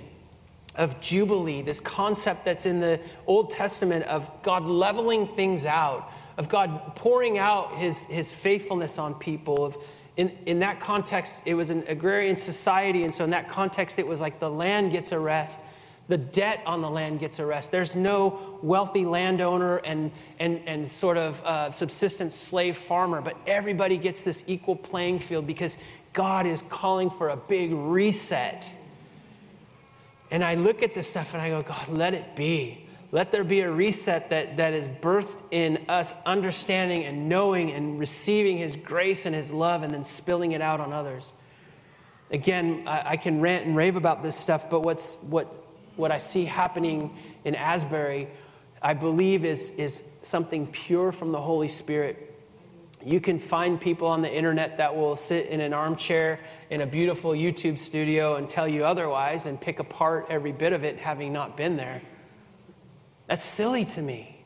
of 0.76 1.02
Jubilee, 1.02 1.62
this 1.62 1.80
concept 1.80 2.46
that's 2.46 2.66
in 2.66 2.80
the 2.80 3.00
Old 3.28 3.52
Testament 3.52 4.06
of 4.06 4.30
God 4.42 4.66
leveling 4.66 5.28
things 5.28 5.66
out, 5.66 6.12
of 6.38 6.48
God 6.48 6.96
pouring 6.96 7.38
out 7.38 7.76
his, 7.76 8.06
his 8.06 8.34
faithfulness 8.34 8.98
on 8.98 9.16
people. 9.16 9.66
Of, 9.66 9.78
in, 10.16 10.38
in 10.46 10.60
that 10.60 10.80
context, 10.80 11.44
it 11.46 11.56
was 11.56 11.70
an 11.70 11.84
agrarian 11.88 12.38
society. 12.38 13.04
And 13.04 13.14
so, 13.14 13.24
in 13.24 13.32
that 13.32 13.50
context, 13.50 14.00
it 14.00 14.08
was 14.08 14.22
like 14.22 14.40
the 14.40 14.50
land 14.50 14.92
gets 14.92 15.12
a 15.12 15.20
rest 15.20 15.60
the 16.10 16.18
debt 16.18 16.62
on 16.66 16.82
the 16.82 16.90
land 16.90 17.20
gets 17.20 17.40
arrested. 17.40 17.72
There's 17.72 17.96
no 17.96 18.60
wealthy 18.64 19.06
landowner 19.06 19.78
and, 19.78 20.12
and, 20.40 20.60
and 20.66 20.88
sort 20.88 21.18
of 21.18 21.42
uh, 21.46 21.72
subsistence 21.72 22.36
slave 22.36 22.78
farmer, 22.78 23.22
but 23.22 23.38
everybody 23.46 23.96
gets 23.98 24.24
this 24.24 24.44
equal 24.48 24.76
playing 24.76 25.20
field 25.20 25.46
because 25.46 25.78
God 26.14 26.48
is 26.48 26.64
calling 26.64 27.12
for 27.12 27.30
a 27.30 27.38
big 27.38 27.72
reset. 27.72 28.76
And 30.32 30.44
I 30.44 30.56
look 30.56 30.82
at 30.82 30.96
this 30.96 31.08
stuff 31.08 31.36
and 31.36 31.44
I 31.44 31.50
go, 31.52 31.62
God, 31.62 31.88
let 31.90 32.16
it 32.16 32.36
be. 32.36 32.88
Let 33.12 33.32
there 33.32 33.44
be 33.44 33.62
a 33.62 33.72
reset 33.72 34.32
that, 34.32 34.58
that 34.58 34.74
is 34.74 34.88
birthed 34.88 35.42
in 35.52 35.86
us 35.90 36.16
understanding 36.26 37.04
and 37.04 37.30
knowing 37.30 37.72
and 37.72 38.00
receiving 38.00 38.58
His 38.58 38.76
grace 38.76 39.28
and 39.28 39.36
His 39.36 39.54
love 39.54 39.84
and 39.84 39.94
then 39.94 40.04
spilling 40.04 40.54
it 40.54 40.62
out 40.62 40.80
on 40.80 40.92
others. 40.92 41.34
Again, 42.32 42.84
I, 42.88 43.12
I 43.12 43.18
can 43.18 43.42
rant 43.42 43.68
and 43.68 43.76
rave 43.76 43.96
about 43.96 44.24
this 44.24 44.36
stuff, 44.36 44.72
but 44.72 44.82
what's, 44.82 45.18
what 45.18 45.69
what 46.00 46.12
I 46.12 46.18
see 46.18 46.46
happening 46.46 47.14
in 47.44 47.54
Asbury, 47.54 48.30
I 48.82 48.94
believe 48.94 49.44
is, 49.44 49.72
is 49.72 50.04
something 50.22 50.68
pure 50.68 51.12
from 51.12 51.32
the 51.32 51.42
Holy 51.42 51.68
Spirit. 51.68 52.26
You 53.06 53.20
can 53.20 53.38
find 53.38 53.80
people 53.80 54.08
on 54.08 54.22
the 54.22 54.34
internet 54.34 54.78
that 54.78 54.96
will 54.96 55.16
sit 55.16 55.48
in 55.48 55.62
an 55.62 55.74
armchair 55.74 56.40
in 56.70 56.82
a 56.82 56.86
beautiful 56.86 57.32
YouTube 57.32 57.78
studio 57.78 58.36
and 58.36 58.50
tell 58.50 58.68
you 58.68 58.86
otherwise 58.86 59.46
and 59.46 59.60
pick 59.60 59.80
apart 59.80 60.28
every 60.30 60.52
bit 60.52 60.74
of 60.74 60.84
it 60.84 60.98
having 60.98 61.34
not 61.34 61.58
been 61.58 61.78
there. 61.78 62.02
That's 63.28 63.44
silly 63.44 63.86
to 63.86 64.02
me. 64.02 64.38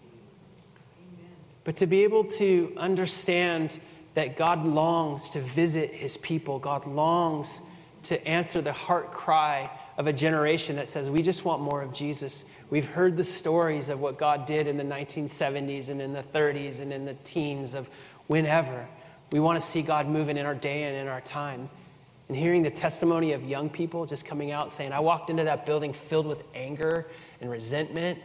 But 1.63 1.77
to 1.77 1.87
be 1.87 2.03
able 2.03 2.25
to 2.25 2.73
understand 2.77 3.79
that 4.15 4.37
God 4.37 4.65
longs 4.65 5.29
to 5.31 5.39
visit 5.39 5.91
his 5.91 6.17
people, 6.17 6.59
God 6.59 6.85
longs 6.85 7.61
to 8.03 8.27
answer 8.27 8.61
the 8.61 8.73
heart 8.73 9.11
cry 9.11 9.69
of 9.97 10.07
a 10.07 10.13
generation 10.13 10.77
that 10.77 10.87
says, 10.87 11.09
we 11.09 11.21
just 11.21 11.45
want 11.45 11.61
more 11.61 11.81
of 11.81 11.93
Jesus. 11.93 12.45
We've 12.69 12.85
heard 12.85 13.15
the 13.15 13.23
stories 13.23 13.89
of 13.89 13.99
what 13.99 14.17
God 14.17 14.45
did 14.45 14.67
in 14.67 14.77
the 14.77 14.83
1970s 14.83 15.89
and 15.89 16.01
in 16.01 16.13
the 16.13 16.23
30s 16.23 16.79
and 16.79 16.91
in 16.91 17.05
the 17.05 17.13
teens 17.23 17.73
of 17.73 17.87
whenever. 18.27 18.87
We 19.31 19.39
want 19.39 19.59
to 19.59 19.65
see 19.65 19.81
God 19.81 20.07
moving 20.07 20.37
in 20.37 20.45
our 20.45 20.55
day 20.55 20.83
and 20.83 20.95
in 20.95 21.07
our 21.07 21.21
time. 21.21 21.69
And 22.29 22.37
hearing 22.37 22.63
the 22.63 22.71
testimony 22.71 23.33
of 23.33 23.43
young 23.43 23.69
people 23.69 24.05
just 24.05 24.25
coming 24.25 24.51
out 24.51 24.71
saying, 24.71 24.93
I 24.93 24.99
walked 25.01 25.29
into 25.29 25.43
that 25.43 25.65
building 25.65 25.93
filled 25.93 26.25
with 26.25 26.43
anger 26.55 27.05
and 27.41 27.51
resentment, 27.51 28.19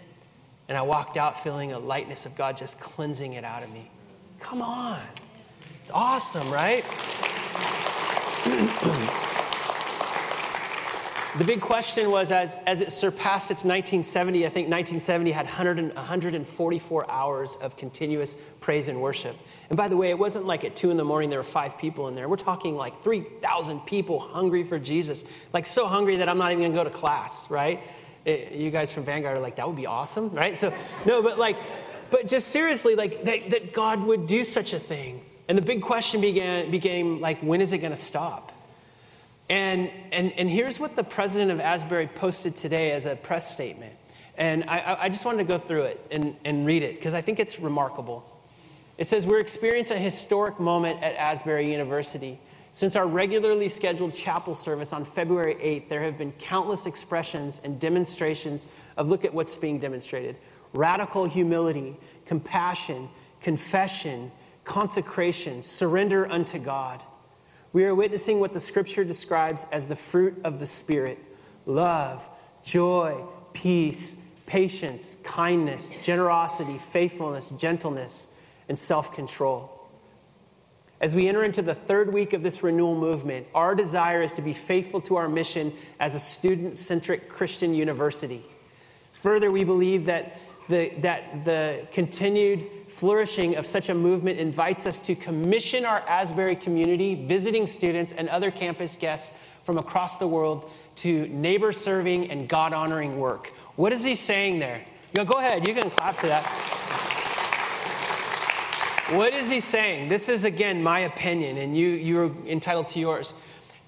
and 0.68 0.78
I 0.78 0.83
walked 0.83 1.16
out 1.16 1.42
feeling 1.42 1.72
a 1.72 1.78
lightness 1.78 2.24
of 2.24 2.37
God 2.37 2.57
just 2.57 2.78
cleansing 2.78 3.35
it 3.35 3.44
out 3.44 3.62
of 3.62 3.72
me. 3.72 3.90
Come 4.38 4.62
on. 4.62 5.00
It's 5.83 5.90
awesome, 5.90 6.50
right? 6.50 6.85
the 11.38 11.44
big 11.44 11.61
question 11.61 12.11
was 12.11 12.33
as, 12.33 12.59
as 12.66 12.81
it 12.81 12.90
surpassed 12.90 13.53
its 13.53 13.62
1970, 13.62 14.44
I 14.44 14.48
think 14.48 14.68
1970 14.68 15.31
had 15.31 15.46
100 15.46 15.79
and, 15.79 15.94
144 15.94 17.09
hours 17.09 17.57
of 17.62 17.77
continuous 17.77 18.35
praise 18.61 18.88
and 18.88 19.01
worship. 19.01 19.37
And 19.68 19.77
by 19.77 19.87
the 19.87 19.96
way, 19.96 20.11
it 20.11 20.18
wasn't 20.18 20.46
like 20.46 20.64
at 20.64 20.74
2 20.74 20.90
in 20.90 20.96
the 20.96 21.05
morning 21.05 21.31
there 21.31 21.38
were 21.38 21.44
five 21.44 21.79
people 21.79 22.09
in 22.09 22.16
there. 22.16 22.29
We're 22.29 22.37
talking 22.37 22.74
like 22.74 23.03
3,000 23.05 23.81
people 23.81 24.18
hungry 24.18 24.64
for 24.64 24.81
Jesus. 24.81 25.24
Like 25.53 25.64
so 25.64 25.87
hungry 25.87 26.16
that 26.16 26.29
I'm 26.29 26.38
not 26.38 26.51
even 26.51 26.62
going 26.62 26.72
to 26.72 26.79
go 26.79 26.85
to 26.85 26.90
class, 26.90 27.48
right? 27.48 27.81
It, 28.24 28.53
you 28.53 28.72
guys 28.72 28.92
from 28.92 29.05
Vanguard 29.05 29.37
are 29.37 29.40
like, 29.40 29.57
that 29.57 29.66
would 29.68 29.77
be 29.77 29.87
awesome, 29.87 30.31
right? 30.31 30.57
So, 30.57 30.74
no, 31.07 31.22
but 31.22 31.38
like, 31.38 31.57
but 32.11 32.27
just 32.27 32.48
seriously, 32.48 32.96
like 32.96 33.22
that, 33.24 33.51
that 33.51 33.72
God 33.72 34.03
would 34.03 34.27
do 34.27 34.42
such 34.42 34.72
a 34.72 34.81
thing. 34.81 35.20
And 35.46 35.57
the 35.57 35.62
big 35.62 35.83
question 35.83 36.20
began, 36.20 36.70
became 36.72 37.20
like, 37.20 37.38
when 37.40 37.61
is 37.61 37.72
it 37.72 37.79
going 37.79 37.92
to 37.92 37.96
stop? 37.96 38.53
And, 39.48 39.90
and, 40.12 40.32
and 40.32 40.50
here's 40.50 40.78
what 40.78 40.94
the 40.94 41.04
president 41.04 41.50
of 41.50 41.61
Asbury 41.61 42.06
posted 42.06 42.54
today 42.56 42.92
as 42.92 43.06
a 43.06 43.16
press 43.16 43.50
statement. 43.50 43.94
And 44.37 44.64
I, 44.64 44.98
I 45.02 45.08
just 45.08 45.24
wanted 45.24 45.38
to 45.38 45.44
go 45.44 45.58
through 45.58 45.84
it 45.84 46.06
and, 46.11 46.37
and 46.44 46.66
read 46.66 46.82
it 46.82 46.96
because 46.96 47.14
I 47.14 47.20
think 47.20 47.40
it's 47.40 47.58
remarkable. 47.58 48.24
It 48.98 49.06
says, 49.06 49.26
We're 49.26 49.40
experiencing 49.40 49.96
a 49.96 50.00
historic 50.00 50.61
moment 50.61 51.02
at 51.02 51.14
Asbury 51.16 51.70
University. 51.70 52.38
Since 52.70 52.94
our 52.94 53.06
regularly 53.06 53.68
scheduled 53.68 54.14
chapel 54.14 54.54
service 54.54 54.92
on 54.92 55.04
February 55.04 55.54
8th, 55.54 55.88
there 55.88 56.02
have 56.02 56.18
been 56.18 56.32
countless 56.32 56.87
expressions 56.87 57.61
and 57.64 57.80
demonstrations 57.80 58.68
of 58.96 59.08
look 59.08 59.24
at 59.24 59.32
what's 59.32 59.56
being 59.56 59.78
demonstrated 59.78 60.37
radical 60.74 61.24
humility, 61.24 61.96
compassion, 62.26 63.08
confession, 63.40 64.30
consecration, 64.64 65.62
surrender 65.62 66.30
unto 66.30 66.58
God. 66.58 67.02
We 67.72 67.85
are 67.85 67.94
witnessing 67.94 68.40
what 68.40 68.52
the 68.52 68.61
scripture 68.61 69.04
describes 69.04 69.66
as 69.70 69.87
the 69.87 69.96
fruit 69.96 70.40
of 70.44 70.59
the 70.59 70.66
Spirit 70.66 71.18
love, 71.66 72.28
joy, 72.64 73.24
peace, 73.52 74.18
patience, 74.46 75.18
kindness, 75.22 76.04
generosity, 76.04 76.78
faithfulness, 76.78 77.50
gentleness, 77.50 78.28
and 78.68 78.78
self 78.78 79.14
control. 79.14 79.74
As 81.00 81.14
we 81.14 81.28
enter 81.28 81.44
into 81.44 81.62
the 81.62 81.74
third 81.74 82.12
week 82.12 82.33
of 82.33 82.42
this 82.42 82.62
renewal 82.62 82.96
movement, 82.96 83.46
our 83.54 83.74
desire 83.74 84.22
is 84.22 84.33
to 84.33 84.42
be 84.42 84.52
faithful 84.52 85.00
to 85.02 85.16
our 85.16 85.28
mission 85.28 85.72
as 86.00 86.14
a 86.14 86.18
student 86.18 86.76
centric 86.76 87.28
Christian 87.28 87.72
university. 87.72 88.42
Further, 89.12 89.50
we 89.50 89.62
believe 89.62 90.07
that 90.07 90.37
the, 90.68 90.90
that 90.98 91.44
the 91.44 91.87
continued 91.92 92.66
flourishing 92.88 93.57
of 93.57 93.66
such 93.66 93.88
a 93.88 93.94
movement 93.94 94.38
invites 94.38 94.87
us 94.87 94.98
to 95.00 95.14
commission 95.14 95.85
our 95.85 96.00
Asbury 96.09 96.57
community, 96.57 97.14
visiting 97.14 97.66
students, 97.66 98.12
and 98.12 98.28
other 98.28 98.50
campus 98.50 98.96
guests 98.96 99.37
from 99.62 99.78
across 99.78 100.18
the 100.18 100.26
world 100.26 100.70
to 100.96 101.28
neighbor 101.28 101.72
serving 101.72 102.31
and 102.31 102.48
God 102.48 102.72
honoring 102.72 103.18
work. 103.18 103.48
What 103.76 103.92
is 103.92 104.04
he 104.04 104.14
saying 104.14 104.59
there? 104.59 104.85
Go 105.14 105.38
ahead, 105.38 105.66
you 105.66 105.74
can 105.74 105.90
clap 105.90 106.18
to 106.18 106.26
that. 106.26 106.44
What 109.11 109.33
is 109.33 109.50
he 109.50 109.61
saying? 109.61 110.11
This 110.11 110.28
is, 110.28 110.44
again, 110.44 110.83
my 110.83 111.00
opinion, 111.00 111.57
and 111.57 111.76
you, 111.76 111.88
you're 111.88 112.31
entitled 112.46 112.88
to 112.88 113.00
yours. 113.00 113.33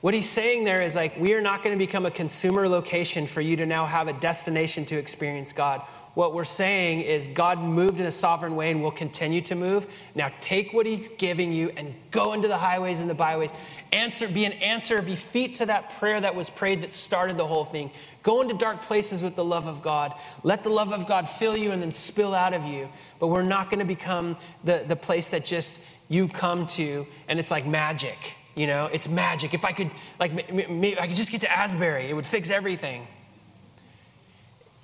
What 0.01 0.15
he's 0.15 0.29
saying 0.29 0.65
there 0.65 0.81
is 0.81 0.97
like, 0.97 1.19
we 1.19 1.35
are 1.35 1.43
not 1.43 1.63
going 1.63 1.79
to 1.79 1.79
become 1.79 2.07
a 2.07 2.11
consumer 2.11 2.67
location 2.67 3.27
for 3.27 3.43
you 3.43 3.57
to 3.57 3.67
now 3.67 3.85
have 3.85 4.09
a 4.09 4.15
destination 4.15 4.87
to 4.87 4.97
experience 4.97 5.53
God. 5.53 5.83
What 6.15 6.33
we're 6.33 6.47
saying 6.47 7.03
is 7.03 7.29
God 7.29 7.59
moved 7.59 8.01
in 8.01 8.07
a 8.07 8.11
sovereign 8.11 8.57
way 8.57 8.71
and 8.71 8.83
will 8.83 8.93
continue 8.93 9.43
to 9.43 9.55
move. 9.55 9.87
Now 10.15 10.33
take 10.41 10.73
what 10.73 10.87
he's 10.87 11.09
giving 11.11 11.53
you 11.53 11.71
and 11.77 11.95
go 12.11 12.33
into 12.33 12.49
the 12.49 12.57
highways 12.57 13.01
and 13.01 13.11
the 13.11 13.15
byways. 13.15 13.53
Answer, 13.93 14.27
be 14.27 14.47
an 14.47 14.53
answer, 14.55 15.03
be 15.03 15.17
feet 15.17 15.57
to 15.57 15.67
that 15.67 15.99
prayer 15.99 16.19
that 16.19 16.35
was 16.35 16.49
prayed 16.49 16.83
that 16.83 16.95
started 16.95 17.37
the 17.37 17.47
whole 17.47 17.67
thing. 17.67 17.91
Go 18.23 18.41
into 18.41 18.55
dark 18.55 18.81
places 18.81 19.23
with 19.23 19.37
the 19.37 19.45
love 19.45 19.67
of 19.67 19.83
God. 19.83 20.15
Let 20.43 20.65
the 20.65 20.71
love 20.71 20.95
of 20.95 21.07
God 21.07 21.29
fill 21.29 21.59
you 21.59 21.73
and 21.73 21.83
then 21.83 21.91
spill 21.91 22.35
out 22.35 22.55
of 22.55 22.65
you. 22.65 22.89
But 23.19 23.27
we're 23.27 23.43
not 23.43 23.69
going 23.69 23.81
to 23.81 23.85
become 23.85 24.39
the, 24.65 24.83
the 24.89 24.97
place 24.97 25.29
that 25.31 25.45
just 25.45 25.83
you 26.09 26.27
come 26.27 26.67
to 26.69 27.07
and 27.29 27.39
it's 27.39 27.51
like 27.51 27.67
magic. 27.67 28.37
You 28.61 28.67
know, 28.67 28.91
it's 28.93 29.09
magic. 29.09 29.55
If 29.55 29.65
I 29.65 29.73
could, 29.73 29.91
like, 30.19 30.53
maybe 30.53 31.01
I 31.01 31.07
could 31.07 31.17
just 31.17 31.31
get 31.31 31.41
to 31.41 31.51
Asbury, 31.51 32.11
it 32.11 32.15
would 32.15 32.27
fix 32.27 32.51
everything. 32.51 33.07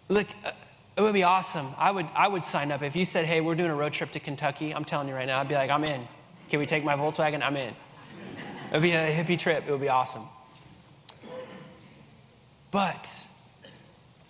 Look, 0.08 0.26
uh, 0.46 0.52
it 0.96 1.02
would 1.02 1.12
be 1.12 1.24
awesome. 1.24 1.74
I 1.76 1.90
would, 1.90 2.06
I 2.14 2.26
would 2.26 2.42
sign 2.42 2.72
up. 2.72 2.80
If 2.80 2.96
you 2.96 3.04
said, 3.04 3.26
hey, 3.26 3.42
we're 3.42 3.54
doing 3.54 3.70
a 3.70 3.74
road 3.74 3.92
trip 3.92 4.12
to 4.12 4.18
Kentucky, 4.18 4.74
I'm 4.74 4.86
telling 4.86 5.08
you 5.08 5.14
right 5.14 5.26
now, 5.26 5.40
I'd 5.40 5.48
be 5.48 5.56
like, 5.56 5.68
I'm 5.68 5.84
in. 5.84 6.08
Can 6.48 6.58
we 6.58 6.64
take 6.64 6.84
my 6.84 6.96
Volkswagen? 6.96 7.42
I'm 7.42 7.54
in. 7.54 7.68
It 7.68 8.72
would 8.72 8.80
be 8.80 8.92
a 8.92 9.14
hippie 9.14 9.38
trip. 9.38 9.64
It 9.68 9.70
would 9.70 9.82
be 9.82 9.90
awesome. 9.90 10.22
But 12.70 13.26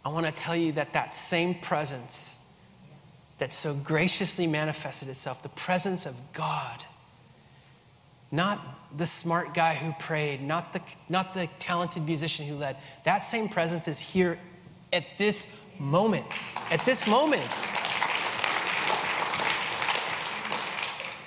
I 0.04 0.08
want 0.08 0.26
to 0.26 0.32
tell 0.32 0.56
you 0.56 0.72
that 0.72 0.92
that 0.94 1.14
same 1.14 1.54
presence 1.54 2.36
that 3.38 3.52
so 3.52 3.74
graciously 3.74 4.48
manifested 4.48 5.08
itself, 5.08 5.44
the 5.44 5.50
presence 5.50 6.04
of 6.04 6.16
God, 6.32 6.82
not 8.32 8.60
the 8.96 9.06
smart 9.06 9.54
guy 9.54 9.74
who 9.74 9.92
prayed, 9.98 10.42
not 10.42 10.72
the, 10.72 10.80
not 11.08 11.34
the 11.34 11.48
talented 11.58 12.04
musician 12.04 12.46
who 12.46 12.54
led, 12.54 12.76
that 13.04 13.18
same 13.18 13.48
presence 13.48 13.88
is 13.88 13.98
here 13.98 14.38
at 14.92 15.04
this 15.18 15.54
moment. 15.78 16.32
at 16.70 16.80
this 16.80 17.06
moment. 17.06 17.42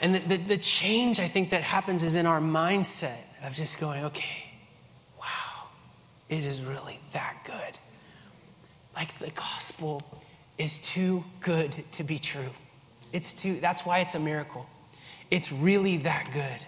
And 0.02 0.16
the, 0.16 0.20
the, 0.20 0.38
the, 0.38 0.58
change 0.58 1.20
I 1.20 1.28
think 1.28 1.50
that 1.50 1.62
happens 1.62 2.04
is 2.04 2.16
in 2.16 2.26
our 2.26 2.40
mindset 2.40 3.18
of 3.44 3.54
just 3.54 3.80
going, 3.80 4.06
okay, 4.06 4.46
wow, 5.20 5.68
it 6.30 6.46
is 6.46 6.64
really 6.64 7.00
that 7.12 7.38
good. 7.46 7.78
Like 8.96 9.18
the 9.20 9.30
gospel 9.32 10.02
is 10.58 10.78
too 10.80 11.26
good 11.42 11.74
to 11.94 12.04
be 12.04 12.18
true. 12.18 12.52
It's 13.12 13.34
too, 13.34 13.60
that's 13.60 13.86
why 13.86 14.00
it's 14.00 14.16
a 14.16 14.20
miracle. 14.20 14.68
It's 15.30 15.52
really 15.52 15.98
that 15.98 16.30
good. 16.34 16.66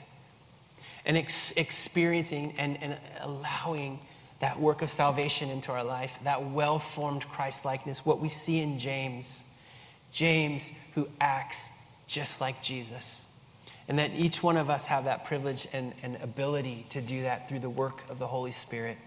And 1.05 1.17
ex- 1.17 1.53
experiencing 1.55 2.53
and, 2.57 2.77
and 2.81 2.97
allowing 3.21 3.99
that 4.39 4.59
work 4.59 4.81
of 4.81 4.89
salvation 4.89 5.49
into 5.49 5.71
our 5.71 5.83
life, 5.83 6.19
that 6.23 6.49
well 6.51 6.79
formed 6.79 7.27
Christ 7.29 7.65
likeness, 7.65 8.05
what 8.05 8.19
we 8.19 8.27
see 8.27 8.59
in 8.59 8.79
James. 8.79 9.43
James, 10.11 10.71
who 10.95 11.07
acts 11.19 11.69
just 12.07 12.41
like 12.41 12.61
Jesus. 12.61 13.25
And 13.87 13.99
that 13.99 14.11
each 14.13 14.43
one 14.43 14.57
of 14.57 14.69
us 14.69 14.87
have 14.87 15.05
that 15.05 15.25
privilege 15.25 15.67
and, 15.73 15.93
and 16.03 16.17
ability 16.21 16.85
to 16.89 17.01
do 17.01 17.23
that 17.23 17.49
through 17.49 17.59
the 17.59 17.69
work 17.69 18.09
of 18.09 18.19
the 18.19 18.27
Holy 18.27 18.51
Spirit. 18.51 18.97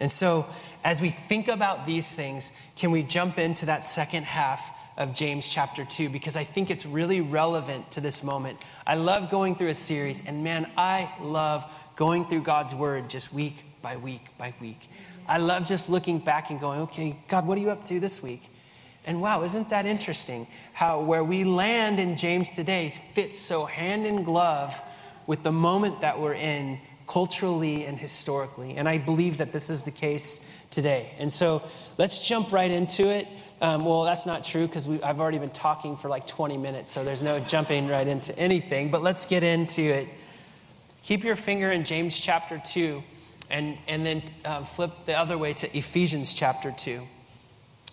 And 0.00 0.10
so, 0.10 0.46
as 0.82 1.00
we 1.00 1.10
think 1.10 1.48
about 1.48 1.84
these 1.84 2.10
things, 2.10 2.50
can 2.76 2.90
we 2.90 3.02
jump 3.02 3.38
into 3.38 3.66
that 3.66 3.84
second 3.84 4.24
half 4.24 4.72
of 4.96 5.14
James 5.14 5.48
chapter 5.48 5.84
2? 5.84 6.08
Because 6.08 6.36
I 6.36 6.44
think 6.44 6.70
it's 6.70 6.86
really 6.86 7.20
relevant 7.20 7.90
to 7.92 8.00
this 8.00 8.22
moment. 8.22 8.62
I 8.86 8.94
love 8.94 9.30
going 9.30 9.56
through 9.56 9.68
a 9.68 9.74
series, 9.74 10.24
and 10.26 10.44
man, 10.44 10.70
I 10.76 11.12
love 11.20 11.64
going 11.96 12.26
through 12.26 12.42
God's 12.42 12.74
word 12.74 13.08
just 13.10 13.32
week 13.32 13.64
by 13.82 13.96
week 13.96 14.26
by 14.38 14.54
week. 14.60 14.88
I 15.26 15.38
love 15.38 15.66
just 15.66 15.88
looking 15.88 16.18
back 16.18 16.50
and 16.50 16.60
going, 16.60 16.80
okay, 16.82 17.16
God, 17.28 17.46
what 17.46 17.58
are 17.58 17.60
you 17.60 17.70
up 17.70 17.84
to 17.84 18.00
this 18.00 18.22
week? 18.22 18.42
And 19.06 19.20
wow, 19.20 19.42
isn't 19.42 19.70
that 19.70 19.86
interesting 19.86 20.46
how 20.72 21.00
where 21.00 21.22
we 21.22 21.44
land 21.44 22.00
in 22.00 22.16
James 22.16 22.50
today 22.52 22.92
fits 23.12 23.38
so 23.38 23.66
hand 23.66 24.06
in 24.06 24.24
glove 24.24 24.80
with 25.26 25.42
the 25.42 25.52
moment 25.52 26.00
that 26.00 26.18
we're 26.18 26.34
in 26.34 26.78
culturally 27.06 27.84
and 27.84 27.98
historically. 27.98 28.76
And 28.76 28.88
I 28.88 28.98
believe 28.98 29.38
that 29.38 29.52
this 29.52 29.68
is 29.68 29.82
the 29.82 29.90
case 29.90 30.40
today. 30.70 31.12
And 31.18 31.30
so 31.30 31.62
let's 31.98 32.26
jump 32.26 32.52
right 32.52 32.70
into 32.70 33.08
it. 33.10 33.28
Um, 33.64 33.86
well, 33.86 34.02
that's 34.02 34.26
not 34.26 34.44
true 34.44 34.66
because 34.66 34.86
I've 35.02 35.20
already 35.20 35.38
been 35.38 35.48
talking 35.48 35.96
for 35.96 36.10
like 36.10 36.26
20 36.26 36.58
minutes, 36.58 36.90
so 36.90 37.02
there's 37.02 37.22
no 37.22 37.40
jumping 37.40 37.88
right 37.88 38.06
into 38.06 38.38
anything. 38.38 38.90
But 38.90 39.02
let's 39.02 39.24
get 39.24 39.42
into 39.42 39.80
it. 39.80 40.06
Keep 41.02 41.24
your 41.24 41.34
finger 41.34 41.72
in 41.72 41.86
James 41.86 42.20
chapter 42.20 42.60
2 42.62 43.02
and, 43.48 43.78
and 43.88 44.04
then 44.04 44.22
uh, 44.44 44.64
flip 44.64 44.90
the 45.06 45.14
other 45.14 45.38
way 45.38 45.54
to 45.54 45.74
Ephesians 45.74 46.34
chapter 46.34 46.72
2. 46.72 47.04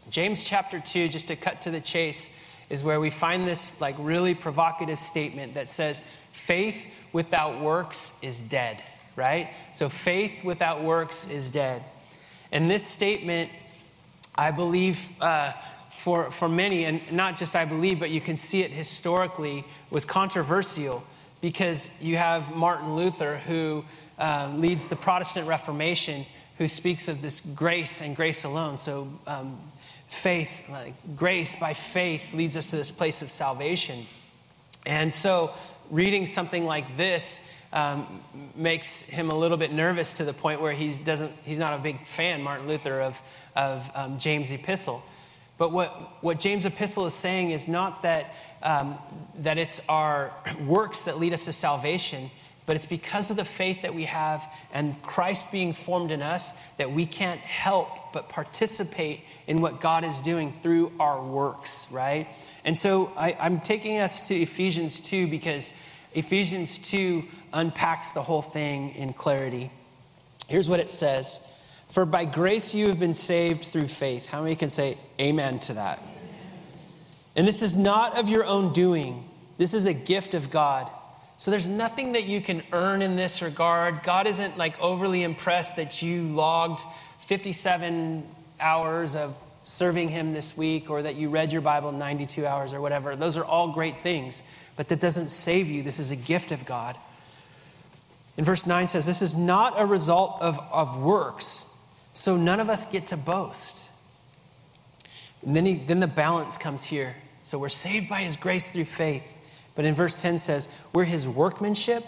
James 0.10 0.44
chapter 0.44 0.82
2, 0.82 1.08
just 1.08 1.30
to 1.30 1.38
cut 1.38 1.62
to 1.62 1.72
the 1.72 1.80
chase, 1.80 2.30
is 2.70 2.84
where 2.84 3.00
we 3.00 3.10
find 3.10 3.46
this 3.46 3.80
like 3.80 3.96
really 3.98 4.36
provocative 4.36 5.00
statement 5.00 5.54
that 5.54 5.70
says, 5.70 6.02
faith 6.34 6.86
without 7.14 7.62
works 7.62 8.12
is 8.22 8.44
dead, 8.44 8.84
right? 9.16 9.54
So 9.72 9.88
faith 9.88 10.44
without 10.44 10.84
works 10.84 11.30
is 11.30 11.50
dead. 11.50 11.82
And 12.52 12.70
this 12.70 12.86
statement, 12.86 13.50
I 14.36 14.52
believe, 14.52 15.12
uh, 15.22 15.54
for, 15.92 16.32
for 16.32 16.48
many, 16.48 16.86
and 16.86 17.00
not 17.12 17.38
just 17.38 17.56
I 17.56 17.66
believe, 17.66 18.00
but 18.00 18.10
you 18.10 18.22
can 18.22 18.38
see 18.38 18.62
it 18.62 18.72
historically, 18.72 19.66
was 19.90 20.06
controversial 20.06 21.04
because 21.42 21.92
you 22.00 22.18
have 22.18 22.56
Martin 22.56 22.96
Luther 22.96 23.38
who 23.38 23.84
uh, 24.18 24.52
leads 24.56 24.88
the 24.88 24.96
Protestant 24.96 25.48
Reformation, 25.48 26.26
who 26.58 26.68
speaks 26.68 27.08
of 27.08 27.22
this 27.22 27.42
grace 27.42 28.02
and 28.02 28.16
grace 28.16 28.44
alone. 28.44 28.78
So, 28.78 29.12
um, 29.28 29.58
faith, 30.08 30.64
like 30.70 30.94
grace 31.16 31.56
by 31.56 31.74
faith, 31.74 32.34
leads 32.34 32.56
us 32.56 32.68
to 32.68 32.76
this 32.76 32.92
place 32.92 33.22
of 33.22 33.32
salvation. 33.32 34.06
And 34.86 35.14
so, 35.14 35.54
reading 35.90 36.26
something 36.26 36.66
like 36.66 36.98
this 36.98 37.42
um, 37.74 38.22
makes 38.56 39.02
him 39.02 39.30
a 39.30 39.38
little 39.38 39.58
bit 39.58 39.72
nervous 39.72 40.14
to 40.14 40.26
the 40.26 40.34
point 40.34 40.62
where 40.62 40.74
he 40.74 40.92
doesn't, 40.94 41.32
he's 41.44 41.60
not 41.60 41.74
a 41.74 41.78
big 41.78 42.06
fan, 42.06 42.42
Martin 42.42 42.68
Luther, 42.68 43.02
of, 43.02 43.22
of 43.56 43.90
um, 43.96 44.20
James' 44.20 44.52
epistle. 44.52 45.04
But 45.58 45.72
what, 45.72 46.24
what 46.24 46.40
James' 46.40 46.66
epistle 46.66 47.06
is 47.06 47.14
saying 47.14 47.52
is 47.52 47.68
not 47.68 48.02
that, 48.02 48.36
um, 48.64 48.98
that 49.40 49.58
it's 49.58 49.82
our 49.88 50.34
works 50.66 51.04
that 51.04 51.20
lead 51.20 51.34
us 51.34 51.46
to 51.46 51.54
salvation, 51.54 52.32
but 52.66 52.76
it's 52.76 52.86
because 52.86 53.32
of 53.32 53.38
the 53.38 53.46
faith 53.46 53.84
that 53.84 53.94
we 53.94 54.06
have 54.06 54.52
and 54.74 55.02
Christ 55.02 55.52
being 55.52 55.74
formed 55.74 56.12
in 56.12 56.22
us 56.22 56.52
that 56.78 56.92
we 56.92 57.06
can't 57.06 57.40
help 57.42 58.14
but 58.14 58.30
participate 58.30 59.22
in 59.48 59.62
what 59.62 59.82
God 59.82 60.04
is 60.04 60.20
doing 60.22 60.54
through 60.62 60.92
our 61.00 61.24
works, 61.24 61.88
right? 61.92 62.28
And 62.64 62.78
so 62.78 63.12
I, 63.18 63.36
I'm 63.40 63.60
taking 63.60 63.98
us 63.98 64.28
to 64.28 64.36
Ephesians 64.36 65.00
2 65.00 65.28
because 65.28 65.74
Ephesians 66.14 66.78
2 66.80 67.24
unpacks 67.54 68.12
the 68.12 68.22
whole 68.22 68.42
thing 68.42 68.96
in 68.96 69.14
clarity. 69.14 69.72
Here's 70.48 70.70
what 70.70 70.80
it 70.80 70.92
says 70.92 71.40
for 71.90 72.06
by 72.06 72.24
grace 72.24 72.74
you 72.74 72.88
have 72.88 73.00
been 73.00 73.14
saved 73.14 73.66
through 73.66 73.88
faith. 73.88 74.26
How 74.26 74.42
many 74.42 74.56
can 74.56 74.70
say 74.70 74.98
amen 75.20 75.60
to 75.60 75.74
that? 75.74 76.02
And 77.36 77.46
this 77.46 77.62
is 77.62 77.78
not 77.78 78.18
of 78.18 78.30
your 78.30 78.46
own 78.46 78.74
doing, 78.74 79.30
this 79.58 79.74
is 79.74 79.86
a 79.86 79.94
gift 79.94 80.34
of 80.34 80.50
God. 80.50 80.90
So 81.38 81.50
there's 81.50 81.68
nothing 81.68 82.12
that 82.12 82.26
you 82.26 82.40
can 82.40 82.62
earn 82.72 83.02
in 83.02 83.16
this 83.16 83.42
regard. 83.42 84.04
God 84.04 84.28
isn't 84.28 84.60
like 84.60 84.80
overly 84.80 85.24
impressed 85.24 85.76
that 85.78 86.02
you 86.02 86.22
logged 86.24 86.82
57 87.22 88.24
hours 88.60 89.16
of 89.16 89.36
serving 89.64 90.10
Him 90.10 90.34
this 90.34 90.56
week 90.56 90.90
or 90.90 91.02
that 91.02 91.16
you 91.16 91.30
read 91.30 91.52
your 91.52 91.62
Bible 91.62 91.92
92 91.92 92.46
hours 92.46 92.74
or 92.74 92.82
whatever. 92.82 93.16
Those 93.16 93.38
are 93.38 93.46
all 93.46 93.70
great 93.72 94.02
things, 94.02 94.44
but 94.82 94.88
that 94.88 95.00
doesn't 95.00 95.30
save 95.30 95.70
you. 95.70 95.84
This 95.84 96.00
is 96.00 96.10
a 96.10 96.16
gift 96.16 96.52
of 96.52 96.66
God. 96.66 96.98
In 98.36 98.44
verse 98.44 98.66
9 98.66 98.88
says, 98.88 99.06
This 99.06 99.22
is 99.22 99.38
not 99.38 99.80
a 99.80 99.86
result 99.86 100.42
of, 100.42 100.58
of 100.72 101.00
works 101.00 101.68
so 102.14 102.36
none 102.36 102.60
of 102.60 102.68
us 102.68 102.92
get 102.92 103.06
to 103.08 103.16
boast. 103.16 103.92
And 105.46 105.56
then, 105.56 105.68
he, 105.68 105.76
then 105.76 106.00
the 106.00 106.08
balance 106.08 106.58
comes 106.58 106.84
here. 106.84 107.16
So 107.44 107.60
we're 107.60 107.70
saved 107.70 108.10
by 108.10 108.22
his 108.22 108.38
grace 108.38 108.72
through 108.72 108.86
faith. 108.86 109.38
But 109.76 109.86
in 109.86 109.94
verse 109.94 110.20
10 110.20 110.40
says, 110.40 110.68
we're 110.94 111.04
his 111.04 111.28
workmanship, 111.28 112.04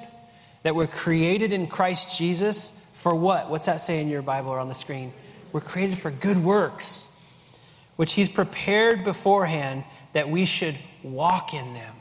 that 0.64 0.74
we're 0.74 0.88
created 0.88 1.54
in 1.54 1.68
Christ 1.68 2.18
Jesus 2.18 2.84
for 2.94 3.14
what? 3.14 3.52
What's 3.52 3.68
that 3.68 3.82
say 3.82 4.02
in 4.02 4.10
your 4.10 4.24
Bible 4.24 4.50
or 4.50 4.58
on 4.58 4.68
the 4.68 4.74
screen? 4.74 5.14
We're 5.52 5.62
created 5.62 6.00
for 6.00 6.10
good 6.10 6.38
works, 6.38 7.16
which 7.98 8.14
he's 8.14 8.30
prepared 8.30 9.04
beforehand 9.04 9.84
that 10.14 10.28
we 10.28 10.48
should 10.48 10.76
walk 11.04 11.54
in 11.54 11.76
them. 11.76 11.94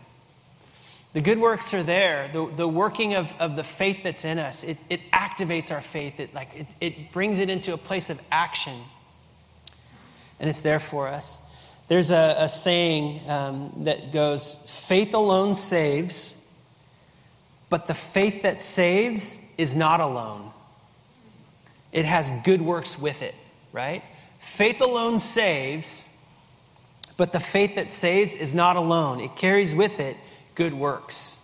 The 1.13 1.21
good 1.21 1.39
works 1.39 1.75
are 1.75 1.83
there. 1.83 2.31
The, 2.33 2.47
the 2.47 2.69
working 2.69 3.15
of, 3.15 3.35
of 3.39 3.55
the 3.57 3.65
faith 3.65 4.03
that's 4.03 4.25
in 4.25 4.39
us, 4.39 4.65
it, 4.65 4.79
it 4.89 5.11
activates 5.11 5.71
our 5.71 5.83
faith. 5.83 6.19
It, 6.19 6.35
like, 6.35 6.49
it, 6.55 6.67
it 6.81 7.13
brings 7.13 7.39
it 7.39 7.51
into 7.51 7.75
a 7.75 7.77
place 7.77 8.09
of 8.09 8.21
action. 8.31 8.79
And 10.41 10.49
it's 10.49 10.63
there 10.63 10.81
for 10.81 11.09
us. 11.09 11.43
There's 11.89 12.11
a, 12.11 12.37
a 12.39 12.49
saying 12.49 13.21
um, 13.29 13.73
that 13.85 14.13
goes 14.13 14.57
faith 14.87 15.13
alone 15.13 15.53
saves, 15.55 16.35
but 17.69 17.87
the 17.87 17.95
faith 17.95 18.43
that 18.43 18.59
saves 18.59 19.39
is 19.59 19.77
not 19.77 20.01
alone. 20.01 20.51
It 21.93 22.07
has 22.07 22.31
good 22.45 22.63
works 22.63 22.99
with 22.99 23.21
it, 23.21 23.35
right? 23.73 24.03
Faith 24.39 24.81
alone 24.81 25.19
saves, 25.19 26.09
but 27.19 27.33
the 27.33 27.41
faith 27.41 27.75
that 27.75 27.91
saves 27.91 28.35
is 28.35 28.55
not 28.55 28.77
alone. 28.77 29.21
It 29.21 29.37
carries 29.37 29.75
with 29.75 30.01
it 30.01 30.17
good 30.55 30.75
works. 30.75 31.39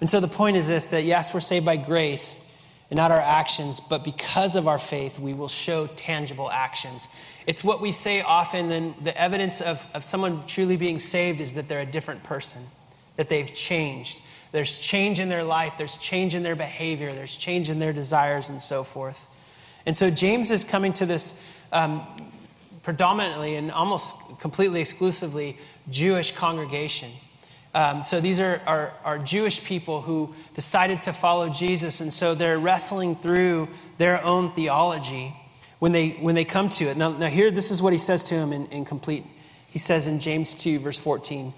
And 0.00 0.08
so 0.08 0.20
the 0.20 0.28
point 0.28 0.56
is 0.56 0.68
this 0.68 0.88
that 0.88 1.04
yes, 1.04 1.34
we're 1.34 1.40
saved 1.40 1.66
by 1.66 1.76
grace 1.76 2.44
and 2.90 2.96
not 2.96 3.10
our 3.10 3.20
actions, 3.20 3.80
but 3.80 4.02
because 4.02 4.56
of 4.56 4.66
our 4.66 4.78
faith, 4.78 5.18
we 5.18 5.34
will 5.34 5.48
show 5.48 5.86
tangible 5.88 6.50
actions. 6.50 7.06
It's 7.46 7.62
what 7.62 7.80
we 7.80 7.92
say 7.92 8.22
often, 8.22 8.72
and 8.72 8.94
the 9.02 9.16
evidence 9.20 9.60
of, 9.60 9.86
of 9.92 10.04
someone 10.04 10.46
truly 10.46 10.76
being 10.76 11.00
saved 11.00 11.40
is 11.40 11.54
that 11.54 11.68
they're 11.68 11.80
a 11.80 11.86
different 11.86 12.22
person, 12.22 12.62
that 13.16 13.28
they've 13.28 13.52
changed. 13.52 14.22
There's 14.52 14.78
change 14.78 15.20
in 15.20 15.28
their 15.28 15.44
life, 15.44 15.74
there's 15.76 15.98
change 15.98 16.34
in 16.34 16.42
their 16.42 16.56
behavior, 16.56 17.12
there's 17.12 17.36
change 17.36 17.68
in 17.68 17.78
their 17.78 17.92
desires, 17.92 18.48
and 18.48 18.62
so 18.62 18.84
forth. 18.84 19.28
And 19.84 19.94
so 19.94 20.10
James 20.10 20.50
is 20.50 20.64
coming 20.64 20.94
to 20.94 21.06
this 21.06 21.42
um, 21.72 22.06
predominantly 22.82 23.56
and 23.56 23.70
almost 23.70 24.16
completely 24.40 24.80
exclusively 24.80 25.58
Jewish 25.90 26.32
congregation. 26.32 27.10
Um, 27.78 28.02
so 28.02 28.20
these 28.20 28.40
are, 28.40 28.60
are, 28.66 28.92
are, 29.04 29.18
Jewish 29.20 29.62
people 29.62 30.00
who 30.00 30.34
decided 30.54 31.02
to 31.02 31.12
follow 31.12 31.48
Jesus, 31.48 32.00
and 32.00 32.12
so 32.12 32.34
they're 32.34 32.58
wrestling 32.58 33.14
through 33.14 33.68
their 33.98 34.20
own 34.24 34.50
theology 34.50 35.32
when 35.78 35.92
they, 35.92 36.10
when 36.10 36.34
they 36.34 36.44
come 36.44 36.70
to 36.70 36.86
it. 36.86 36.96
Now, 36.96 37.12
now 37.12 37.28
here, 37.28 37.52
this 37.52 37.70
is 37.70 37.80
what 37.80 37.92
he 37.92 37.98
says 38.00 38.24
to 38.24 38.34
them 38.34 38.52
in, 38.52 38.66
in 38.66 38.84
complete. 38.84 39.24
He 39.70 39.78
says 39.78 40.08
in 40.08 40.18
James 40.18 40.56
2, 40.56 40.80
verse 40.80 40.98
14. 40.98 41.52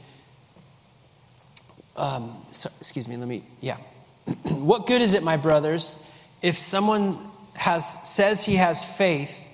Um, 1.97 2.37
so, 2.51 2.69
excuse 2.79 3.09
me, 3.09 3.17
let 3.17 3.27
me, 3.27 3.43
yeah. 3.63 3.79
what 4.45 4.87
good 4.87 5.01
is 5.01 5.15
it, 5.15 5.23
my 5.23 5.39
brothers, 5.39 6.07
if 6.43 6.55
someone 6.55 7.17
has, 7.55 8.07
says 8.07 8.45
he 8.45 8.57
has 8.57 8.85
faith, 8.99 9.49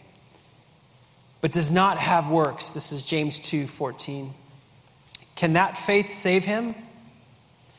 but 1.40 1.52
does 1.52 1.70
not 1.70 1.98
have 1.98 2.28
works? 2.28 2.70
This 2.70 2.90
is 2.90 3.04
James 3.04 3.38
2, 3.38 3.68
14. 3.68 4.34
Can 5.36 5.52
that 5.52 5.78
faith 5.78 6.10
save 6.10 6.44
him? 6.44 6.74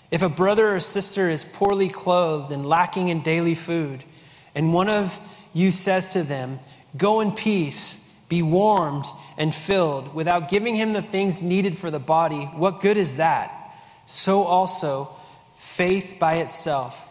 If 0.09 0.21
a 0.21 0.29
brother 0.29 0.75
or 0.75 0.79
sister 0.79 1.29
is 1.29 1.43
poorly 1.43 1.89
clothed 1.89 2.51
and 2.51 2.65
lacking 2.65 3.09
in 3.09 3.21
daily 3.21 3.55
food, 3.55 4.05
and 4.55 4.73
one 4.73 4.89
of 4.89 5.19
you 5.53 5.71
says 5.71 6.09
to 6.09 6.23
them, 6.23 6.59
Go 6.95 7.19
in 7.19 7.31
peace, 7.31 7.99
be 8.29 8.41
warmed 8.41 9.05
and 9.37 9.53
filled, 9.53 10.15
without 10.15 10.49
giving 10.49 10.75
him 10.75 10.93
the 10.93 11.01
things 11.01 11.43
needed 11.43 11.77
for 11.77 11.91
the 11.91 11.99
body, 11.99 12.45
what 12.45 12.79
good 12.79 12.95
is 12.95 13.17
that? 13.17 13.51
So 14.05 14.43
also, 14.43 15.09
faith 15.57 16.15
by 16.19 16.35
itself 16.35 17.09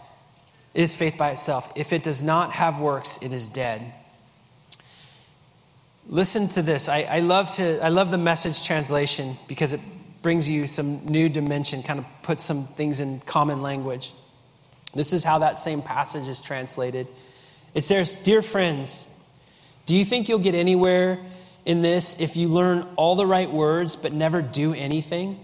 is 0.72 0.94
faith 0.94 1.16
by 1.16 1.30
itself. 1.30 1.72
If 1.74 1.92
it 1.92 2.02
does 2.02 2.22
not 2.22 2.52
have 2.52 2.80
works, 2.80 3.18
it 3.22 3.32
is 3.32 3.48
dead. 3.48 3.92
Listen 6.08 6.48
to 6.48 6.62
this. 6.62 6.88
I, 6.88 7.02
I, 7.02 7.20
love 7.20 7.52
to 7.54 7.80
I 7.82 7.88
love 7.88 8.10
the 8.10 8.18
message 8.18 8.64
translation 8.64 9.36
because 9.48 9.72
it 9.72 9.80
brings 10.26 10.48
you 10.48 10.66
some 10.66 11.06
new 11.06 11.28
dimension, 11.28 11.84
kind 11.84 12.00
of 12.00 12.04
puts 12.22 12.42
some 12.42 12.66
things 12.66 12.98
in 12.98 13.20
common 13.20 13.62
language. 13.62 14.12
This 14.92 15.12
is 15.12 15.22
how 15.22 15.38
that 15.38 15.56
same 15.56 15.82
passage 15.82 16.28
is 16.28 16.42
translated. 16.42 17.06
It 17.74 17.82
says, 17.82 18.16
Dear 18.16 18.42
friends, 18.42 19.08
do 19.86 19.94
you 19.94 20.04
think 20.04 20.28
you'll 20.28 20.40
get 20.40 20.56
anywhere 20.56 21.20
in 21.64 21.80
this 21.80 22.18
if 22.18 22.36
you 22.36 22.48
learn 22.48 22.88
all 22.96 23.14
the 23.14 23.24
right 23.24 23.48
words 23.48 23.94
but 23.94 24.12
never 24.12 24.42
do 24.42 24.74
anything? 24.74 25.38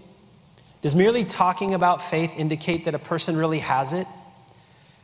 Does 0.81 0.95
merely 0.95 1.23
talking 1.23 1.73
about 1.73 2.01
faith 2.01 2.37
indicate 2.37 2.83
that 2.83 2.93
a 2.93 2.99
person 2.99 3.37
really 3.37 3.59
has 3.59 3.93
it? 3.93 4.05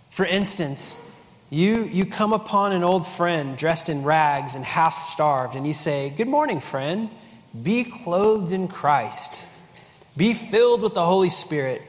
For 0.09 0.25
instance, 0.25 0.99
you, 1.49 1.85
you 1.85 2.05
come 2.05 2.33
upon 2.33 2.73
an 2.73 2.83
old 2.83 3.07
friend 3.07 3.55
dressed 3.57 3.87
in 3.87 4.03
rags 4.03 4.55
and 4.55 4.65
half 4.65 4.91
starved, 4.91 5.55
and 5.55 5.65
you 5.65 5.71
say, 5.71 6.09
Good 6.09 6.27
morning, 6.27 6.59
friend. 6.59 7.09
Be 7.63 7.85
clothed 7.85 8.51
in 8.51 8.67
Christ. 8.67 9.45
Be 10.19 10.33
filled 10.33 10.81
with 10.81 10.95
the 10.95 11.05
Holy 11.05 11.29
Spirit, 11.29 11.81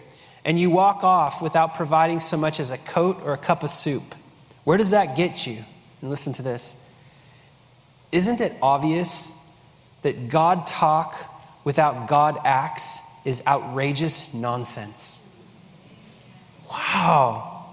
and 0.45 0.57
you 0.57 0.71
walk 0.71 1.03
off 1.03 1.43
without 1.43 1.75
providing 1.75 2.21
so 2.21 2.37
much 2.37 2.61
as 2.61 2.71
a 2.71 2.79
coat 2.79 3.21
or 3.25 3.33
a 3.33 3.37
cup 3.37 3.65
of 3.65 3.71
soup. 3.71 4.15
Where 4.63 4.79
does 4.79 4.91
that 4.91 5.17
get 5.17 5.49
you? 5.49 5.65
And 6.01 6.11
listen 6.11 6.33
to 6.35 6.43
this. 6.43 6.81
Isn't 8.13 8.41
it 8.41 8.53
obvious 8.63 9.35
that 10.03 10.29
God 10.29 10.69
talk 10.69 11.17
without 11.65 12.07
God 12.07 12.39
acts 12.45 13.01
is 13.25 13.43
outrageous 13.49 14.33
nonsense? 14.33 15.21
Wow. 16.71 17.65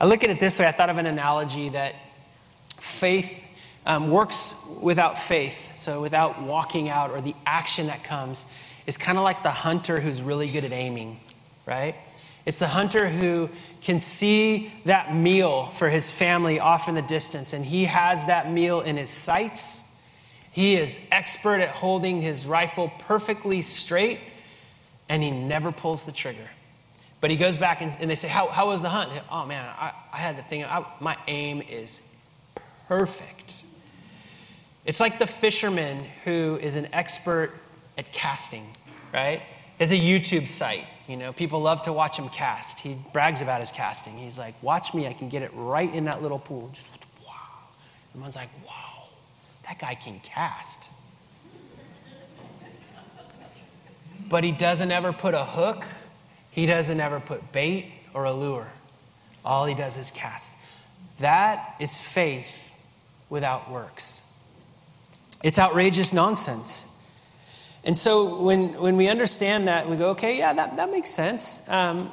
I 0.00 0.06
look 0.06 0.24
at 0.24 0.30
it 0.30 0.40
this 0.40 0.58
way. 0.58 0.66
I 0.66 0.72
thought 0.72 0.90
of 0.90 0.98
an 0.98 1.06
analogy 1.06 1.68
that 1.68 1.94
faith 2.78 3.44
um, 3.86 4.10
works 4.10 4.56
without 4.80 5.16
faith, 5.16 5.76
so 5.76 6.02
without 6.02 6.42
walking 6.42 6.88
out 6.88 7.12
or 7.12 7.20
the 7.20 7.36
action 7.46 7.86
that 7.86 8.02
comes 8.02 8.46
is 8.86 8.96
kind 8.96 9.18
of 9.18 9.24
like 9.24 9.42
the 9.42 9.50
hunter 9.50 10.00
who's 10.00 10.22
really 10.22 10.48
good 10.48 10.64
at 10.64 10.72
aiming, 10.72 11.18
right? 11.66 11.94
It's 12.46 12.58
the 12.58 12.68
hunter 12.68 13.08
who 13.08 13.48
can 13.80 13.98
see 13.98 14.70
that 14.84 15.14
meal 15.14 15.66
for 15.66 15.88
his 15.88 16.10
family 16.10 16.60
off 16.60 16.88
in 16.88 16.94
the 16.94 17.02
distance, 17.02 17.52
and 17.52 17.64
he 17.64 17.84
has 17.84 18.26
that 18.26 18.50
meal 18.50 18.80
in 18.80 18.96
his 18.96 19.10
sights. 19.10 19.80
He 20.52 20.76
is 20.76 20.98
expert 21.10 21.60
at 21.60 21.70
holding 21.70 22.20
his 22.20 22.46
rifle 22.46 22.92
perfectly 23.00 23.62
straight, 23.62 24.20
and 25.08 25.22
he 25.22 25.30
never 25.30 25.72
pulls 25.72 26.04
the 26.04 26.12
trigger. 26.12 26.50
But 27.20 27.30
he 27.30 27.38
goes 27.38 27.56
back 27.56 27.80
and, 27.80 27.90
and 28.00 28.10
they 28.10 28.16
say, 28.16 28.28
how, 28.28 28.48
how 28.48 28.68
was 28.68 28.82
the 28.82 28.90
hunt? 28.90 29.10
Oh 29.30 29.46
man, 29.46 29.66
I, 29.78 29.92
I 30.12 30.18
had 30.18 30.36
the 30.36 30.42
thing, 30.42 30.64
I, 30.64 30.84
my 31.00 31.16
aim 31.26 31.62
is 31.62 32.02
perfect. 32.86 33.62
It's 34.84 35.00
like 35.00 35.18
the 35.18 35.26
fisherman 35.26 36.04
who 36.24 36.58
is 36.60 36.76
an 36.76 36.88
expert 36.92 37.52
at 37.96 38.12
casting, 38.12 38.66
right? 39.12 39.42
has 39.78 39.92
a 39.92 39.98
YouTube 39.98 40.48
site. 40.48 40.86
You 41.08 41.16
know, 41.16 41.32
people 41.32 41.60
love 41.60 41.82
to 41.82 41.92
watch 41.92 42.18
him 42.18 42.28
cast. 42.28 42.80
He 42.80 42.96
brags 43.12 43.42
about 43.42 43.60
his 43.60 43.70
casting. 43.70 44.16
He's 44.16 44.38
like, 44.38 44.54
watch 44.62 44.94
me, 44.94 45.06
I 45.06 45.12
can 45.12 45.28
get 45.28 45.42
it 45.42 45.50
right 45.54 45.92
in 45.92 46.06
that 46.06 46.22
little 46.22 46.38
pool. 46.38 46.70
Just, 46.72 46.86
wow. 47.26 47.34
Everyone's 48.12 48.36
like, 48.36 48.48
wow, 48.64 49.08
that 49.68 49.78
guy 49.78 49.94
can 49.94 50.20
cast. 50.20 50.88
But 54.30 54.44
he 54.44 54.52
doesn't 54.52 54.90
ever 54.90 55.12
put 55.12 55.34
a 55.34 55.44
hook, 55.44 55.84
he 56.50 56.64
doesn't 56.66 56.98
ever 56.98 57.20
put 57.20 57.52
bait 57.52 57.92
or 58.14 58.24
a 58.24 58.32
lure. 58.32 58.72
All 59.44 59.66
he 59.66 59.74
does 59.74 59.98
is 59.98 60.10
cast. 60.10 60.56
That 61.18 61.74
is 61.78 61.98
faith 61.98 62.74
without 63.28 63.70
works. 63.70 64.24
It's 65.42 65.58
outrageous 65.58 66.14
nonsense. 66.14 66.88
And 67.84 67.96
so 67.96 68.40
when, 68.40 68.80
when 68.80 68.96
we 68.96 69.08
understand 69.08 69.68
that, 69.68 69.88
we 69.88 69.96
go, 69.96 70.10
okay, 70.10 70.38
yeah, 70.38 70.52
that, 70.54 70.76
that 70.76 70.90
makes 70.90 71.10
sense. 71.10 71.62
Um, 71.68 72.10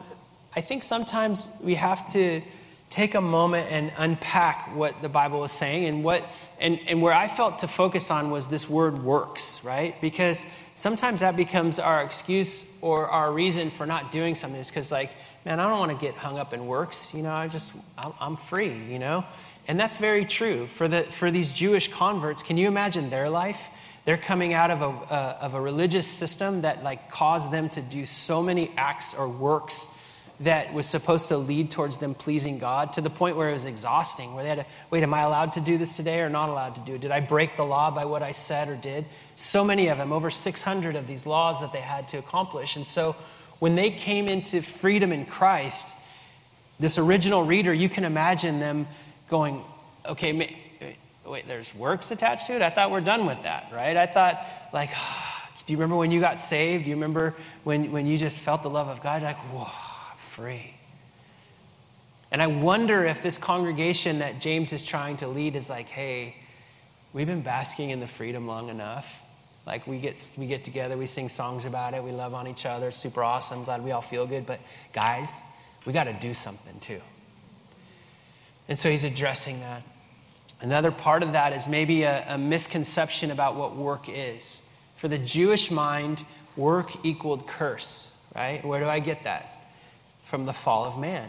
I 0.55 0.61
think 0.61 0.83
sometimes 0.83 1.49
we 1.63 1.75
have 1.75 2.05
to 2.11 2.41
take 2.89 3.15
a 3.15 3.21
moment 3.21 3.71
and 3.71 3.91
unpack 3.97 4.75
what 4.75 5.01
the 5.01 5.07
Bible 5.07 5.45
is 5.45 5.51
saying 5.51 5.85
and 5.85 6.03
what 6.03 6.23
and, 6.61 6.79
and 6.87 7.01
where 7.01 7.13
I 7.13 7.27
felt 7.27 7.59
to 7.59 7.67
focus 7.67 8.11
on 8.11 8.29
was 8.29 8.47
this 8.47 8.69
word 8.69 9.03
works, 9.03 9.63
right? 9.63 9.99
Because 9.99 10.45
sometimes 10.75 11.21
that 11.21 11.35
becomes 11.35 11.79
our 11.79 12.03
excuse 12.03 12.67
or 12.81 13.07
our 13.07 13.31
reason 13.31 13.71
for 13.71 13.87
not 13.87 14.11
doing 14.11 14.35
something 14.35 14.59
is 14.59 14.67
because 14.67 14.91
like, 14.91 15.09
man, 15.43 15.59
I 15.59 15.67
don't 15.67 15.79
want 15.79 15.91
to 15.91 15.97
get 15.97 16.13
hung 16.13 16.37
up 16.37 16.53
in 16.53 16.67
works. 16.67 17.15
You 17.15 17.23
know, 17.23 17.33
I 17.33 17.47
just, 17.47 17.73
I'm, 17.97 18.13
I'm 18.21 18.35
free, 18.35 18.77
you 18.89 18.99
know? 18.99 19.25
And 19.67 19.79
that's 19.79 19.97
very 19.97 20.23
true. 20.23 20.67
For, 20.67 20.87
the, 20.87 21.01
for 21.01 21.31
these 21.31 21.51
Jewish 21.51 21.87
converts, 21.91 22.43
can 22.43 22.57
you 22.57 22.67
imagine 22.67 23.09
their 23.09 23.29
life? 23.29 23.69
They're 24.05 24.17
coming 24.17 24.53
out 24.53 24.71
of 24.71 24.81
a, 24.81 24.85
uh, 24.85 25.37
of 25.41 25.53
a 25.53 25.61
religious 25.61 26.07
system 26.07 26.61
that 26.61 26.83
like 26.83 27.11
caused 27.11 27.51
them 27.51 27.69
to 27.69 27.81
do 27.81 28.05
so 28.05 28.41
many 28.41 28.71
acts 28.77 29.13
or 29.13 29.27
works 29.27 29.87
that 30.41 30.73
was 30.73 30.87
supposed 30.87 31.27
to 31.27 31.37
lead 31.37 31.69
towards 31.69 31.99
them 31.99 32.15
pleasing 32.15 32.57
God 32.57 32.93
to 32.93 33.01
the 33.01 33.11
point 33.11 33.37
where 33.37 33.49
it 33.49 33.53
was 33.53 33.67
exhausting, 33.67 34.33
where 34.33 34.43
they 34.43 34.49
had 34.49 34.59
to, 34.59 34.65
wait, 34.89 35.03
am 35.03 35.13
I 35.13 35.21
allowed 35.21 35.53
to 35.53 35.61
do 35.61 35.77
this 35.77 35.95
today 35.95 36.21
or 36.21 36.29
not 36.29 36.49
allowed 36.49 36.75
to 36.75 36.81
do 36.81 36.95
it? 36.95 37.01
Did 37.01 37.11
I 37.11 37.19
break 37.19 37.55
the 37.57 37.63
law 37.63 37.91
by 37.91 38.05
what 38.05 38.23
I 38.23 38.31
said 38.31 38.67
or 38.67 38.75
did? 38.75 39.05
So 39.35 39.63
many 39.63 39.87
of 39.89 39.99
them, 39.99 40.11
over 40.11 40.31
600 40.31 40.95
of 40.95 41.05
these 41.05 41.27
laws 41.27 41.59
that 41.61 41.71
they 41.71 41.81
had 41.81 42.09
to 42.09 42.17
accomplish. 42.17 42.75
And 42.75 42.87
so 42.87 43.15
when 43.59 43.75
they 43.75 43.91
came 43.91 44.27
into 44.27 44.63
freedom 44.63 45.11
in 45.11 45.27
Christ, 45.27 45.95
this 46.79 46.97
original 46.97 47.43
reader, 47.43 47.71
you 47.71 47.87
can 47.87 48.03
imagine 48.03 48.59
them 48.59 48.87
going, 49.29 49.63
okay, 50.07 50.57
wait, 51.31 51.47
there's 51.47 51.73
works 51.73 52.11
attached 52.11 52.47
to 52.47 52.53
it? 52.53 52.61
I 52.61 52.69
thought 52.69 52.91
we're 52.91 52.99
done 52.99 53.25
with 53.25 53.43
that, 53.43 53.69
right? 53.71 53.95
I 53.95 54.05
thought, 54.05 54.45
like, 54.73 54.89
do 55.65 55.73
you 55.73 55.77
remember 55.77 55.95
when 55.95 56.11
you 56.11 56.19
got 56.19 56.37
saved? 56.39 56.83
Do 56.83 56.89
you 56.89 56.97
remember 56.97 57.33
when, 57.63 57.91
when 57.91 58.05
you 58.05 58.17
just 58.17 58.37
felt 58.37 58.63
the 58.63 58.69
love 58.69 58.89
of 58.89 59.01
God? 59.01 59.23
Like, 59.23 59.37
whoa, 59.37 59.65
free. 60.17 60.73
And 62.31 62.41
I 62.41 62.47
wonder 62.47 63.05
if 63.05 63.23
this 63.23 63.37
congregation 63.37 64.19
that 64.19 64.41
James 64.41 64.73
is 64.73 64.85
trying 64.85 65.17
to 65.17 65.27
lead 65.27 65.55
is 65.55 65.69
like, 65.69 65.87
hey, 65.87 66.35
we've 67.13 67.27
been 67.27 67.41
basking 67.41 67.91
in 67.91 68.01
the 68.01 68.07
freedom 68.07 68.45
long 68.45 68.67
enough. 68.67 69.21
Like 69.65 69.85
we 69.87 69.99
get 69.99 70.25
we 70.37 70.47
get 70.47 70.63
together, 70.63 70.97
we 70.97 71.05
sing 71.05 71.29
songs 71.29 71.65
about 71.65 71.93
it, 71.93 72.03
we 72.03 72.11
love 72.11 72.33
on 72.33 72.47
each 72.47 72.65
other, 72.65 72.89
super 72.89 73.23
awesome, 73.23 73.63
glad 73.63 73.83
we 73.83 73.91
all 73.91 74.01
feel 74.01 74.25
good. 74.25 74.45
But 74.45 74.59
guys, 74.91 75.41
we 75.85 75.93
got 75.93 76.05
to 76.05 76.13
do 76.13 76.33
something 76.33 76.79
too. 76.79 76.99
And 78.67 78.79
so 78.79 78.89
he's 78.89 79.03
addressing 79.03 79.59
that. 79.59 79.83
Another 80.61 80.91
part 80.91 81.23
of 81.23 81.31
that 81.31 81.53
is 81.53 81.67
maybe 81.67 82.03
a, 82.03 82.23
a 82.35 82.37
misconception 82.37 83.31
about 83.31 83.55
what 83.55 83.75
work 83.75 84.07
is. 84.07 84.61
For 84.95 85.07
the 85.07 85.17
Jewish 85.17 85.71
mind, 85.71 86.23
work 86.55 86.91
equaled 87.03 87.47
curse, 87.47 88.11
right? 88.35 88.63
Where 88.63 88.79
do 88.79 88.87
I 88.87 88.99
get 88.99 89.23
that? 89.23 89.49
From 90.23 90.45
the 90.45 90.53
fall 90.53 90.85
of 90.85 90.99
man. 90.99 91.27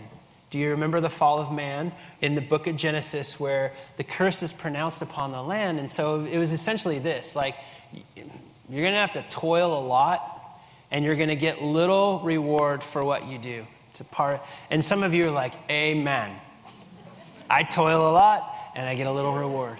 Do 0.50 0.58
you 0.58 0.70
remember 0.70 1.00
the 1.00 1.08
fall 1.08 1.38
of 1.38 1.50
man 1.50 1.92
in 2.20 2.34
the 2.34 2.42
book 2.42 2.66
of 2.66 2.76
Genesis 2.76 3.40
where 3.40 3.72
the 3.96 4.04
curse 4.04 4.42
is 4.42 4.52
pronounced 4.52 5.00
upon 5.00 5.32
the 5.32 5.42
land? 5.42 5.78
And 5.78 5.90
so 5.90 6.24
it 6.26 6.36
was 6.36 6.52
essentially 6.52 6.98
this 6.98 7.34
like, 7.34 7.56
you're 8.14 8.82
going 8.82 8.92
to 8.92 9.00
have 9.00 9.12
to 9.12 9.24
toil 9.30 9.78
a 9.78 9.80
lot 9.80 10.28
and 10.90 11.06
you're 11.06 11.16
going 11.16 11.30
to 11.30 11.36
get 11.36 11.62
little 11.62 12.20
reward 12.20 12.82
for 12.82 13.02
what 13.02 13.26
you 13.26 13.38
do. 13.38 13.66
It's 13.88 14.00
a 14.00 14.04
part, 14.04 14.42
and 14.70 14.84
some 14.84 15.02
of 15.02 15.14
you 15.14 15.28
are 15.28 15.30
like, 15.30 15.54
Amen. 15.70 16.30
I 17.48 17.62
toil 17.62 18.10
a 18.10 18.12
lot 18.12 18.51
and 18.74 18.88
I 18.88 18.94
get 18.94 19.06
a 19.06 19.12
little 19.12 19.34
reward. 19.34 19.78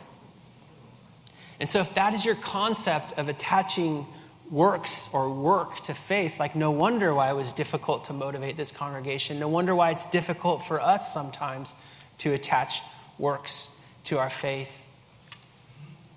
And 1.61 1.69
so, 1.69 1.81
if 1.81 1.95
that 1.95 2.15
is 2.15 2.25
your 2.25 2.35
concept 2.35 3.19
of 3.19 3.29
attaching 3.29 4.07
works 4.51 5.09
or 5.13 5.31
work 5.31 5.77
to 5.77 5.95
faith, 5.95 6.39
like 6.39 6.55
no 6.55 6.71
wonder 6.71 7.15
why 7.15 7.31
it 7.31 7.35
was 7.35 7.53
difficult 7.53 8.05
to 8.05 8.13
motivate 8.13 8.57
this 8.57 8.71
congregation. 8.71 9.39
No 9.39 9.49
wonder 9.49 9.75
why 9.75 9.91
it's 9.91 10.05
difficult 10.05 10.63
for 10.63 10.81
us 10.81 11.13
sometimes 11.13 11.75
to 12.19 12.33
attach 12.33 12.83
works 13.19 13.69
to 14.05 14.19
our 14.19 14.31
faith. 14.31 14.85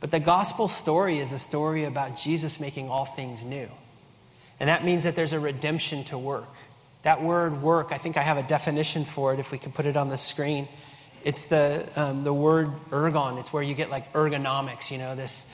But 0.02 0.12
the 0.12 0.20
gospel 0.20 0.68
story 0.68 1.20
is 1.20 1.32
a 1.32 1.38
story 1.38 1.86
about 1.86 2.18
Jesus 2.18 2.60
making 2.60 2.90
all 2.90 3.06
things 3.06 3.46
new. 3.46 3.70
And 4.60 4.70
that 4.70 4.84
means 4.84 5.06
that 5.06 5.16
there's 5.16 5.34
a 5.34 5.40
redemption 5.40 6.04
to 6.06 6.18
work. 6.18 6.50
That 7.04 7.22
word 7.22 7.62
work, 7.62 7.90
I 7.92 7.98
think 7.98 8.18
I 8.18 8.22
have 8.22 8.38
a 8.38 8.44
definition 8.44 9.06
for 9.06 9.34
it 9.34 9.40
if 9.40 9.52
we 9.52 9.58
can 9.58 9.72
put 9.72 9.86
it 9.86 9.96
on 9.96 10.10
the 10.10 10.18
screen. 10.18 10.68
It's 11.26 11.48
the, 11.48 11.90
um, 11.96 12.24
the 12.24 12.32
word 12.32 12.70
ergon. 12.92 13.40
It's 13.40 13.52
where 13.52 13.64
you 13.64 13.74
get 13.74 13.90
like 13.90 14.14
ergonomics, 14.14 14.92
you 14.92 15.00
know, 15.00 15.16
this, 15.16 15.48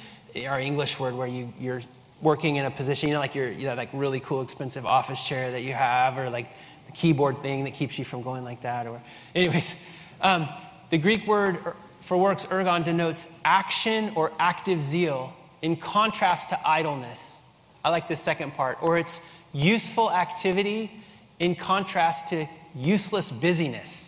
our 0.46 0.60
English 0.60 1.00
word 1.00 1.16
where 1.16 1.28
you, 1.28 1.54
you're 1.60 1.82
working 2.22 2.58
in 2.58 2.66
a 2.66 2.72
position, 2.72 3.08
you 3.08 3.16
know, 3.16 3.22
like 3.22 3.36
your, 3.36 3.50
you 3.50 3.68
know, 3.68 3.76
like 3.76 3.90
really 3.94 4.20
cool, 4.20 4.42
expensive 4.42 4.86
office 4.86 5.26
chair 5.26 5.50
that 5.52 5.62
you 5.62 5.74
have, 5.74 6.18
or 6.18 6.30
like 6.30 6.54
the 6.88 6.92
keyboard 6.92 7.38
thing 7.38 7.64
that 7.64 7.74
keeps 7.74 7.98
you 7.98 8.04
from 8.04 8.22
going 8.22 8.44
like 8.44 8.64
that. 8.64 8.86
Or, 8.86 9.02
anyways, 9.34 9.78
um, 10.20 10.50
the 10.90 10.98
Greek 10.98 11.26
word 11.26 11.58
er, 11.66 11.76
for 12.02 12.18
works, 12.18 12.46
ergon, 12.48 12.84
denotes 12.84 13.32
action 13.46 14.12
or 14.16 14.34
active 14.40 14.82
zeal 14.82 15.32
in 15.62 15.78
contrast 15.78 16.50
to 16.50 16.60
idleness. 16.68 17.40
I 17.84 17.92
like 17.92 18.10
this 18.10 18.20
second 18.20 18.56
part. 18.56 18.78
Or 18.82 18.98
it's 18.98 19.22
useful 19.54 20.12
activity 20.12 20.92
in 21.40 21.56
contrast 21.56 22.28
to 22.30 22.46
useless 22.76 23.32
busyness. 23.32 24.01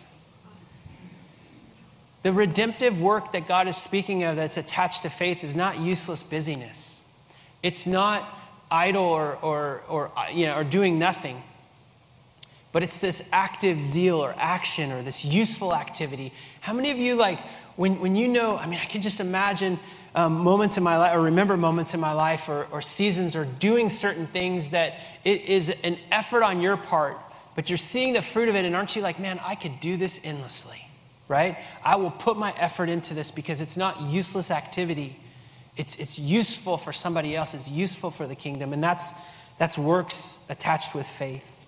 The 2.24 2.32
redemptive 2.32 3.02
work 3.02 3.32
that 3.32 3.46
God 3.46 3.68
is 3.68 3.76
speaking 3.76 4.24
of 4.24 4.36
that's 4.36 4.56
attached 4.56 5.02
to 5.02 5.10
faith 5.10 5.44
is 5.44 5.54
not 5.54 5.78
useless 5.78 6.22
busyness. 6.22 7.02
It's 7.62 7.86
not 7.86 8.26
idle 8.70 9.04
or, 9.04 9.36
or, 9.42 9.82
or, 9.90 10.10
you 10.32 10.46
know, 10.46 10.56
or 10.56 10.64
doing 10.64 10.98
nothing. 10.98 11.42
But 12.72 12.82
it's 12.82 12.98
this 12.98 13.28
active 13.30 13.82
zeal 13.82 14.20
or 14.20 14.34
action 14.38 14.90
or 14.90 15.02
this 15.02 15.22
useful 15.22 15.74
activity. 15.74 16.32
How 16.62 16.72
many 16.72 16.90
of 16.90 16.96
you, 16.96 17.14
like, 17.14 17.40
when, 17.76 18.00
when 18.00 18.16
you 18.16 18.26
know, 18.26 18.56
I 18.56 18.66
mean, 18.68 18.80
I 18.82 18.86
can 18.86 19.02
just 19.02 19.20
imagine 19.20 19.78
um, 20.14 20.38
moments 20.38 20.78
in 20.78 20.82
my 20.82 20.96
life, 20.96 21.14
or 21.14 21.20
remember 21.20 21.58
moments 21.58 21.92
in 21.92 22.00
my 22.00 22.12
life, 22.12 22.48
or, 22.48 22.66
or 22.72 22.80
seasons, 22.80 23.36
or 23.36 23.44
doing 23.44 23.90
certain 23.90 24.28
things 24.28 24.70
that 24.70 24.94
it 25.24 25.42
is 25.42 25.68
an 25.84 25.98
effort 26.10 26.42
on 26.42 26.62
your 26.62 26.78
part, 26.78 27.18
but 27.54 27.68
you're 27.68 27.76
seeing 27.76 28.14
the 28.14 28.22
fruit 28.22 28.48
of 28.48 28.54
it, 28.54 28.64
and 28.64 28.74
aren't 28.74 28.96
you 28.96 29.02
like, 29.02 29.20
man, 29.20 29.38
I 29.44 29.56
could 29.56 29.78
do 29.78 29.98
this 29.98 30.18
endlessly? 30.24 30.83
Right? 31.28 31.58
I 31.82 31.96
will 31.96 32.10
put 32.10 32.36
my 32.36 32.52
effort 32.58 32.88
into 32.88 33.14
this 33.14 33.30
because 33.30 33.60
it's 33.60 33.76
not 33.76 34.00
useless 34.02 34.50
activity. 34.50 35.16
It's, 35.76 35.96
it's 35.96 36.18
useful 36.18 36.78
for 36.78 36.92
somebody 36.92 37.34
else, 37.34 37.54
it's 37.54 37.68
useful 37.68 38.10
for 38.10 38.26
the 38.26 38.36
kingdom. 38.36 38.72
And 38.72 38.82
that's, 38.82 39.12
that's 39.58 39.78
works 39.78 40.38
attached 40.48 40.94
with 40.94 41.06
faith. 41.06 41.60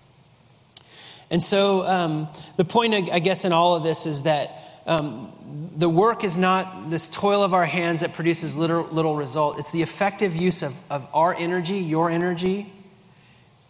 And 1.29 1.43
so 1.43 1.85
um, 1.85 2.27
the 2.55 2.63
point, 2.63 2.93
I 3.11 3.19
guess, 3.19 3.43
in 3.43 3.51
all 3.51 3.75
of 3.75 3.83
this 3.83 4.05
is 4.05 4.23
that 4.23 4.63
um, 4.85 5.33
the 5.75 5.89
work 5.89 6.23
is 6.23 6.37
not 6.37 6.89
this 6.89 7.09
toil 7.09 7.43
of 7.43 7.53
our 7.53 7.65
hands 7.65 7.99
that 7.99 8.13
produces 8.13 8.57
little, 8.57 8.83
little 8.83 9.15
result. 9.15 9.59
It's 9.59 9.71
the 9.71 9.81
effective 9.81 10.35
use 10.35 10.63
of, 10.63 10.73
of 10.89 11.05
our 11.13 11.35
energy, 11.35 11.79
your 11.79 12.09
energy, 12.09 12.71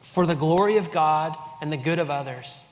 for 0.02 0.28
the 0.28 0.36
glory 0.36 0.78
of 0.78 0.92
God 0.92 1.36
and 1.60 1.72
the 1.74 1.78
good 1.78 1.98
of 1.98 2.12
others. 2.12 2.64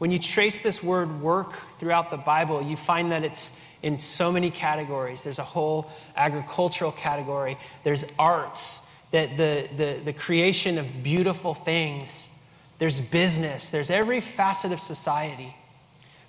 When 0.00 0.10
you 0.10 0.18
trace 0.18 0.60
this 0.60 0.82
word 0.82 1.20
work 1.20 1.52
throughout 1.78 2.10
the 2.10 2.16
Bible, 2.16 2.62
you 2.62 2.74
find 2.74 3.12
that 3.12 3.22
it's 3.22 3.52
in 3.82 3.98
so 3.98 4.32
many 4.32 4.50
categories. 4.50 5.24
There's 5.24 5.38
a 5.38 5.44
whole 5.44 5.90
agricultural 6.16 6.92
category, 6.92 7.58
there's 7.84 8.06
arts, 8.18 8.80
that 9.10 9.36
the, 9.36 9.68
the, 9.76 10.00
the 10.02 10.14
creation 10.14 10.78
of 10.78 11.02
beautiful 11.02 11.52
things, 11.52 12.30
there's 12.78 12.98
business, 12.98 13.68
there's 13.68 13.90
every 13.90 14.22
facet 14.22 14.72
of 14.72 14.80
society. 14.80 15.54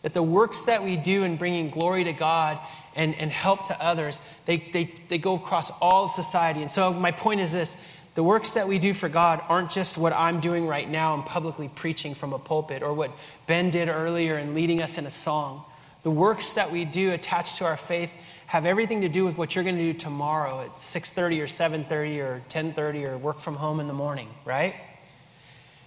That 0.02 0.14
the 0.14 0.24
works 0.24 0.64
that 0.64 0.84
we 0.84 0.98
do 0.98 1.24
in 1.24 1.38
bringing 1.38 1.70
glory 1.70 2.04
to 2.04 2.12
God 2.12 2.60
and, 2.94 3.16
and 3.16 3.32
help 3.32 3.68
to 3.68 3.82
others, 3.82 4.20
they, 4.48 4.58
they, 4.58 4.92
they 5.08 5.18
go 5.18 5.36
across 5.36 5.72
all 5.80 6.04
of 6.06 6.12
society. 6.12 6.60
And 6.60 6.70
so, 6.70 6.92
my 6.92 7.12
point 7.12 7.40
is 7.40 7.54
this 7.54 7.78
the 8.14 8.24
works 8.24 8.52
that 8.52 8.68
we 8.68 8.78
do 8.78 8.94
for 8.94 9.08
God 9.08 9.42
aren't 9.48 9.72
just 9.72 9.98
what 9.98 10.12
I'm 10.12 10.42
doing 10.42 10.68
right 10.68 10.90
now 10.90 11.14
and 11.14 11.26
publicly 11.26 11.70
preaching 11.74 12.14
from 12.14 12.34
a 12.34 12.40
pulpit 12.40 12.84
or 12.84 12.94
what 12.94 13.12
Ben 13.52 13.70
did 13.70 13.90
earlier 13.90 14.38
in 14.38 14.56
leading 14.56 14.82
us 14.82 14.98
in 14.98 15.06
a 15.06 15.10
song. 15.10 15.66
The 16.04 16.10
works 16.10 16.54
that 16.54 16.72
we 16.72 16.86
do 16.86 17.12
attached 17.12 17.58
to 17.58 17.66
our 17.66 17.76
faith 17.76 18.10
have 18.48 18.66
everything 18.66 19.02
to 19.02 19.10
do 19.10 19.26
with 19.26 19.38
what 19.38 19.54
you're 19.56 19.66
going 19.66 19.76
to 19.76 19.92
do 19.92 20.00
tomorrow 20.00 20.62
at 20.62 20.78
6:30 20.78 21.42
or 21.42 21.48
7:30 21.48 22.20
or 22.22 22.42
10:30 22.48 23.04
or 23.04 23.18
work 23.18 23.42
from 23.42 23.58
home 23.58 23.82
in 23.82 23.90
the 23.90 23.94
morning, 23.94 24.30
right? 24.46 24.76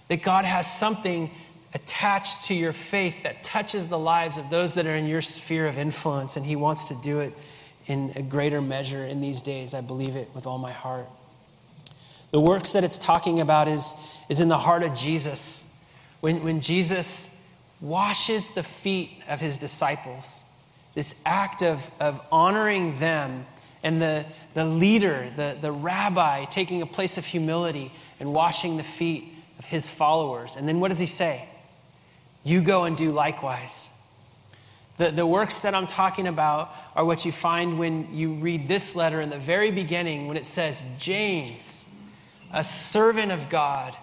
that 0.09 0.21
God 0.21 0.45
has 0.45 0.71
something 0.71 1.31
attached 1.73 2.45
to 2.45 2.53
your 2.53 2.71
faith 2.71 3.23
that 3.23 3.43
touches 3.43 3.87
the 3.87 3.97
lives 3.97 4.37
of 4.37 4.51
those 4.51 4.75
that 4.75 4.85
are 4.85 4.93
in 4.93 5.07
your 5.07 5.23
sphere 5.23 5.65
of 5.65 5.79
influence, 5.79 6.37
and 6.37 6.45
He 6.45 6.55
wants 6.55 6.89
to 6.89 6.95
do 7.01 7.19
it 7.21 7.33
in 7.87 8.13
a 8.15 8.21
greater 8.21 8.61
measure 8.61 9.03
in 9.03 9.21
these 9.21 9.41
days. 9.41 9.73
I 9.73 9.81
believe 9.81 10.15
it 10.15 10.29
with 10.35 10.45
all 10.45 10.59
my 10.59 10.71
heart. 10.71 11.07
The 12.29 12.39
works 12.39 12.73
that 12.73 12.83
it's 12.83 12.99
talking 12.99 13.41
about 13.41 13.67
is, 13.67 13.95
is 14.29 14.39
in 14.39 14.49
the 14.49 14.59
heart 14.59 14.83
of 14.83 14.93
Jesus. 14.93 15.63
When, 16.21 16.43
when 16.43 16.61
Jesus 16.61 17.31
washes 17.81 18.51
the 18.51 18.63
feet 18.63 19.11
of 19.27 19.39
his 19.39 19.57
disciples, 19.57 20.43
this 20.93 21.21
act 21.25 21.61
of, 21.61 21.91
of 21.99 22.21
honoring 22.31 22.99
them 22.99 23.45
and 23.83 24.01
the, 24.01 24.25
the 24.55 24.65
leader, 24.65 25.31
the, 25.35 25.55
the 25.61 25.71
rabbi, 25.71 26.45
taking 26.45 26.81
a 26.81 26.87
place 26.87 27.19
of 27.19 27.25
humility 27.25 27.91
and 28.19 28.33
washing 28.33 28.77
the 28.77 28.83
feet 28.83 29.31
of 29.59 29.65
his 29.65 29.89
followers. 29.89 30.55
And 30.55 30.67
then 30.67 30.79
what 30.79 30.87
does 30.87 30.97
he 30.99 31.05
say? 31.05 31.47
You 32.43 32.61
go 32.61 32.85
and 32.85 32.97
do 32.97 33.11
likewise. 33.11 33.89
The, 34.97 35.11
the 35.11 35.27
works 35.27 35.59
that 35.59 35.75
I'm 35.75 35.87
talking 35.87 36.25
about 36.25 36.73
are 36.95 37.03
what 37.05 37.25
you 37.25 37.31
find 37.31 37.77
when 37.77 38.15
you 38.15 38.33
read 38.35 38.67
this 38.67 38.95
letter 38.95 39.21
in 39.21 39.29
the 39.29 39.37
very 39.37 39.69
beginning 39.69 40.27
when 40.27 40.37
it 40.37 40.47
says, 40.47 40.83
James, 40.97 41.87
a 42.53 42.63
servant 42.63 43.31
of 43.31 43.49
God 43.49 43.95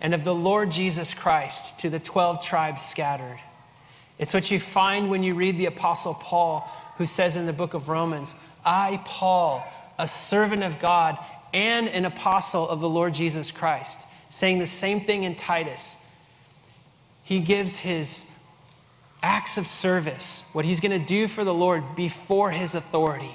and 0.00 0.14
of 0.14 0.24
the 0.24 0.34
Lord 0.34 0.70
Jesus 0.70 1.14
Christ 1.14 1.78
to 1.80 1.90
the 1.90 1.98
12 1.98 2.42
tribes 2.44 2.82
scattered. 2.82 3.38
It's 4.18 4.34
what 4.34 4.50
you 4.50 4.58
find 4.58 5.10
when 5.10 5.22
you 5.22 5.34
read 5.34 5.58
the 5.58 5.66
Apostle 5.66 6.14
Paul, 6.14 6.60
who 6.98 7.06
says 7.06 7.36
in 7.36 7.46
the 7.46 7.52
book 7.52 7.74
of 7.74 7.88
Romans, 7.88 8.34
I, 8.64 9.00
Paul, 9.04 9.64
a 9.98 10.08
servant 10.08 10.62
of 10.62 10.78
God 10.78 11.18
and 11.52 11.88
an 11.88 12.04
apostle 12.04 12.68
of 12.68 12.80
the 12.80 12.88
Lord 12.88 13.14
Jesus 13.14 13.50
Christ, 13.50 14.06
saying 14.28 14.58
the 14.58 14.66
same 14.66 15.00
thing 15.00 15.22
in 15.22 15.34
Titus. 15.34 15.96
He 17.24 17.40
gives 17.40 17.78
his 17.78 18.26
acts 19.22 19.58
of 19.58 19.66
service, 19.66 20.44
what 20.52 20.64
he's 20.64 20.80
going 20.80 20.98
to 20.98 21.06
do 21.06 21.28
for 21.28 21.44
the 21.44 21.54
Lord 21.54 21.96
before 21.96 22.50
his 22.50 22.74
authority. 22.74 23.34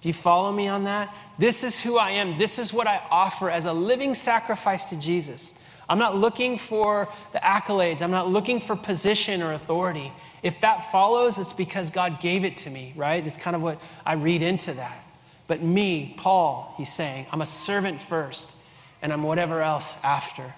Do 0.00 0.08
you 0.08 0.12
follow 0.12 0.52
me 0.52 0.68
on 0.68 0.84
that? 0.84 1.14
This 1.38 1.64
is 1.64 1.80
who 1.80 1.96
I 1.96 2.10
am. 2.12 2.38
This 2.38 2.58
is 2.58 2.72
what 2.72 2.86
I 2.86 3.00
offer 3.10 3.50
as 3.50 3.64
a 3.64 3.72
living 3.72 4.14
sacrifice 4.14 4.90
to 4.90 5.00
Jesus. 5.00 5.54
I'm 5.88 5.98
not 5.98 6.16
looking 6.16 6.58
for 6.58 7.08
the 7.32 7.38
accolades. 7.38 8.02
I'm 8.02 8.10
not 8.10 8.28
looking 8.28 8.60
for 8.60 8.76
position 8.76 9.42
or 9.42 9.52
authority. 9.52 10.12
If 10.42 10.60
that 10.60 10.90
follows, 10.90 11.38
it's 11.38 11.52
because 11.52 11.90
God 11.90 12.20
gave 12.20 12.44
it 12.44 12.56
to 12.58 12.70
me, 12.70 12.92
right? 12.96 13.24
It's 13.24 13.36
kind 13.36 13.54
of 13.54 13.62
what 13.62 13.80
I 14.04 14.14
read 14.14 14.42
into 14.42 14.74
that. 14.74 15.04
But 15.46 15.62
me, 15.62 16.14
Paul, 16.16 16.74
he's 16.76 16.92
saying, 16.92 17.26
I'm 17.30 17.42
a 17.42 17.46
servant 17.46 18.00
first, 18.00 18.56
and 19.02 19.12
I'm 19.12 19.22
whatever 19.22 19.60
else 19.60 19.96
after. 20.02 20.54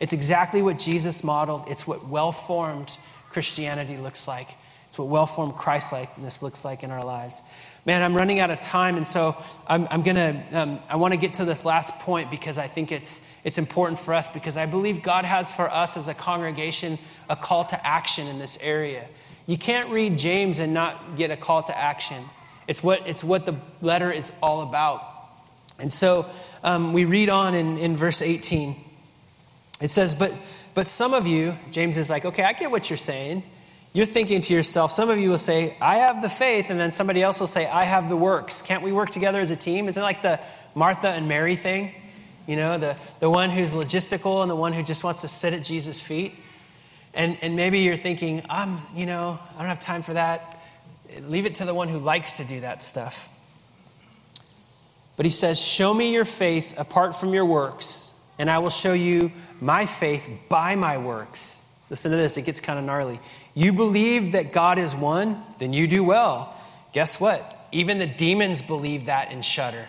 It's 0.00 0.14
exactly 0.14 0.62
what 0.62 0.78
Jesus 0.78 1.22
modeled. 1.22 1.64
It's 1.68 1.86
what 1.86 2.06
well 2.08 2.32
formed 2.32 2.96
Christianity 3.28 3.98
looks 3.98 4.26
like. 4.26 4.48
It's 4.88 4.98
what 4.98 5.08
well 5.08 5.26
formed 5.26 5.54
Christ 5.54 5.92
likeness 5.92 6.42
looks 6.42 6.64
like 6.64 6.82
in 6.82 6.90
our 6.90 7.04
lives. 7.04 7.42
Man, 7.86 8.02
I'm 8.02 8.14
running 8.14 8.40
out 8.40 8.50
of 8.50 8.60
time, 8.60 8.96
and 8.96 9.06
so 9.06 9.36
I'm, 9.66 9.88
I'm 9.90 10.02
to, 10.02 10.42
um, 10.52 10.80
I 10.88 10.96
want 10.96 11.14
to 11.14 11.18
get 11.18 11.34
to 11.34 11.46
this 11.46 11.64
last 11.64 11.98
point 12.00 12.30
because 12.30 12.58
I 12.58 12.66
think 12.66 12.92
it's, 12.92 13.26
it's 13.42 13.56
important 13.56 13.98
for 13.98 14.12
us 14.12 14.28
because 14.28 14.58
I 14.58 14.66
believe 14.66 15.02
God 15.02 15.24
has 15.24 15.54
for 15.54 15.70
us 15.70 15.96
as 15.96 16.08
a 16.08 16.14
congregation 16.14 16.98
a 17.30 17.36
call 17.36 17.64
to 17.64 17.86
action 17.86 18.26
in 18.26 18.38
this 18.38 18.58
area. 18.60 19.06
You 19.46 19.56
can't 19.56 19.88
read 19.88 20.18
James 20.18 20.60
and 20.60 20.74
not 20.74 21.16
get 21.16 21.30
a 21.30 21.36
call 21.36 21.62
to 21.64 21.76
action. 21.76 22.22
It's 22.68 22.82
what, 22.82 23.06
it's 23.06 23.24
what 23.24 23.46
the 23.46 23.56
letter 23.80 24.12
is 24.12 24.30
all 24.42 24.62
about. 24.62 25.02
And 25.80 25.92
so 25.92 26.26
um, 26.62 26.92
we 26.92 27.06
read 27.06 27.30
on 27.30 27.54
in, 27.54 27.78
in 27.78 27.96
verse 27.96 28.20
18. 28.20 28.76
It 29.80 29.88
says, 29.88 30.14
but, 30.14 30.34
but 30.74 30.86
some 30.86 31.14
of 31.14 31.26
you, 31.26 31.56
James 31.70 31.96
is 31.96 32.10
like, 32.10 32.26
okay, 32.26 32.44
I 32.44 32.52
get 32.52 32.70
what 32.70 32.90
you're 32.90 32.98
saying. 32.98 33.42
You're 33.92 34.06
thinking 34.06 34.40
to 34.42 34.54
yourself, 34.54 34.92
some 34.92 35.10
of 35.10 35.18
you 35.18 35.30
will 35.30 35.38
say, 35.38 35.76
I 35.80 35.96
have 35.96 36.22
the 36.22 36.28
faith, 36.28 36.70
and 36.70 36.78
then 36.78 36.92
somebody 36.92 37.22
else 37.22 37.40
will 37.40 37.48
say, 37.48 37.66
I 37.66 37.82
have 37.84 38.08
the 38.08 38.16
works. 38.16 38.62
Can't 38.62 38.84
we 38.84 38.92
work 38.92 39.10
together 39.10 39.40
as 39.40 39.50
a 39.50 39.56
team? 39.56 39.88
Isn't 39.88 40.00
it 40.00 40.04
like 40.04 40.22
the 40.22 40.38
Martha 40.76 41.08
and 41.08 41.26
Mary 41.26 41.56
thing? 41.56 41.92
You 42.46 42.54
know, 42.54 42.78
the, 42.78 42.96
the 43.18 43.28
one 43.28 43.50
who's 43.50 43.74
logistical 43.74 44.42
and 44.42 44.50
the 44.50 44.56
one 44.56 44.72
who 44.72 44.84
just 44.84 45.02
wants 45.02 45.22
to 45.22 45.28
sit 45.28 45.54
at 45.54 45.64
Jesus' 45.64 46.00
feet. 46.00 46.34
And, 47.14 47.36
and 47.42 47.56
maybe 47.56 47.80
you're 47.80 47.96
thinking, 47.96 48.42
I'm, 48.48 48.78
you 48.94 49.06
know, 49.06 49.40
I 49.54 49.58
don't 49.58 49.66
have 49.66 49.80
time 49.80 50.02
for 50.02 50.14
that. 50.14 50.62
Leave 51.22 51.44
it 51.44 51.56
to 51.56 51.64
the 51.64 51.74
one 51.74 51.88
who 51.88 51.98
likes 51.98 52.36
to 52.36 52.44
do 52.44 52.60
that 52.60 52.80
stuff. 52.80 53.28
But 55.16 55.26
he 55.26 55.30
says, 55.30 55.60
Show 55.60 55.92
me 55.92 56.12
your 56.12 56.24
faith 56.24 56.78
apart 56.78 57.16
from 57.16 57.34
your 57.34 57.44
works, 57.44 58.14
and 58.38 58.48
I 58.48 58.58
will 58.58 58.70
show 58.70 58.92
you 58.92 59.32
my 59.60 59.84
faith 59.84 60.30
by 60.48 60.76
my 60.76 60.98
works. 60.98 61.64
Listen 61.90 62.12
to 62.12 62.16
this, 62.16 62.36
it 62.36 62.42
gets 62.42 62.60
kind 62.60 62.78
of 62.78 62.84
gnarly. 62.84 63.18
You 63.54 63.72
believe 63.72 64.32
that 64.32 64.52
God 64.52 64.78
is 64.78 64.94
one, 64.94 65.42
then 65.58 65.72
you 65.72 65.86
do 65.86 66.04
well. 66.04 66.54
Guess 66.92 67.20
what? 67.20 67.68
Even 67.72 67.98
the 67.98 68.06
demons 68.06 68.62
believe 68.62 69.06
that 69.06 69.30
and 69.30 69.44
shudder. 69.44 69.88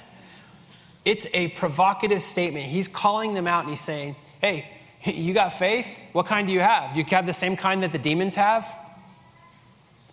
It's 1.06 1.28
a 1.34 1.50
provocative 1.50 2.22
statement. 2.22 2.66
He's 2.66 2.88
calling 2.88 3.34
them 3.34 3.48
out 3.48 3.62
and 3.62 3.70
he's 3.70 3.82
saying, 3.82 4.16
Hey, 4.40 4.68
you 5.04 5.34
got 5.34 5.54
faith? 5.54 6.00
What 6.14 6.26
kind 6.26 6.48
do 6.48 6.54
you 6.54 6.60
have? 6.60 6.94
Do 6.94 7.02
you 7.02 7.08
have 7.12 7.26
the 7.26 7.34
same 7.34 7.56
kind 7.56 7.84
that 7.84 7.92
the 7.92 8.00
demons 8.00 8.36
have? 8.36 8.78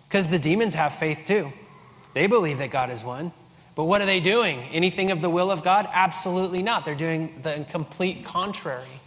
Because 0.07 0.29
the 0.29 0.39
demons 0.39 0.73
have 0.73 0.93
faith 0.95 1.23
too. 1.25 1.53
They 2.13 2.27
believe 2.27 2.57
that 2.57 2.71
God 2.71 2.89
is 2.89 3.03
one. 3.03 3.31
But 3.75 3.85
what 3.85 4.01
are 4.01 4.05
they 4.05 4.19
doing? 4.19 4.59
Anything 4.71 5.11
of 5.11 5.21
the 5.21 5.29
will 5.29 5.51
of 5.51 5.63
God? 5.63 5.87
Absolutely 5.93 6.63
not. 6.63 6.83
They're 6.83 6.95
doing 6.95 7.39
the 7.43 7.65
complete 7.69 8.25
contrary. 8.25 8.98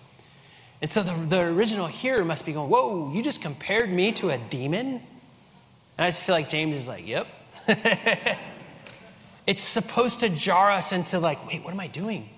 And 0.82 0.90
so 0.90 1.04
the, 1.04 1.14
the 1.14 1.40
original 1.40 1.86
hearer 1.86 2.24
must 2.24 2.44
be 2.44 2.52
going, 2.52 2.68
Whoa, 2.68 3.12
you 3.14 3.22
just 3.22 3.40
compared 3.40 3.90
me 3.90 4.10
to 4.12 4.30
a 4.30 4.36
demon? 4.36 5.00
And 5.96 6.04
I 6.04 6.08
just 6.08 6.24
feel 6.24 6.34
like 6.34 6.48
James 6.48 6.76
is 6.76 6.88
like, 6.88 7.06
Yep. 7.06 7.28
it's 9.46 9.62
supposed 9.62 10.20
to 10.20 10.28
jar 10.28 10.72
us 10.72 10.90
into, 10.90 11.20
like, 11.20 11.46
wait, 11.46 11.62
what 11.62 11.72
am 11.72 11.78
I 11.78 11.86
doing? 11.86 12.28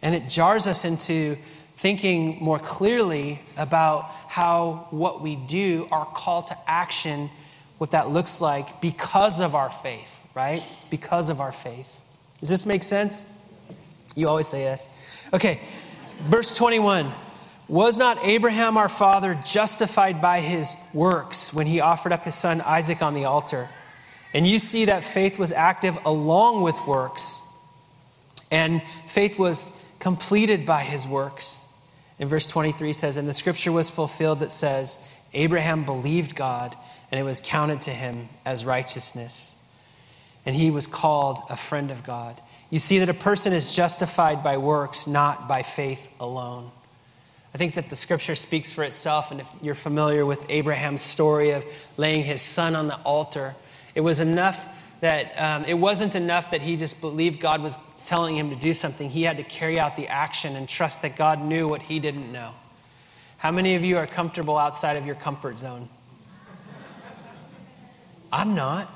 And 0.00 0.14
it 0.14 0.28
jars 0.28 0.66
us 0.66 0.86
into 0.86 1.36
thinking 1.76 2.38
more 2.42 2.58
clearly 2.58 3.40
about 3.58 4.04
how 4.28 4.86
what 4.90 5.20
we 5.20 5.36
do, 5.36 5.86
our 5.90 6.06
call 6.06 6.44
to 6.44 6.56
action, 6.66 7.28
what 7.76 7.90
that 7.90 8.08
looks 8.08 8.40
like 8.40 8.80
because 8.80 9.40
of 9.40 9.54
our 9.54 9.68
faith, 9.68 10.26
right? 10.34 10.62
Because 10.88 11.28
of 11.28 11.40
our 11.40 11.52
faith. 11.52 12.00
Does 12.40 12.48
this 12.48 12.64
make 12.64 12.82
sense? 12.82 13.30
You 14.16 14.28
always 14.28 14.48
say 14.48 14.62
yes. 14.62 15.26
Okay, 15.34 15.60
verse 16.28 16.56
21. 16.56 17.12
Was 17.68 17.96
not 17.96 18.18
Abraham 18.22 18.76
our 18.76 18.90
father 18.90 19.38
justified 19.44 20.20
by 20.20 20.40
his 20.40 20.76
works 20.92 21.54
when 21.54 21.66
he 21.66 21.80
offered 21.80 22.12
up 22.12 22.24
his 22.24 22.34
son 22.34 22.60
Isaac 22.60 23.00
on 23.00 23.14
the 23.14 23.24
altar? 23.24 23.68
And 24.34 24.46
you 24.46 24.58
see 24.58 24.86
that 24.86 25.04
faith 25.04 25.38
was 25.38 25.52
active 25.52 25.96
along 26.04 26.62
with 26.62 26.86
works, 26.86 27.40
and 28.50 28.82
faith 29.06 29.38
was 29.38 29.72
completed 29.98 30.66
by 30.66 30.82
his 30.82 31.08
works. 31.08 31.64
In 32.18 32.28
verse 32.28 32.46
23 32.48 32.92
says, 32.92 33.16
And 33.16 33.28
the 33.28 33.32
scripture 33.32 33.72
was 33.72 33.88
fulfilled 33.88 34.40
that 34.40 34.52
says, 34.52 34.98
Abraham 35.32 35.84
believed 35.84 36.36
God, 36.36 36.76
and 37.10 37.18
it 37.18 37.24
was 37.24 37.40
counted 37.40 37.80
to 37.82 37.90
him 37.90 38.28
as 38.44 38.64
righteousness. 38.64 39.56
And 40.44 40.54
he 40.54 40.70
was 40.70 40.86
called 40.86 41.38
a 41.48 41.56
friend 41.56 41.90
of 41.90 42.04
God. 42.04 42.38
You 42.70 42.78
see 42.78 42.98
that 42.98 43.08
a 43.08 43.14
person 43.14 43.52
is 43.52 43.74
justified 43.74 44.42
by 44.42 44.58
works, 44.58 45.06
not 45.06 45.48
by 45.48 45.62
faith 45.62 46.08
alone. 46.20 46.70
I 47.54 47.56
think 47.56 47.74
that 47.74 47.88
the 47.88 47.94
scripture 47.94 48.34
speaks 48.34 48.72
for 48.72 48.82
itself. 48.82 49.30
And 49.30 49.40
if 49.40 49.48
you're 49.62 49.76
familiar 49.76 50.26
with 50.26 50.44
Abraham's 50.50 51.02
story 51.02 51.52
of 51.52 51.64
laying 51.96 52.24
his 52.24 52.42
son 52.42 52.74
on 52.74 52.88
the 52.88 52.96
altar, 53.02 53.54
it 53.94 54.00
was 54.00 54.18
enough 54.18 54.80
that 55.00 55.40
um, 55.40 55.64
it 55.64 55.74
wasn't 55.74 56.16
enough 56.16 56.50
that 56.50 56.62
he 56.62 56.76
just 56.76 57.00
believed 57.00 57.38
God 57.38 57.62
was 57.62 57.78
telling 58.06 58.36
him 58.36 58.50
to 58.50 58.56
do 58.56 58.74
something. 58.74 59.08
He 59.08 59.22
had 59.22 59.36
to 59.36 59.44
carry 59.44 59.78
out 59.78 59.96
the 59.96 60.08
action 60.08 60.56
and 60.56 60.68
trust 60.68 61.02
that 61.02 61.16
God 61.16 61.40
knew 61.40 61.68
what 61.68 61.82
he 61.82 62.00
didn't 62.00 62.32
know. 62.32 62.52
How 63.38 63.52
many 63.52 63.76
of 63.76 63.84
you 63.84 63.98
are 63.98 64.06
comfortable 64.06 64.58
outside 64.58 64.96
of 64.96 65.06
your 65.06 65.14
comfort 65.14 65.58
zone? 65.58 65.88
I'm 68.32 68.56
not. 68.56 68.90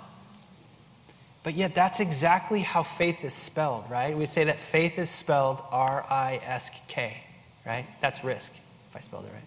But 1.45 1.55
yet, 1.55 1.75
that's 1.75 2.01
exactly 2.01 2.61
how 2.61 2.83
faith 2.83 3.25
is 3.25 3.33
spelled, 3.33 3.85
right? 3.89 4.17
We 4.17 4.27
say 4.27 4.45
that 4.45 4.59
faith 4.59 4.99
is 4.99 5.09
spelled 5.09 5.63
R 5.71 6.05
I 6.11 6.41
S 6.45 6.71
K 6.89 7.23
right? 7.69 7.87
That's 8.01 8.25
risk, 8.25 8.53
if 8.91 8.97
I 8.97 9.01
spelled 9.01 9.27
it 9.27 9.33
right. 9.33 9.45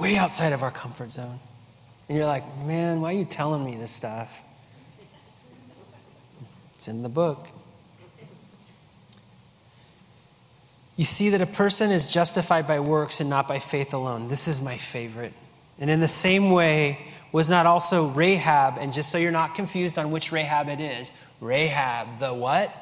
Way 0.00 0.16
outside 0.16 0.52
of 0.52 0.62
our 0.62 0.70
comfort 0.70 1.12
zone. 1.12 1.38
And 2.08 2.16
you're 2.16 2.26
like, 2.26 2.44
man, 2.64 3.00
why 3.00 3.10
are 3.10 3.18
you 3.18 3.24
telling 3.24 3.64
me 3.64 3.76
this 3.76 3.90
stuff? 3.90 4.40
It's 6.74 6.88
in 6.88 7.02
the 7.02 7.08
book. 7.08 7.48
You 10.96 11.04
see 11.04 11.30
that 11.30 11.40
a 11.40 11.46
person 11.46 11.90
is 11.90 12.06
justified 12.10 12.68
by 12.68 12.78
works 12.78 13.20
and 13.20 13.28
not 13.28 13.48
by 13.48 13.58
faith 13.58 13.92
alone. 13.92 14.28
This 14.28 14.46
is 14.46 14.62
my 14.62 14.76
favorite. 14.76 15.32
And 15.80 15.90
in 15.90 15.98
the 16.00 16.08
same 16.08 16.52
way, 16.52 17.00
was 17.32 17.50
not 17.50 17.66
also 17.66 18.06
Rahab, 18.06 18.78
and 18.78 18.92
just 18.92 19.10
so 19.10 19.18
you're 19.18 19.32
not 19.32 19.56
confused 19.56 19.98
on 19.98 20.12
which 20.12 20.30
Rahab 20.30 20.68
it 20.68 20.78
is, 20.78 21.10
Rahab, 21.40 22.20
the 22.20 22.32
what? 22.32 22.72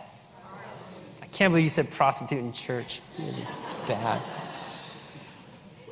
Can't 1.32 1.52
believe 1.52 1.64
you 1.64 1.70
said 1.70 1.90
prostitute 1.90 2.38
in 2.38 2.52
church. 2.52 3.00
bad. 3.88 4.22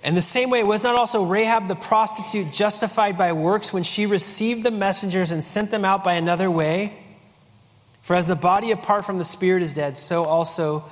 And 0.02 0.16
the 0.16 0.22
same 0.22 0.48
way, 0.48 0.62
was 0.62 0.82
not 0.82 0.94
also 0.94 1.24
Rahab 1.24 1.68
the 1.68 1.74
prostitute 1.74 2.52
justified 2.52 3.18
by 3.18 3.32
works 3.32 3.72
when 3.72 3.82
she 3.82 4.06
received 4.06 4.64
the 4.64 4.70
messengers 4.70 5.30
and 5.30 5.44
sent 5.44 5.70
them 5.70 5.84
out 5.84 6.04
by 6.04 6.14
another 6.14 6.50
way? 6.50 6.96
For 8.02 8.16
as 8.16 8.26
the 8.26 8.36
body 8.36 8.70
apart 8.70 9.04
from 9.04 9.18
the 9.18 9.24
spirit 9.24 9.62
is 9.62 9.74
dead, 9.74 9.96
so 9.96 10.24
also 10.24 10.84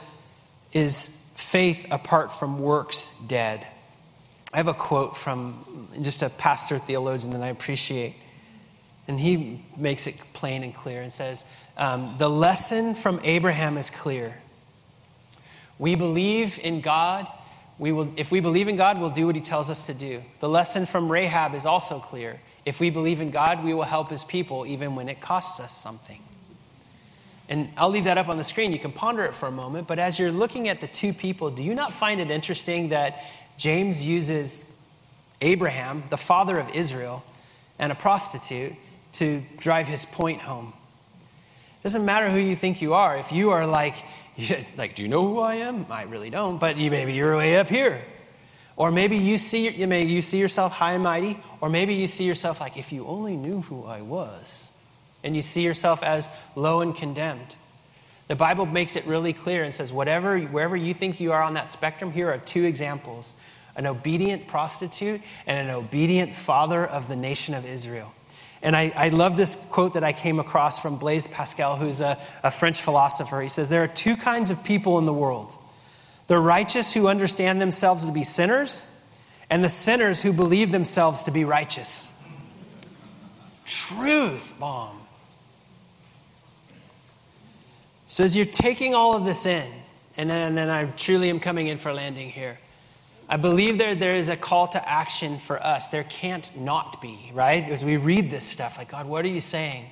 is 0.72 1.08
faith 1.34 1.86
apart 1.90 2.32
from 2.32 2.58
works 2.58 3.12
dead. 3.26 3.66
I 4.52 4.58
have 4.58 4.68
a 4.68 4.74
quote 4.74 5.16
from 5.16 5.88
just 6.02 6.22
a 6.22 6.28
pastor 6.28 6.78
theologian 6.78 7.32
that 7.32 7.42
I 7.42 7.48
appreciate. 7.48 8.14
And 9.06 9.18
he 9.18 9.62
makes 9.76 10.06
it 10.06 10.16
plain 10.34 10.62
and 10.62 10.74
clear 10.74 11.00
and 11.00 11.10
says, 11.10 11.44
um, 11.78 12.16
The 12.18 12.28
lesson 12.28 12.94
from 12.94 13.20
Abraham 13.24 13.78
is 13.78 13.90
clear. 13.90 14.36
We 15.78 15.94
believe 15.94 16.58
in 16.58 16.80
God. 16.80 17.26
We 17.78 17.92
will, 17.92 18.12
if 18.16 18.32
we 18.32 18.40
believe 18.40 18.68
in 18.68 18.76
God, 18.76 19.00
we'll 19.00 19.10
do 19.10 19.26
what 19.26 19.36
he 19.36 19.40
tells 19.40 19.70
us 19.70 19.84
to 19.84 19.94
do. 19.94 20.22
The 20.40 20.48
lesson 20.48 20.86
from 20.86 21.10
Rahab 21.10 21.54
is 21.54 21.64
also 21.64 22.00
clear. 22.00 22.40
If 22.66 22.80
we 22.80 22.90
believe 22.90 23.20
in 23.20 23.30
God, 23.30 23.64
we 23.64 23.72
will 23.72 23.84
help 23.84 24.10
his 24.10 24.24
people 24.24 24.66
even 24.66 24.96
when 24.96 25.08
it 25.08 25.20
costs 25.20 25.60
us 25.60 25.72
something. 25.72 26.20
And 27.48 27.70
I'll 27.76 27.88
leave 27.88 28.04
that 28.04 28.18
up 28.18 28.28
on 28.28 28.36
the 28.36 28.44
screen. 28.44 28.72
You 28.72 28.78
can 28.78 28.92
ponder 28.92 29.24
it 29.24 29.32
for 29.32 29.46
a 29.46 29.52
moment. 29.52 29.88
But 29.88 29.98
as 29.98 30.18
you're 30.18 30.32
looking 30.32 30.68
at 30.68 30.80
the 30.80 30.86
two 30.86 31.14
people, 31.14 31.50
do 31.50 31.62
you 31.62 31.74
not 31.74 31.94
find 31.94 32.20
it 32.20 32.30
interesting 32.30 32.90
that 32.90 33.24
James 33.56 34.04
uses 34.04 34.66
Abraham, 35.40 36.02
the 36.10 36.18
father 36.18 36.58
of 36.58 36.68
Israel, 36.74 37.24
and 37.78 37.90
a 37.90 37.94
prostitute 37.94 38.74
to 39.12 39.42
drive 39.56 39.86
his 39.88 40.04
point 40.04 40.42
home? 40.42 40.74
Doesn't 41.82 42.04
matter 42.04 42.30
who 42.30 42.38
you 42.38 42.56
think 42.56 42.82
you 42.82 42.94
are. 42.94 43.16
If 43.16 43.32
you 43.32 43.50
are 43.50 43.66
like, 43.66 43.96
like, 44.76 44.94
do 44.94 45.02
you 45.02 45.08
know 45.08 45.26
who 45.26 45.40
I 45.40 45.56
am? 45.56 45.86
I 45.90 46.02
really 46.02 46.30
don't, 46.30 46.58
but 46.58 46.76
you, 46.76 46.90
maybe 46.90 47.14
you're 47.14 47.36
way 47.36 47.58
up 47.58 47.68
here. 47.68 48.02
Or 48.76 48.92
maybe 48.92 49.16
you 49.16 49.38
see, 49.38 49.68
you 49.70 49.88
may, 49.88 50.04
you 50.04 50.22
see 50.22 50.38
yourself 50.38 50.72
high 50.72 50.92
and 50.92 51.02
mighty, 51.02 51.38
or 51.60 51.68
maybe 51.68 51.94
you 51.94 52.06
see 52.06 52.24
yourself 52.24 52.60
like, 52.60 52.76
if 52.76 52.92
you 52.92 53.06
only 53.06 53.36
knew 53.36 53.62
who 53.62 53.84
I 53.84 54.02
was, 54.02 54.68
and 55.24 55.34
you 55.34 55.42
see 55.42 55.62
yourself 55.62 56.02
as 56.02 56.28
low 56.54 56.80
and 56.80 56.94
condemned. 56.94 57.56
The 58.28 58.36
Bible 58.36 58.66
makes 58.66 58.94
it 58.94 59.04
really 59.06 59.32
clear 59.32 59.64
and 59.64 59.74
says, 59.74 59.92
whatever, 59.92 60.38
wherever 60.38 60.76
you 60.76 60.94
think 60.94 61.18
you 61.18 61.32
are 61.32 61.42
on 61.42 61.54
that 61.54 61.68
spectrum, 61.68 62.12
here 62.12 62.30
are 62.30 62.38
two 62.38 62.64
examples 62.64 63.34
an 63.74 63.86
obedient 63.86 64.48
prostitute 64.48 65.20
and 65.46 65.68
an 65.68 65.72
obedient 65.72 66.34
father 66.34 66.84
of 66.84 67.06
the 67.06 67.14
nation 67.14 67.54
of 67.54 67.64
Israel. 67.64 68.12
And 68.62 68.74
I, 68.76 68.92
I, 68.96 69.08
love 69.10 69.36
this 69.36 69.56
quote 69.70 69.94
that 69.94 70.02
I 70.02 70.12
came 70.12 70.40
across 70.40 70.82
from 70.82 70.98
Blaise 70.98 71.28
Pascal, 71.28 71.76
who's 71.76 72.00
a, 72.00 72.18
a 72.42 72.50
French 72.50 72.80
philosopher. 72.80 73.40
He 73.40 73.48
says, 73.48 73.68
There 73.68 73.82
are 73.84 73.88
two 73.88 74.16
kinds 74.16 74.50
of 74.50 74.64
people 74.64 74.98
in 74.98 75.06
the 75.06 75.12
world 75.12 75.52
the 76.26 76.38
righteous 76.38 76.92
who 76.92 77.08
understand 77.08 77.60
themselves 77.60 78.06
to 78.06 78.12
be 78.12 78.22
sinners, 78.22 78.86
and 79.48 79.64
the 79.64 79.68
sinners 79.68 80.22
who 80.22 80.32
believe 80.32 80.72
themselves 80.72 81.22
to 81.24 81.30
be 81.30 81.44
righteous. 81.44 82.10
Truth, 83.64 84.54
mom. 84.58 84.98
So 88.06 88.24
as 88.24 88.36
you're 88.36 88.44
taking 88.44 88.94
all 88.94 89.14
of 89.14 89.24
this 89.24 89.46
in, 89.46 89.70
and 90.16 90.28
then, 90.28 90.48
and 90.48 90.58
then 90.58 90.68
I 90.70 90.86
truly 90.92 91.30
am 91.30 91.40
coming 91.40 91.68
in 91.68 91.78
for 91.78 91.92
landing 91.92 92.30
here. 92.30 92.58
I 93.28 93.36
believe 93.36 93.76
there, 93.76 93.94
there 93.94 94.14
is 94.14 94.28
a 94.30 94.36
call 94.36 94.68
to 94.68 94.88
action 94.88 95.38
for 95.38 95.62
us. 95.62 95.88
There 95.88 96.04
can't 96.04 96.50
not 96.56 97.02
be, 97.02 97.30
right? 97.34 97.62
As 97.68 97.84
we 97.84 97.98
read 97.98 98.30
this 98.30 98.44
stuff, 98.44 98.78
like, 98.78 98.90
God, 98.90 99.06
what 99.06 99.24
are 99.24 99.28
you 99.28 99.40
saying? 99.40 99.90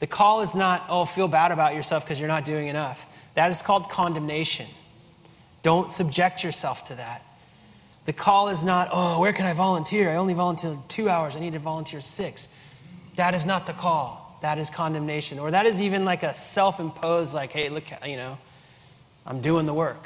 The 0.00 0.06
call 0.06 0.40
is 0.40 0.54
not, 0.54 0.86
oh, 0.88 1.04
feel 1.04 1.28
bad 1.28 1.52
about 1.52 1.74
yourself 1.74 2.04
because 2.04 2.18
you're 2.18 2.28
not 2.28 2.44
doing 2.44 2.68
enough. 2.68 3.30
That 3.34 3.50
is 3.50 3.60
called 3.60 3.90
condemnation. 3.90 4.66
Don't 5.62 5.92
subject 5.92 6.42
yourself 6.42 6.84
to 6.84 6.94
that. 6.94 7.22
The 8.06 8.12
call 8.12 8.48
is 8.48 8.64
not, 8.64 8.88
oh, 8.90 9.20
where 9.20 9.32
can 9.32 9.46
I 9.46 9.52
volunteer? 9.52 10.10
I 10.10 10.16
only 10.16 10.34
volunteer 10.34 10.76
two 10.88 11.08
hours. 11.08 11.36
I 11.36 11.40
need 11.40 11.52
to 11.52 11.60
volunteer 11.60 12.00
six. 12.00 12.48
That 13.16 13.34
is 13.34 13.46
not 13.46 13.66
the 13.66 13.74
call. 13.74 14.38
That 14.42 14.58
is 14.58 14.70
condemnation. 14.70 15.38
Or 15.38 15.50
that 15.52 15.66
is 15.66 15.80
even 15.80 16.04
like 16.04 16.22
a 16.24 16.34
self 16.34 16.80
imposed, 16.80 17.32
like, 17.32 17.52
hey, 17.52 17.68
look, 17.68 17.84
you 18.04 18.16
know, 18.16 18.38
I'm 19.24 19.40
doing 19.40 19.66
the 19.66 19.74
work. 19.74 20.04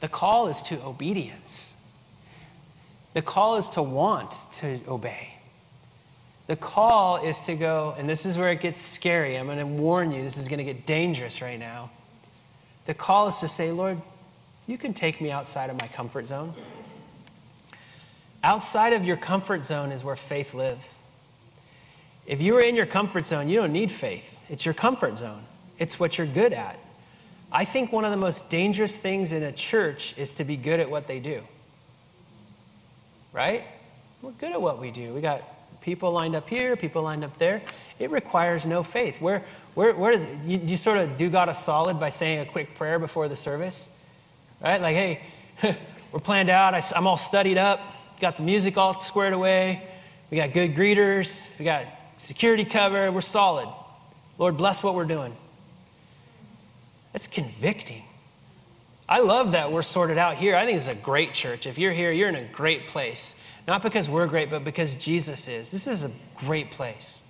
The 0.00 0.08
call 0.08 0.48
is 0.48 0.62
to 0.62 0.82
obedience. 0.84 1.74
The 3.14 3.22
call 3.22 3.56
is 3.56 3.70
to 3.70 3.82
want 3.82 4.32
to 4.52 4.78
obey. 4.86 5.34
The 6.48 6.56
call 6.56 7.16
is 7.16 7.40
to 7.42 7.56
go, 7.56 7.94
and 7.98 8.08
this 8.08 8.24
is 8.24 8.38
where 8.38 8.50
it 8.50 8.60
gets 8.60 8.80
scary. 8.80 9.36
I'm 9.36 9.46
going 9.46 9.58
to 9.58 9.66
warn 9.66 10.12
you, 10.12 10.22
this 10.22 10.36
is 10.36 10.48
going 10.48 10.58
to 10.58 10.64
get 10.64 10.86
dangerous 10.86 11.42
right 11.42 11.58
now. 11.58 11.90
The 12.84 12.94
call 12.94 13.26
is 13.26 13.38
to 13.38 13.48
say, 13.48 13.72
Lord, 13.72 14.00
you 14.66 14.78
can 14.78 14.94
take 14.94 15.20
me 15.20 15.30
outside 15.30 15.70
of 15.70 15.80
my 15.80 15.88
comfort 15.88 16.26
zone. 16.26 16.54
Outside 18.44 18.92
of 18.92 19.04
your 19.04 19.16
comfort 19.16 19.64
zone 19.64 19.90
is 19.90 20.04
where 20.04 20.14
faith 20.14 20.54
lives. 20.54 21.00
If 22.26 22.40
you 22.40 22.56
are 22.56 22.60
in 22.60 22.76
your 22.76 22.86
comfort 22.86 23.24
zone, 23.24 23.48
you 23.48 23.60
don't 23.60 23.72
need 23.72 23.90
faith. 23.90 24.44
It's 24.48 24.64
your 24.64 24.74
comfort 24.74 25.18
zone, 25.18 25.42
it's 25.78 25.98
what 25.98 26.18
you're 26.18 26.26
good 26.26 26.52
at. 26.52 26.78
I 27.56 27.64
think 27.64 27.90
one 27.90 28.04
of 28.04 28.10
the 28.10 28.18
most 28.18 28.50
dangerous 28.50 28.98
things 28.98 29.32
in 29.32 29.42
a 29.42 29.50
church 29.50 30.12
is 30.18 30.34
to 30.34 30.44
be 30.44 30.58
good 30.58 30.78
at 30.78 30.90
what 30.90 31.06
they 31.06 31.20
do. 31.20 31.40
Right? 33.32 33.64
We're 34.20 34.32
good 34.32 34.52
at 34.52 34.60
what 34.60 34.78
we 34.78 34.90
do. 34.90 35.14
We 35.14 35.22
got 35.22 35.40
people 35.80 36.10
lined 36.10 36.36
up 36.36 36.50
here, 36.50 36.76
people 36.76 37.00
lined 37.02 37.24
up 37.24 37.38
there. 37.38 37.62
It 37.98 38.10
requires 38.10 38.66
no 38.66 38.82
faith. 38.82 39.22
Where, 39.22 39.42
where, 39.72 39.94
where 39.94 40.12
does 40.12 40.26
you, 40.44 40.58
you 40.58 40.76
sort 40.76 40.98
of 40.98 41.16
do 41.16 41.30
God 41.30 41.48
a 41.48 41.54
solid 41.54 41.98
by 41.98 42.10
saying 42.10 42.40
a 42.40 42.44
quick 42.44 42.74
prayer 42.74 42.98
before 42.98 43.26
the 43.26 43.36
service? 43.36 43.88
Right? 44.60 44.82
Like, 44.82 44.94
hey, 44.94 45.22
we're 46.12 46.20
planned 46.20 46.50
out. 46.50 46.74
I, 46.74 46.82
I'm 46.94 47.06
all 47.06 47.16
studied 47.16 47.56
up, 47.56 47.80
got 48.20 48.36
the 48.36 48.42
music 48.42 48.76
all 48.76 49.00
squared 49.00 49.32
away. 49.32 49.82
We 50.30 50.36
got 50.36 50.52
good 50.52 50.74
greeters, 50.74 51.48
we 51.58 51.64
got 51.64 51.86
security 52.18 52.66
cover. 52.66 53.10
We're 53.10 53.22
solid. 53.22 53.68
Lord, 54.36 54.58
bless 54.58 54.82
what 54.82 54.94
we're 54.94 55.06
doing. 55.06 55.34
That's 57.16 57.28
convicting. 57.28 58.02
I 59.08 59.20
love 59.20 59.52
that 59.52 59.72
we're 59.72 59.80
sorted 59.80 60.18
out 60.18 60.36
here. 60.36 60.54
I 60.54 60.66
think 60.66 60.76
it's 60.76 60.86
a 60.86 60.94
great 60.94 61.32
church. 61.32 61.66
If 61.66 61.78
you're 61.78 61.94
here, 61.94 62.12
you're 62.12 62.28
in 62.28 62.34
a 62.34 62.44
great 62.44 62.88
place. 62.88 63.34
Not 63.66 63.82
because 63.82 64.06
we're 64.06 64.26
great, 64.26 64.50
but 64.50 64.64
because 64.64 64.94
Jesus 64.96 65.48
is. 65.48 65.70
This 65.70 65.86
is 65.86 66.04
a 66.04 66.10
great 66.34 66.72
place. 66.72 67.22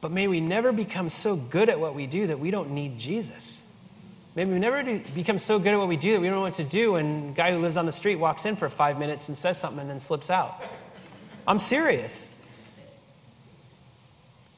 But 0.00 0.10
may 0.10 0.26
we 0.26 0.40
never 0.40 0.72
become 0.72 1.10
so 1.10 1.36
good 1.36 1.68
at 1.68 1.78
what 1.78 1.94
we 1.94 2.06
do 2.06 2.28
that 2.28 2.38
we 2.38 2.50
don't 2.50 2.70
need 2.70 2.98
Jesus. 2.98 3.62
Maybe 4.34 4.52
we 4.52 4.58
never 4.58 4.82
become 5.14 5.38
so 5.38 5.58
good 5.58 5.74
at 5.74 5.78
what 5.78 5.88
we 5.88 5.98
do 5.98 6.12
that 6.12 6.20
we 6.22 6.28
don't 6.28 6.36
know 6.36 6.40
what 6.40 6.54
to 6.54 6.64
do 6.64 6.96
and 6.96 7.32
a 7.32 7.34
guy 7.34 7.52
who 7.52 7.58
lives 7.58 7.76
on 7.76 7.84
the 7.84 7.92
street 7.92 8.16
walks 8.16 8.46
in 8.46 8.56
for 8.56 8.70
five 8.70 8.98
minutes 8.98 9.28
and 9.28 9.36
says 9.36 9.58
something 9.58 9.80
and 9.80 9.90
then 9.90 9.98
slips 9.98 10.30
out. 10.30 10.62
I'm 11.46 11.58
serious. 11.58 12.30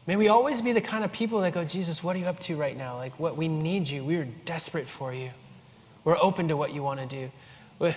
May 0.06 0.16
we 0.16 0.28
always 0.28 0.60
be 0.60 0.72
the 0.72 0.82
kind 0.82 1.02
of 1.02 1.12
people 1.12 1.40
that 1.40 1.54
go, 1.54 1.64
Jesus, 1.64 2.04
what 2.04 2.14
are 2.14 2.18
you 2.18 2.26
up 2.26 2.38
to 2.40 2.56
right 2.56 2.76
now? 2.76 2.96
Like, 2.96 3.18
what 3.18 3.36
we 3.36 3.48
need 3.48 3.88
you. 3.88 4.04
We 4.04 4.16
are 4.16 4.26
desperate 4.44 4.86
for 4.86 5.14
you. 5.14 5.30
We're 6.04 6.18
open 6.20 6.48
to 6.48 6.56
what 6.56 6.74
you 6.74 6.82
want 6.82 7.00
to 7.00 7.06
do. 7.06 7.30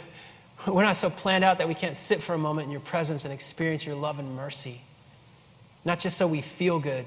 We're 0.65 0.83
not 0.83 0.95
so 0.95 1.09
planned 1.09 1.43
out 1.43 1.57
that 1.57 1.67
we 1.67 1.75
can't 1.75 1.97
sit 1.97 2.21
for 2.21 2.33
a 2.33 2.37
moment 2.37 2.67
in 2.67 2.71
your 2.71 2.81
presence 2.81 3.25
and 3.25 3.33
experience 3.33 3.85
your 3.85 3.95
love 3.95 4.19
and 4.19 4.35
mercy. 4.35 4.81
Not 5.85 5.99
just 5.99 6.17
so 6.17 6.27
we 6.27 6.41
feel 6.41 6.79
good, 6.79 7.05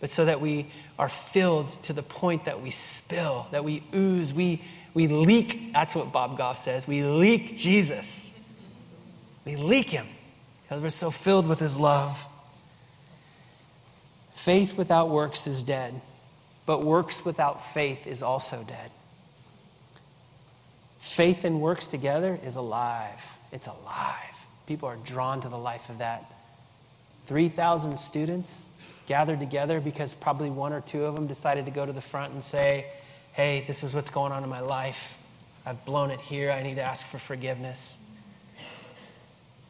but 0.00 0.10
so 0.10 0.24
that 0.24 0.40
we 0.40 0.66
are 0.98 1.08
filled 1.08 1.70
to 1.84 1.92
the 1.92 2.02
point 2.02 2.44
that 2.44 2.60
we 2.60 2.70
spill, 2.70 3.46
that 3.52 3.64
we 3.64 3.82
ooze, 3.94 4.34
we, 4.34 4.62
we 4.92 5.06
leak. 5.06 5.72
That's 5.72 5.94
what 5.94 6.12
Bob 6.12 6.36
Goff 6.36 6.58
says. 6.58 6.86
We 6.86 7.04
leak 7.04 7.56
Jesus. 7.56 8.32
We 9.44 9.56
leak 9.56 9.90
him 9.90 10.06
because 10.62 10.82
we're 10.82 10.90
so 10.90 11.10
filled 11.10 11.48
with 11.48 11.60
his 11.60 11.78
love. 11.78 12.26
Faith 14.44 14.76
without 14.76 15.08
works 15.08 15.46
is 15.46 15.62
dead, 15.62 15.98
but 16.66 16.84
works 16.84 17.24
without 17.24 17.64
faith 17.64 18.06
is 18.06 18.22
also 18.22 18.62
dead. 18.68 18.90
Faith 21.00 21.46
and 21.46 21.62
works 21.62 21.86
together 21.86 22.38
is 22.44 22.54
alive. 22.54 23.38
It's 23.52 23.68
alive. 23.68 24.46
People 24.66 24.86
are 24.90 24.98
drawn 25.02 25.40
to 25.40 25.48
the 25.48 25.56
life 25.56 25.88
of 25.88 25.96
that. 25.96 26.30
3,000 27.22 27.98
students 27.98 28.68
gathered 29.06 29.40
together 29.40 29.80
because 29.80 30.12
probably 30.12 30.50
one 30.50 30.74
or 30.74 30.82
two 30.82 31.06
of 31.06 31.14
them 31.14 31.26
decided 31.26 31.64
to 31.64 31.70
go 31.70 31.86
to 31.86 31.92
the 31.94 32.02
front 32.02 32.34
and 32.34 32.44
say, 32.44 32.84
Hey, 33.32 33.64
this 33.66 33.82
is 33.82 33.94
what's 33.94 34.10
going 34.10 34.30
on 34.30 34.44
in 34.44 34.50
my 34.50 34.60
life. 34.60 35.16
I've 35.64 35.82
blown 35.86 36.10
it 36.10 36.20
here. 36.20 36.52
I 36.52 36.62
need 36.62 36.74
to 36.74 36.82
ask 36.82 37.06
for 37.06 37.16
forgiveness 37.16 37.98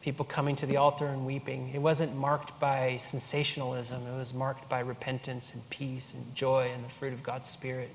people 0.05 0.23
coming 0.23 0.55
to 0.55 0.67
the 0.67 0.77
altar 0.77 1.07
and 1.07 1.25
weeping. 1.25 1.71
It 1.73 1.81
wasn't 1.81 2.15
marked 2.15 2.59
by 2.59 2.97
sensationalism, 2.97 4.05
it 4.05 4.15
was 4.15 4.35
marked 4.35 4.69
by 4.69 4.81
repentance 4.81 5.51
and 5.51 5.67
peace 5.71 6.13
and 6.13 6.35
joy 6.35 6.69
and 6.71 6.85
the 6.85 6.89
fruit 6.89 7.11
of 7.11 7.23
God's 7.23 7.47
Spirit. 7.47 7.89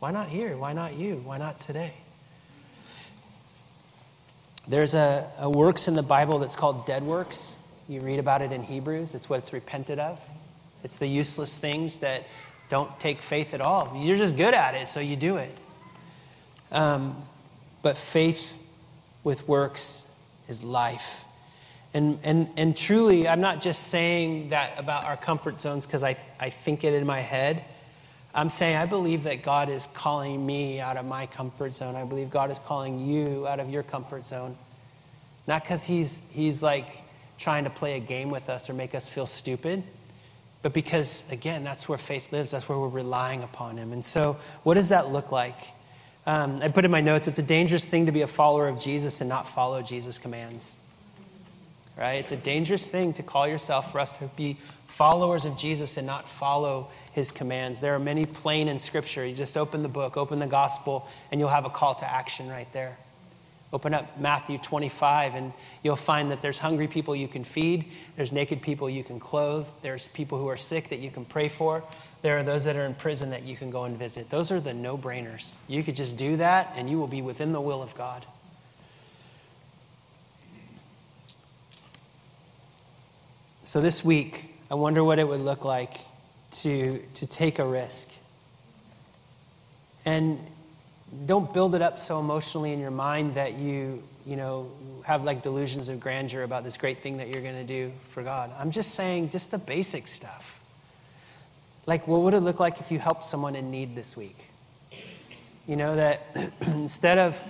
Why 0.00 0.10
not 0.10 0.28
here? 0.28 0.54
Why 0.58 0.74
not 0.74 0.96
you? 0.96 1.16
Why 1.24 1.38
not 1.38 1.58
today? 1.58 1.94
There's 4.68 4.92
a, 4.92 5.26
a 5.38 5.48
works 5.48 5.88
in 5.88 5.94
the 5.94 6.02
Bible 6.02 6.40
that's 6.40 6.54
called 6.54 6.84
dead 6.84 7.02
works. 7.04 7.56
You 7.88 8.02
read 8.02 8.18
about 8.18 8.42
it 8.42 8.52
in 8.52 8.62
Hebrews. 8.62 9.14
It's 9.14 9.30
what 9.30 9.38
it's 9.38 9.54
repented 9.54 9.98
of. 9.98 10.22
It's 10.84 10.98
the 10.98 11.06
useless 11.06 11.56
things 11.56 12.00
that 12.00 12.24
don't 12.68 13.00
take 13.00 13.22
faith 13.22 13.54
at 13.54 13.62
all. 13.62 13.96
You're 13.96 14.18
just 14.18 14.36
good 14.36 14.52
at 14.52 14.74
it, 14.74 14.88
so 14.88 15.00
you 15.00 15.16
do 15.16 15.38
it. 15.38 15.56
Um, 16.70 17.16
but 17.80 17.96
faith 17.96 18.58
with 19.24 19.48
works 19.48 20.06
is 20.46 20.62
life. 20.62 21.24
And, 21.92 22.18
and, 22.22 22.48
and 22.56 22.76
truly, 22.76 23.26
I'm 23.26 23.40
not 23.40 23.60
just 23.60 23.88
saying 23.88 24.50
that 24.50 24.78
about 24.78 25.04
our 25.04 25.16
comfort 25.16 25.60
zones 25.60 25.86
because 25.86 26.04
I, 26.04 26.16
I 26.38 26.50
think 26.50 26.84
it 26.84 26.94
in 26.94 27.06
my 27.06 27.20
head. 27.20 27.64
I'm 28.32 28.48
saying 28.48 28.76
I 28.76 28.86
believe 28.86 29.24
that 29.24 29.42
God 29.42 29.68
is 29.68 29.88
calling 29.88 30.44
me 30.44 30.80
out 30.80 30.96
of 30.96 31.04
my 31.04 31.26
comfort 31.26 31.74
zone. 31.74 31.96
I 31.96 32.04
believe 32.04 32.30
God 32.30 32.50
is 32.50 32.60
calling 32.60 33.04
you 33.04 33.46
out 33.48 33.58
of 33.58 33.70
your 33.70 33.82
comfort 33.82 34.24
zone. 34.24 34.56
Not 35.48 35.64
because 35.64 35.82
he's, 35.82 36.22
he's 36.30 36.62
like 36.62 37.02
trying 37.38 37.64
to 37.64 37.70
play 37.70 37.96
a 37.96 38.00
game 38.00 38.30
with 38.30 38.48
us 38.48 38.70
or 38.70 38.74
make 38.74 38.94
us 38.94 39.08
feel 39.08 39.26
stupid, 39.26 39.82
but 40.62 40.72
because, 40.72 41.24
again, 41.30 41.64
that's 41.64 41.88
where 41.88 41.98
faith 41.98 42.32
lives. 42.32 42.50
That's 42.50 42.68
where 42.68 42.78
we're 42.78 42.88
relying 42.88 43.42
upon 43.42 43.78
Him. 43.78 43.92
And 43.92 44.04
so, 44.04 44.36
what 44.62 44.74
does 44.74 44.90
that 44.90 45.10
look 45.10 45.32
like? 45.32 45.56
Um, 46.26 46.60
I 46.62 46.68
put 46.68 46.84
in 46.84 46.90
my 46.90 47.00
notes 47.00 47.26
it's 47.26 47.38
a 47.38 47.42
dangerous 47.42 47.84
thing 47.84 48.06
to 48.06 48.12
be 48.12 48.20
a 48.20 48.26
follower 48.26 48.68
of 48.68 48.78
Jesus 48.78 49.22
and 49.22 49.28
not 49.28 49.48
follow 49.48 49.80
Jesus' 49.80 50.18
commands. 50.18 50.76
Right? 51.96 52.14
It's 52.14 52.32
a 52.32 52.36
dangerous 52.36 52.88
thing 52.88 53.12
to 53.14 53.22
call 53.22 53.46
yourself 53.46 53.92
for 53.92 54.00
us 54.00 54.16
to 54.18 54.26
be 54.36 54.56
followers 54.86 55.44
of 55.44 55.56
Jesus 55.56 55.96
and 55.96 56.06
not 56.06 56.28
follow 56.28 56.88
his 57.12 57.32
commands. 57.32 57.80
There 57.80 57.94
are 57.94 57.98
many 57.98 58.26
plain 58.26 58.68
in 58.68 58.78
Scripture. 58.78 59.26
You 59.26 59.34
just 59.34 59.56
open 59.56 59.82
the 59.82 59.88
book, 59.88 60.16
open 60.16 60.38
the 60.38 60.46
gospel, 60.46 61.08
and 61.30 61.40
you'll 61.40 61.50
have 61.50 61.64
a 61.64 61.70
call 61.70 61.94
to 61.96 62.10
action 62.10 62.48
right 62.48 62.70
there. 62.72 62.98
Open 63.72 63.94
up 63.94 64.18
Matthew 64.18 64.58
25, 64.58 65.36
and 65.36 65.52
you'll 65.84 65.94
find 65.94 66.32
that 66.32 66.42
there's 66.42 66.58
hungry 66.58 66.88
people 66.88 67.14
you 67.14 67.28
can 67.28 67.44
feed, 67.44 67.84
there's 68.16 68.32
naked 68.32 68.62
people 68.62 68.90
you 68.90 69.04
can 69.04 69.20
clothe, 69.20 69.68
there's 69.80 70.08
people 70.08 70.38
who 70.38 70.48
are 70.48 70.56
sick 70.56 70.88
that 70.88 70.98
you 70.98 71.10
can 71.10 71.24
pray 71.24 71.48
for, 71.48 71.84
there 72.22 72.38
are 72.38 72.42
those 72.42 72.64
that 72.64 72.76
are 72.76 72.84
in 72.84 72.94
prison 72.94 73.30
that 73.30 73.44
you 73.44 73.56
can 73.56 73.70
go 73.70 73.84
and 73.84 73.96
visit. 73.96 74.28
Those 74.28 74.50
are 74.50 74.58
the 74.58 74.74
no 74.74 74.98
brainers. 74.98 75.54
You 75.68 75.84
could 75.84 75.94
just 75.96 76.16
do 76.16 76.36
that, 76.38 76.72
and 76.76 76.90
you 76.90 76.98
will 76.98 77.06
be 77.06 77.22
within 77.22 77.52
the 77.52 77.60
will 77.60 77.82
of 77.82 77.94
God. 77.96 78.26
So, 83.70 83.80
this 83.80 84.04
week, 84.04 84.52
I 84.68 84.74
wonder 84.74 85.04
what 85.04 85.20
it 85.20 85.28
would 85.28 85.42
look 85.42 85.64
like 85.64 85.96
to, 86.62 87.00
to 87.14 87.24
take 87.24 87.60
a 87.60 87.64
risk. 87.64 88.10
And 90.04 90.40
don't 91.24 91.54
build 91.54 91.76
it 91.76 91.80
up 91.80 92.00
so 92.00 92.18
emotionally 92.18 92.72
in 92.72 92.80
your 92.80 92.90
mind 92.90 93.36
that 93.36 93.52
you, 93.52 94.02
you 94.26 94.34
know, 94.34 94.72
have 95.06 95.22
like 95.22 95.42
delusions 95.42 95.88
of 95.88 96.00
grandeur 96.00 96.42
about 96.42 96.64
this 96.64 96.76
great 96.78 96.98
thing 96.98 97.18
that 97.18 97.28
you're 97.28 97.42
going 97.42 97.54
to 97.54 97.62
do 97.64 97.92
for 98.08 98.24
God. 98.24 98.50
I'm 98.58 98.72
just 98.72 98.96
saying 98.96 99.28
just 99.28 99.52
the 99.52 99.58
basic 99.58 100.08
stuff. 100.08 100.64
Like, 101.86 102.08
what 102.08 102.22
would 102.22 102.34
it 102.34 102.40
look 102.40 102.58
like 102.58 102.80
if 102.80 102.90
you 102.90 102.98
helped 102.98 103.24
someone 103.24 103.54
in 103.54 103.70
need 103.70 103.94
this 103.94 104.16
week? 104.16 104.46
You 105.68 105.76
know, 105.76 105.94
that 105.94 106.26
instead 106.66 107.18
of, 107.18 107.40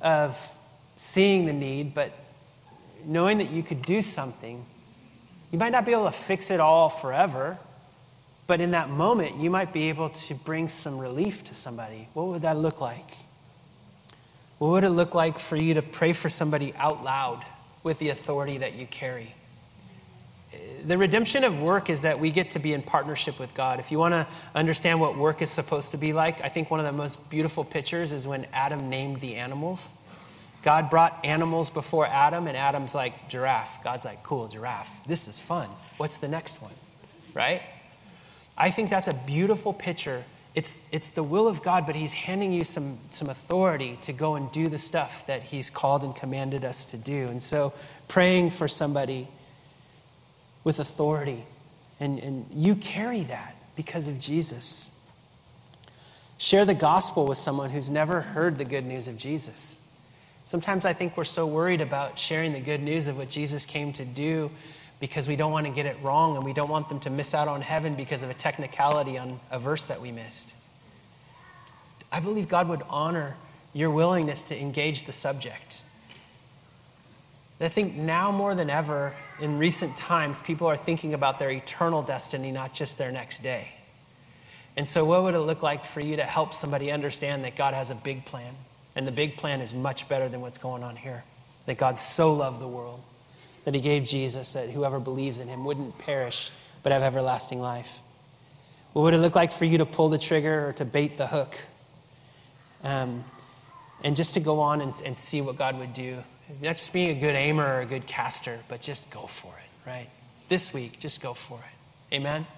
of 0.00 0.56
seeing 0.96 1.46
the 1.46 1.52
need, 1.52 1.94
but 1.94 2.10
knowing 3.04 3.38
that 3.38 3.52
you 3.52 3.62
could 3.62 3.82
do 3.82 4.02
something, 4.02 4.66
you 5.50 5.58
might 5.58 5.72
not 5.72 5.84
be 5.84 5.92
able 5.92 6.06
to 6.06 6.12
fix 6.12 6.50
it 6.50 6.60
all 6.60 6.88
forever, 6.88 7.58
but 8.46 8.60
in 8.60 8.70
that 8.72 8.90
moment, 8.90 9.36
you 9.36 9.50
might 9.50 9.72
be 9.72 9.88
able 9.88 10.08
to 10.08 10.34
bring 10.34 10.68
some 10.68 10.98
relief 10.98 11.44
to 11.44 11.54
somebody. 11.54 12.08
What 12.14 12.26
would 12.28 12.42
that 12.42 12.56
look 12.56 12.80
like? 12.80 13.10
What 14.58 14.70
would 14.70 14.84
it 14.84 14.90
look 14.90 15.14
like 15.14 15.38
for 15.38 15.56
you 15.56 15.74
to 15.74 15.82
pray 15.82 16.12
for 16.12 16.28
somebody 16.28 16.74
out 16.76 17.04
loud 17.04 17.44
with 17.82 17.98
the 17.98 18.08
authority 18.08 18.58
that 18.58 18.74
you 18.74 18.86
carry? 18.86 19.34
The 20.84 20.96
redemption 20.96 21.44
of 21.44 21.60
work 21.60 21.90
is 21.90 22.02
that 22.02 22.18
we 22.20 22.30
get 22.30 22.50
to 22.50 22.58
be 22.58 22.72
in 22.72 22.82
partnership 22.82 23.38
with 23.38 23.54
God. 23.54 23.80
If 23.80 23.92
you 23.92 23.98
want 23.98 24.12
to 24.12 24.26
understand 24.54 25.00
what 25.00 25.16
work 25.16 25.42
is 25.42 25.50
supposed 25.50 25.90
to 25.90 25.96
be 25.96 26.12
like, 26.12 26.40
I 26.42 26.48
think 26.48 26.70
one 26.70 26.80
of 26.80 26.86
the 26.86 26.92
most 26.92 27.28
beautiful 27.30 27.64
pictures 27.64 28.12
is 28.12 28.26
when 28.26 28.46
Adam 28.52 28.88
named 28.88 29.20
the 29.20 29.36
animals. 29.36 29.94
God 30.62 30.90
brought 30.90 31.24
animals 31.24 31.70
before 31.70 32.06
Adam, 32.06 32.46
and 32.46 32.56
Adam's 32.56 32.94
like, 32.94 33.28
giraffe. 33.28 33.82
God's 33.84 34.04
like, 34.04 34.22
cool, 34.22 34.48
giraffe. 34.48 35.04
This 35.04 35.28
is 35.28 35.38
fun. 35.38 35.68
What's 35.96 36.18
the 36.18 36.28
next 36.28 36.60
one? 36.60 36.72
Right? 37.32 37.62
I 38.56 38.70
think 38.70 38.90
that's 38.90 39.06
a 39.06 39.14
beautiful 39.14 39.72
picture. 39.72 40.24
It's, 40.54 40.82
it's 40.90 41.10
the 41.10 41.22
will 41.22 41.46
of 41.46 41.62
God, 41.62 41.86
but 41.86 41.94
He's 41.94 42.12
handing 42.12 42.52
you 42.52 42.64
some, 42.64 42.98
some 43.10 43.30
authority 43.30 43.98
to 44.02 44.12
go 44.12 44.34
and 44.34 44.50
do 44.50 44.68
the 44.68 44.78
stuff 44.78 45.26
that 45.28 45.42
He's 45.42 45.70
called 45.70 46.02
and 46.02 46.14
commanded 46.16 46.64
us 46.64 46.86
to 46.86 46.96
do. 46.96 47.28
And 47.28 47.40
so, 47.40 47.72
praying 48.08 48.50
for 48.50 48.66
somebody 48.66 49.28
with 50.64 50.80
authority, 50.80 51.44
and, 52.00 52.18
and 52.18 52.46
you 52.52 52.74
carry 52.74 53.22
that 53.22 53.54
because 53.76 54.08
of 54.08 54.18
Jesus. 54.18 54.90
Share 56.36 56.64
the 56.64 56.74
gospel 56.74 57.26
with 57.26 57.38
someone 57.38 57.70
who's 57.70 57.90
never 57.90 58.20
heard 58.20 58.58
the 58.58 58.64
good 58.64 58.84
news 58.84 59.06
of 59.06 59.16
Jesus. 59.16 59.77
Sometimes 60.48 60.86
I 60.86 60.94
think 60.94 61.14
we're 61.14 61.24
so 61.24 61.46
worried 61.46 61.82
about 61.82 62.18
sharing 62.18 62.54
the 62.54 62.60
good 62.60 62.80
news 62.80 63.06
of 63.06 63.18
what 63.18 63.28
Jesus 63.28 63.66
came 63.66 63.92
to 63.92 64.04
do 64.06 64.50
because 64.98 65.28
we 65.28 65.36
don't 65.36 65.52
want 65.52 65.66
to 65.66 65.70
get 65.70 65.84
it 65.84 65.98
wrong 66.02 66.36
and 66.36 66.42
we 66.42 66.54
don't 66.54 66.70
want 66.70 66.88
them 66.88 67.00
to 67.00 67.10
miss 67.10 67.34
out 67.34 67.48
on 67.48 67.60
heaven 67.60 67.96
because 67.96 68.22
of 68.22 68.30
a 68.30 68.34
technicality 68.34 69.18
on 69.18 69.40
a 69.50 69.58
verse 69.58 69.84
that 69.88 70.00
we 70.00 70.10
missed. 70.10 70.54
I 72.10 72.20
believe 72.20 72.48
God 72.48 72.66
would 72.70 72.80
honor 72.88 73.36
your 73.74 73.90
willingness 73.90 74.42
to 74.44 74.58
engage 74.58 75.04
the 75.04 75.12
subject. 75.12 75.82
I 77.60 77.68
think 77.68 77.96
now 77.96 78.32
more 78.32 78.54
than 78.54 78.70
ever 78.70 79.12
in 79.42 79.58
recent 79.58 79.98
times, 79.98 80.40
people 80.40 80.66
are 80.66 80.78
thinking 80.78 81.12
about 81.12 81.38
their 81.38 81.50
eternal 81.50 82.00
destiny, 82.00 82.52
not 82.52 82.72
just 82.72 82.96
their 82.96 83.12
next 83.12 83.42
day. 83.42 83.68
And 84.78 84.88
so, 84.88 85.04
what 85.04 85.24
would 85.24 85.34
it 85.34 85.40
look 85.40 85.62
like 85.62 85.84
for 85.84 86.00
you 86.00 86.16
to 86.16 86.24
help 86.24 86.54
somebody 86.54 86.90
understand 86.90 87.44
that 87.44 87.54
God 87.54 87.74
has 87.74 87.90
a 87.90 87.94
big 87.94 88.24
plan? 88.24 88.54
And 88.98 89.06
the 89.06 89.12
big 89.12 89.36
plan 89.36 89.60
is 89.60 89.72
much 89.72 90.08
better 90.08 90.28
than 90.28 90.40
what's 90.40 90.58
going 90.58 90.82
on 90.82 90.96
here. 90.96 91.22
That 91.66 91.78
God 91.78 92.00
so 92.00 92.32
loved 92.32 92.60
the 92.60 92.66
world 92.66 93.00
that 93.64 93.72
he 93.72 93.80
gave 93.80 94.02
Jesus, 94.02 94.54
that 94.54 94.70
whoever 94.70 94.98
believes 94.98 95.38
in 95.38 95.46
him 95.46 95.64
wouldn't 95.64 95.96
perish, 95.98 96.50
but 96.82 96.90
have 96.90 97.04
everlasting 97.04 97.60
life. 97.60 98.00
What 98.94 99.02
would 99.02 99.14
it 99.14 99.18
look 99.18 99.36
like 99.36 99.52
for 99.52 99.66
you 99.66 99.78
to 99.78 99.86
pull 99.86 100.08
the 100.08 100.18
trigger 100.18 100.66
or 100.66 100.72
to 100.72 100.84
bait 100.84 101.16
the 101.16 101.28
hook? 101.28 101.60
Um, 102.82 103.22
and 104.02 104.16
just 104.16 104.34
to 104.34 104.40
go 104.40 104.58
on 104.58 104.80
and, 104.80 104.92
and 105.06 105.16
see 105.16 105.42
what 105.42 105.56
God 105.56 105.78
would 105.78 105.94
do. 105.94 106.18
Not 106.60 106.76
just 106.76 106.92
being 106.92 107.16
a 107.16 107.20
good 107.20 107.36
aimer 107.36 107.64
or 107.64 107.80
a 107.82 107.86
good 107.86 108.04
caster, 108.04 108.58
but 108.66 108.80
just 108.80 109.12
go 109.12 109.28
for 109.28 109.54
it, 109.58 109.88
right? 109.88 110.08
This 110.48 110.74
week, 110.74 110.98
just 110.98 111.22
go 111.22 111.34
for 111.34 111.60
it. 111.60 112.16
Amen? 112.16 112.48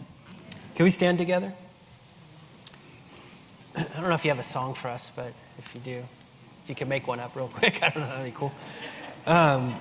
Can 0.74 0.84
we 0.84 0.90
stand 0.90 1.18
together? 1.18 1.52
I 3.76 3.82
don't 3.82 4.08
know 4.08 4.14
if 4.14 4.24
you 4.24 4.30
have 4.30 4.40
a 4.40 4.42
song 4.42 4.72
for 4.72 4.88
us, 4.88 5.12
but 5.14 5.34
if 5.58 5.74
you 5.74 5.82
do, 5.82 6.02
if 6.62 6.68
you 6.68 6.74
can 6.74 6.88
make 6.88 7.06
one 7.06 7.20
up 7.20 7.34
real 7.36 7.48
quick, 7.54 7.82
I 7.82 7.90
don't 7.90 8.02
know, 8.02 8.08
that'd 8.08 8.24
be 8.24 8.32
cool. 8.32 8.52
Um, 9.26 9.74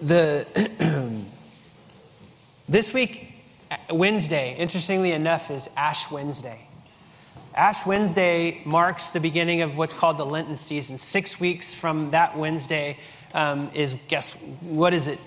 the 0.00 0.46
this 2.68 2.92
week, 2.92 3.32
Wednesday, 3.90 4.56
interestingly 4.56 5.12
enough, 5.12 5.50
is 5.50 5.70
Ash 5.76 6.10
Wednesday. 6.10 6.66
Ash 7.54 7.86
Wednesday 7.86 8.60
marks 8.64 9.10
the 9.10 9.20
beginning 9.20 9.62
of 9.62 9.76
what's 9.76 9.94
called 9.94 10.18
the 10.18 10.26
Lenten 10.26 10.56
season. 10.58 10.98
Six 10.98 11.38
weeks 11.38 11.74
from 11.74 12.10
that 12.10 12.36
Wednesday 12.36 12.98
um, 13.32 13.70
is, 13.74 13.94
guess, 14.08 14.32
what 14.60 14.92
is 14.92 15.06
it? 15.06 15.20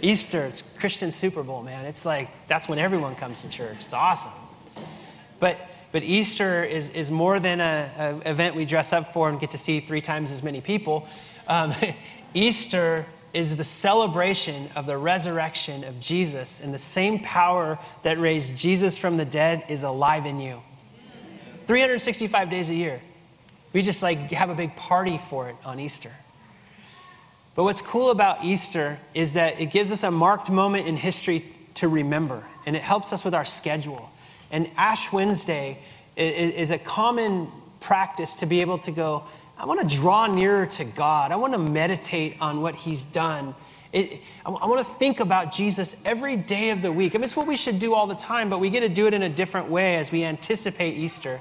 Easter. 0.00 0.44
It's 0.46 0.62
Christian 0.62 1.12
Super 1.12 1.42
Bowl, 1.42 1.62
man. 1.62 1.84
It's 1.84 2.04
like, 2.04 2.28
that's 2.48 2.68
when 2.68 2.78
everyone 2.78 3.14
comes 3.16 3.42
to 3.42 3.48
church. 3.48 3.76
It's 3.76 3.92
awesome. 3.92 4.32
But, 5.38 5.58
but 5.92 6.02
Easter 6.02 6.64
is, 6.64 6.88
is 6.88 7.10
more 7.10 7.38
than 7.38 7.60
an 7.60 8.22
event 8.24 8.56
we 8.56 8.64
dress 8.64 8.92
up 8.92 9.12
for 9.12 9.28
and 9.28 9.38
get 9.38 9.50
to 9.50 9.58
see 9.58 9.80
three 9.80 10.00
times 10.00 10.32
as 10.32 10.42
many 10.42 10.60
people. 10.60 11.06
Um, 11.46 11.74
Easter 12.34 13.06
is 13.34 13.56
the 13.56 13.64
celebration 13.64 14.68
of 14.74 14.86
the 14.86 14.96
resurrection 14.96 15.84
of 15.84 16.00
Jesus, 16.00 16.60
and 16.60 16.72
the 16.72 16.78
same 16.78 17.18
power 17.20 17.78
that 18.02 18.18
raised 18.18 18.56
Jesus 18.56 18.98
from 18.98 19.16
the 19.16 19.24
dead 19.24 19.64
is 19.68 19.82
alive 19.82 20.26
in 20.26 20.40
you. 20.40 20.62
365 21.66 22.50
days 22.50 22.68
a 22.68 22.74
year. 22.74 23.00
We 23.72 23.82
just 23.82 24.02
like 24.02 24.30
have 24.32 24.50
a 24.50 24.54
big 24.54 24.76
party 24.76 25.18
for 25.18 25.48
it 25.48 25.56
on 25.64 25.80
Easter. 25.80 26.12
But 27.54 27.64
what's 27.64 27.80
cool 27.80 28.10
about 28.10 28.44
Easter 28.44 28.98
is 29.14 29.34
that 29.34 29.60
it 29.60 29.70
gives 29.70 29.92
us 29.92 30.02
a 30.02 30.10
marked 30.10 30.50
moment 30.50 30.86
in 30.86 30.96
history 30.96 31.44
to 31.74 31.88
remember, 31.88 32.44
and 32.66 32.76
it 32.76 32.82
helps 32.82 33.12
us 33.12 33.24
with 33.24 33.34
our 33.34 33.44
schedule. 33.44 34.10
And 34.52 34.70
Ash 34.76 35.12
Wednesday 35.12 35.78
is 36.14 36.70
a 36.70 36.78
common 36.78 37.48
practice 37.80 38.36
to 38.36 38.46
be 38.46 38.60
able 38.60 38.78
to 38.78 38.92
go, 38.92 39.24
I 39.58 39.64
want 39.64 39.88
to 39.88 39.96
draw 39.96 40.26
nearer 40.26 40.66
to 40.66 40.84
God. 40.84 41.32
I 41.32 41.36
want 41.36 41.54
to 41.54 41.58
meditate 41.58 42.36
on 42.40 42.62
what 42.62 42.74
He's 42.74 43.04
done. 43.04 43.54
It, 43.92 44.20
I, 44.46 44.50
want 44.50 44.78
to 44.78 44.92
think 44.94 45.20
about 45.20 45.52
Jesus 45.52 45.96
every 46.04 46.36
day 46.36 46.70
of 46.70 46.80
the 46.80 46.90
week. 46.90 47.14
I 47.14 47.18
mean, 47.18 47.24
it's 47.24 47.36
what 47.36 47.46
we 47.46 47.56
should 47.56 47.78
do 47.78 47.94
all 47.94 48.06
the 48.06 48.14
time, 48.14 48.48
but 48.48 48.58
we 48.58 48.70
get 48.70 48.80
to 48.80 48.88
do 48.88 49.06
it 49.06 49.12
in 49.12 49.22
a 49.22 49.28
different 49.28 49.68
way 49.68 49.96
as 49.96 50.10
we 50.10 50.24
anticipate 50.24 50.96
Easter. 50.96 51.40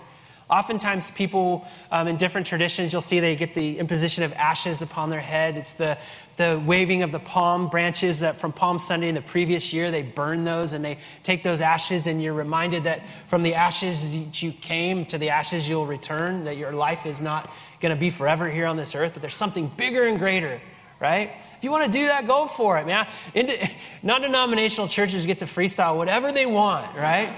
Oftentimes, 0.50 1.12
people 1.12 1.66
um, 1.92 2.10
in 2.10 2.18
different 2.18 2.46
traditions, 2.46 2.92
you'll 2.92 3.02
see 3.02 3.22
they 3.22 3.38
get 3.38 3.54
the 3.54 3.80
imposition 3.80 4.26
of 4.26 4.34
ashes 4.34 4.82
upon 4.82 5.10
their 5.10 5.22
head. 5.22 5.56
It's 5.56 5.74
the, 5.74 5.98
the 6.42 6.60
waving 6.66 7.04
of 7.04 7.12
the 7.12 7.20
palm 7.20 7.68
branches 7.68 8.22
that 8.22 8.40
from 8.40 8.52
Palm 8.52 8.80
Sunday 8.80 9.08
in 9.08 9.16
the 9.16 9.22
previous 9.22 9.72
year, 9.72 9.92
they 9.92 10.02
burn 10.02 10.44
those 10.44 10.74
and 10.74 10.84
they 10.84 10.98
take 11.22 11.44
those 11.44 11.62
ashes, 11.62 12.08
and 12.08 12.22
you're 12.22 12.34
reminded 12.34 12.86
that 12.86 13.08
from 13.28 13.44
the 13.44 13.54
ashes 13.56 14.16
you 14.42 14.52
came 14.52 15.06
to 15.06 15.18
the 15.18 15.30
ashes 15.30 15.70
you'll 15.70 15.86
return, 15.86 16.46
that 16.46 16.58
your 16.58 16.72
life 16.72 17.06
is 17.06 17.22
not 17.22 17.56
going 17.80 17.94
to 17.94 18.00
be 18.00 18.10
forever 18.10 18.50
here 18.50 18.66
on 18.66 18.76
this 18.76 18.96
earth, 18.96 19.14
but 19.14 19.22
there's 19.22 19.36
something 19.36 19.72
bigger 19.78 20.08
and 20.08 20.18
greater, 20.18 20.60
right? 21.00 21.32
If 21.58 21.64
you 21.64 21.70
want 21.70 21.86
to 21.86 21.92
do 21.92 22.08
that, 22.08 22.26
go 22.26 22.48
for 22.48 22.80
it, 22.80 22.88
man. 22.88 23.08
Non 24.04 24.22
denominational 24.22 24.88
churches 24.88 25.28
get 25.28 25.40
to 25.40 25.46
freestyle 25.46 25.96
whatever 25.96 26.32
they 26.32 26.48
want, 26.48 26.96
right? 26.96 27.32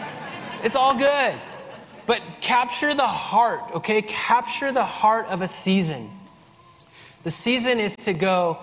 It's 0.64 0.78
all 0.78 0.98
good. 0.98 1.36
But 2.06 2.22
capture 2.40 2.94
the 2.94 3.08
heart, 3.08 3.64
okay? 3.76 4.02
Capture 4.02 4.72
the 4.72 4.86
heart 4.86 5.28
of 5.28 5.42
a 5.42 5.48
season. 5.48 6.10
The 7.24 7.32
season 7.32 7.80
is 7.80 7.96
to 7.98 8.14
go, 8.14 8.60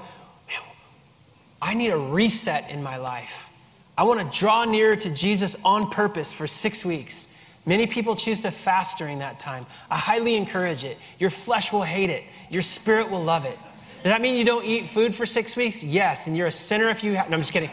I 1.62 1.74
need 1.74 1.90
a 1.90 1.98
reset 1.98 2.70
in 2.70 2.82
my 2.82 2.96
life. 2.96 3.48
I 3.96 4.04
want 4.04 4.32
to 4.32 4.38
draw 4.38 4.64
nearer 4.64 4.96
to 4.96 5.10
Jesus 5.10 5.56
on 5.64 5.90
purpose 5.90 6.32
for 6.32 6.46
six 6.46 6.84
weeks. 6.84 7.26
Many 7.66 7.86
people 7.86 8.16
choose 8.16 8.40
to 8.42 8.50
fast 8.50 8.96
during 8.98 9.18
that 9.18 9.38
time. 9.38 9.66
I 9.90 9.98
highly 9.98 10.36
encourage 10.36 10.84
it. 10.84 10.96
Your 11.18 11.30
flesh 11.30 11.72
will 11.72 11.82
hate 11.82 12.10
it, 12.10 12.24
your 12.48 12.62
spirit 12.62 13.10
will 13.10 13.22
love 13.22 13.44
it. 13.44 13.58
Does 14.02 14.12
that 14.12 14.22
mean 14.22 14.36
you 14.36 14.44
don't 14.44 14.64
eat 14.64 14.88
food 14.88 15.14
for 15.14 15.26
six 15.26 15.56
weeks? 15.56 15.84
Yes, 15.84 16.26
and 16.26 16.34
you're 16.34 16.46
a 16.46 16.52
sinner 16.52 16.88
if 16.88 17.04
you 17.04 17.16
have. 17.16 17.28
No, 17.28 17.36
I'm 17.36 17.42
just 17.42 17.52
kidding. 17.52 17.70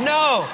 No. 0.00 0.46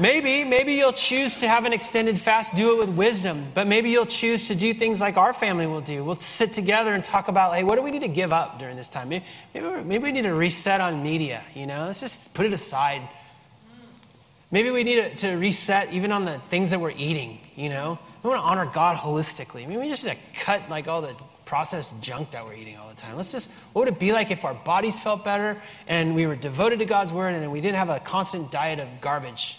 Maybe, 0.00 0.44
maybe 0.44 0.74
you'll 0.74 0.92
choose 0.92 1.40
to 1.40 1.48
have 1.48 1.64
an 1.64 1.72
extended 1.72 2.20
fast, 2.20 2.54
do 2.54 2.74
it 2.74 2.86
with 2.86 2.96
wisdom, 2.96 3.46
but 3.52 3.66
maybe 3.66 3.90
you'll 3.90 4.06
choose 4.06 4.46
to 4.46 4.54
do 4.54 4.72
things 4.72 5.00
like 5.00 5.16
our 5.16 5.32
family 5.32 5.66
will 5.66 5.80
do. 5.80 6.04
We'll 6.04 6.14
sit 6.14 6.52
together 6.52 6.94
and 6.94 7.02
talk 7.02 7.26
about, 7.26 7.56
hey, 7.56 7.64
what 7.64 7.74
do 7.74 7.82
we 7.82 7.90
need 7.90 8.02
to 8.02 8.08
give 8.08 8.32
up 8.32 8.60
during 8.60 8.76
this 8.76 8.88
time? 8.88 9.08
Maybe, 9.08 9.24
maybe, 9.54 9.66
maybe 9.84 10.04
we 10.04 10.12
need 10.12 10.22
to 10.22 10.34
reset 10.34 10.80
on 10.80 11.02
media, 11.02 11.42
you 11.52 11.66
know? 11.66 11.86
Let's 11.86 11.98
just 11.98 12.32
put 12.32 12.46
it 12.46 12.52
aside. 12.52 13.02
Maybe 14.52 14.70
we 14.70 14.84
need 14.84 15.18
to, 15.18 15.34
reset 15.34 15.92
even 15.92 16.12
on 16.12 16.24
the 16.24 16.38
things 16.48 16.70
that 16.70 16.80
we're 16.80 16.92
eating, 16.96 17.40
you 17.56 17.68
know? 17.68 17.98
We 18.22 18.30
want 18.30 18.40
to 18.40 18.44
honor 18.46 18.70
God 18.72 18.96
holistically. 18.96 19.66
Maybe 19.66 19.78
we 19.78 19.88
just 19.88 20.04
need 20.04 20.12
to 20.12 20.40
cut 20.40 20.70
like 20.70 20.86
all 20.86 21.02
the 21.02 21.14
processed 21.44 22.00
junk 22.00 22.30
that 22.30 22.44
we're 22.44 22.54
eating 22.54 22.76
all 22.76 22.88
the 22.88 22.94
time. 22.94 23.16
Let's 23.16 23.32
just, 23.32 23.50
what 23.72 23.86
would 23.86 23.94
it 23.94 23.98
be 23.98 24.12
like 24.12 24.30
if 24.30 24.44
our 24.44 24.54
bodies 24.54 25.00
felt 25.00 25.24
better 25.24 25.60
and 25.88 26.14
we 26.14 26.28
were 26.28 26.36
devoted 26.36 26.78
to 26.78 26.84
God's 26.84 27.12
word 27.12 27.34
and 27.34 27.50
we 27.50 27.60
didn't 27.60 27.78
have 27.78 27.88
a 27.88 27.98
constant 27.98 28.52
diet 28.52 28.80
of 28.80 28.86
garbage? 29.00 29.58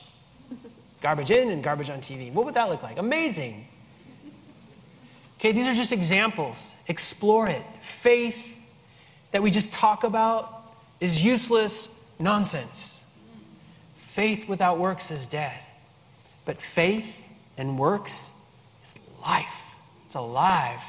Garbage 1.02 1.32
in 1.32 1.50
and 1.50 1.64
garbage 1.64 1.89
on 1.89 2.00
TV. 2.00 2.32
What 2.32 2.45
would 2.45 2.56
that 2.56 2.70
look 2.70 2.84
like? 2.84 2.97
Amazing. 2.97 3.66
Okay, 5.39 5.54
these 5.54 5.68
are 5.68 5.74
just 5.74 5.93
examples. 5.93 6.76
Explore 6.88 7.47
it. 7.47 7.64
Faith 7.82 8.58
that 9.32 9.41
we 9.41 9.52
just 9.52 9.72
talk 9.72 10.04
about 10.04 10.64
is 11.00 11.24
useless 11.24 11.89
nonsense. 12.20 13.04
Faith 13.95 14.50
without 14.50 14.78
works 14.78 15.12
is 15.12 15.28
dead. 15.28 15.58
But 16.43 16.60
faith 16.60 17.30
and 17.58 17.80
works 17.80 18.34
is 18.84 18.95
life. 19.22 19.76
It's 20.06 20.16
alive. 20.16 20.82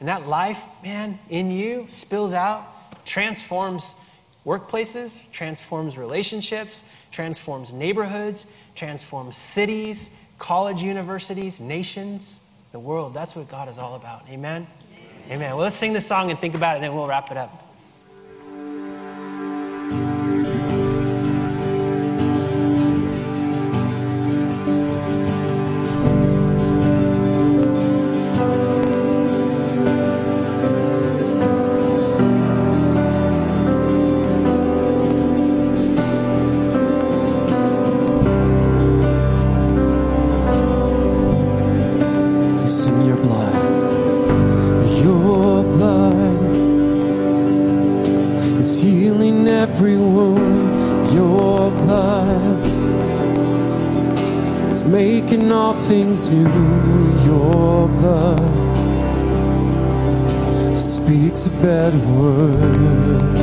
And 0.00 0.08
that 0.08 0.28
life, 0.28 0.68
man, 0.82 1.18
in 1.30 1.50
you 1.50 1.86
spills 1.88 2.34
out, 2.34 2.66
transforms 3.06 3.94
workplaces, 4.44 5.30
transforms 5.30 5.96
relationships, 5.96 6.84
transforms 7.10 7.72
neighborhoods, 7.72 8.46
transforms 8.78 9.36
cities, 9.36 10.10
college 10.38 10.82
universities, 10.82 11.60
nations, 11.60 12.40
the 12.72 12.78
world. 12.78 13.12
That's 13.12 13.34
what 13.34 13.48
God 13.48 13.68
is 13.68 13.76
all 13.76 13.96
about. 13.96 14.22
Amen? 14.30 14.66
Amen. 14.66 15.32
Amen. 15.32 15.50
Well, 15.50 15.64
let's 15.64 15.76
sing 15.76 15.92
this 15.92 16.06
song 16.06 16.30
and 16.30 16.38
think 16.38 16.54
about 16.54 16.74
it, 16.74 16.76
and 16.76 16.84
then 16.84 16.94
we'll 16.94 17.08
wrap 17.08 17.30
it 17.30 17.36
up. 17.36 17.67
Things 55.88 56.28
new. 56.28 56.46
Your 57.24 57.88
blood 57.88 58.38
speaks 60.78 61.46
a 61.46 61.50
better 61.62 61.98
word. 61.98 63.38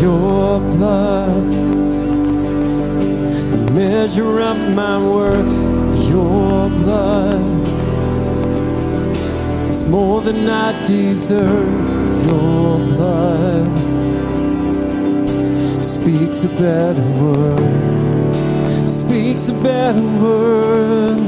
Your 0.00 0.58
blood, 0.74 1.52
the 3.52 3.72
measure 3.72 4.40
of 4.40 4.58
my 4.74 4.98
worth. 4.98 5.56
Your 6.08 6.68
blood 6.80 7.42
is 9.70 9.84
more 9.84 10.20
than 10.22 10.48
I 10.48 10.72
deserve. 10.82 12.26
Your 12.26 12.78
blood 12.78 13.89
speaks 15.82 16.44
a 16.44 16.48
better 16.48 17.02
word, 17.22 18.88
speaks 18.88 19.48
a 19.48 19.52
better 19.62 20.02
word. 20.22 21.18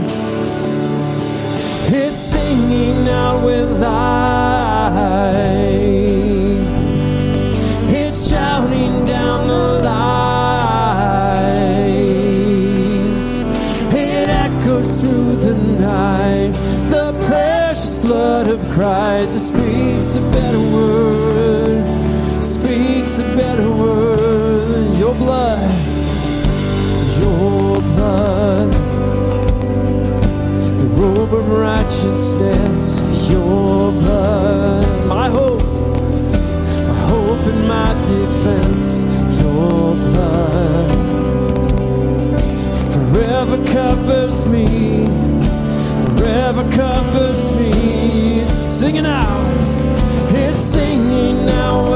It's 1.94 2.16
singing 2.16 3.08
out 3.08 3.44
with 3.44 3.80
life, 3.80 5.02
it's 7.90 8.28
shouting 8.28 9.04
down 9.06 9.48
the 9.48 9.82
lies, 9.84 11.02
it 13.92 14.28
echoes 14.28 15.00
through 15.00 15.36
the 15.36 15.54
night. 15.80 16.52
The 16.90 17.12
precious 17.26 17.98
blood 17.98 18.48
of 18.48 18.60
Christ 18.70 19.48
speaks 19.48 20.14
a 20.14 20.20
better 20.30 20.58
word, 20.58 20.71
of 31.34 31.48
righteousness, 31.50 33.00
your 33.30 33.90
blood, 33.92 35.06
my 35.08 35.28
hope, 35.30 35.62
my 36.88 37.00
hope 37.08 37.46
and 37.46 37.68
my 37.68 37.92
defense, 38.02 39.06
your 39.40 39.94
blood 39.94 40.90
forever 42.92 43.56
covers 43.72 44.46
me, 44.48 45.06
forever 46.04 46.70
covers 46.70 47.50
me. 47.52 47.70
It's 48.42 48.52
singing 48.52 49.06
out, 49.06 50.34
it's 50.34 50.58
singing 50.58 51.46
now 51.46 51.92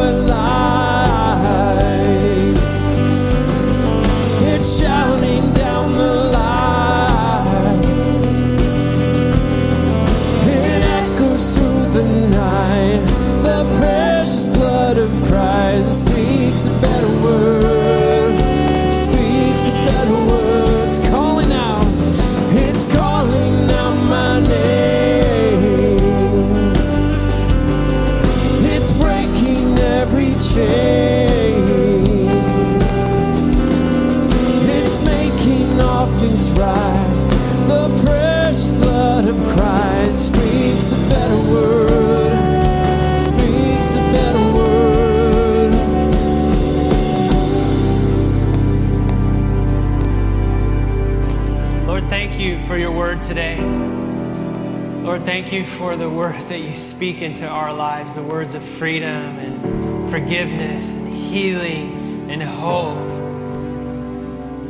thank 55.47 55.59
you 55.59 55.65
for 55.65 55.95
the 55.95 56.11
word 56.11 56.35
that 56.49 56.59
you 56.59 56.75
speak 56.75 57.23
into 57.23 57.47
our 57.47 57.73
lives, 57.73 58.17
the 58.17 58.23
words 58.23 58.57
of 58.57 58.65
freedom 58.65 59.09
and 59.09 60.11
forgiveness 60.11 60.97
and 60.97 61.07
healing 61.07 62.29
and 62.29 62.43
hope. 62.43 62.99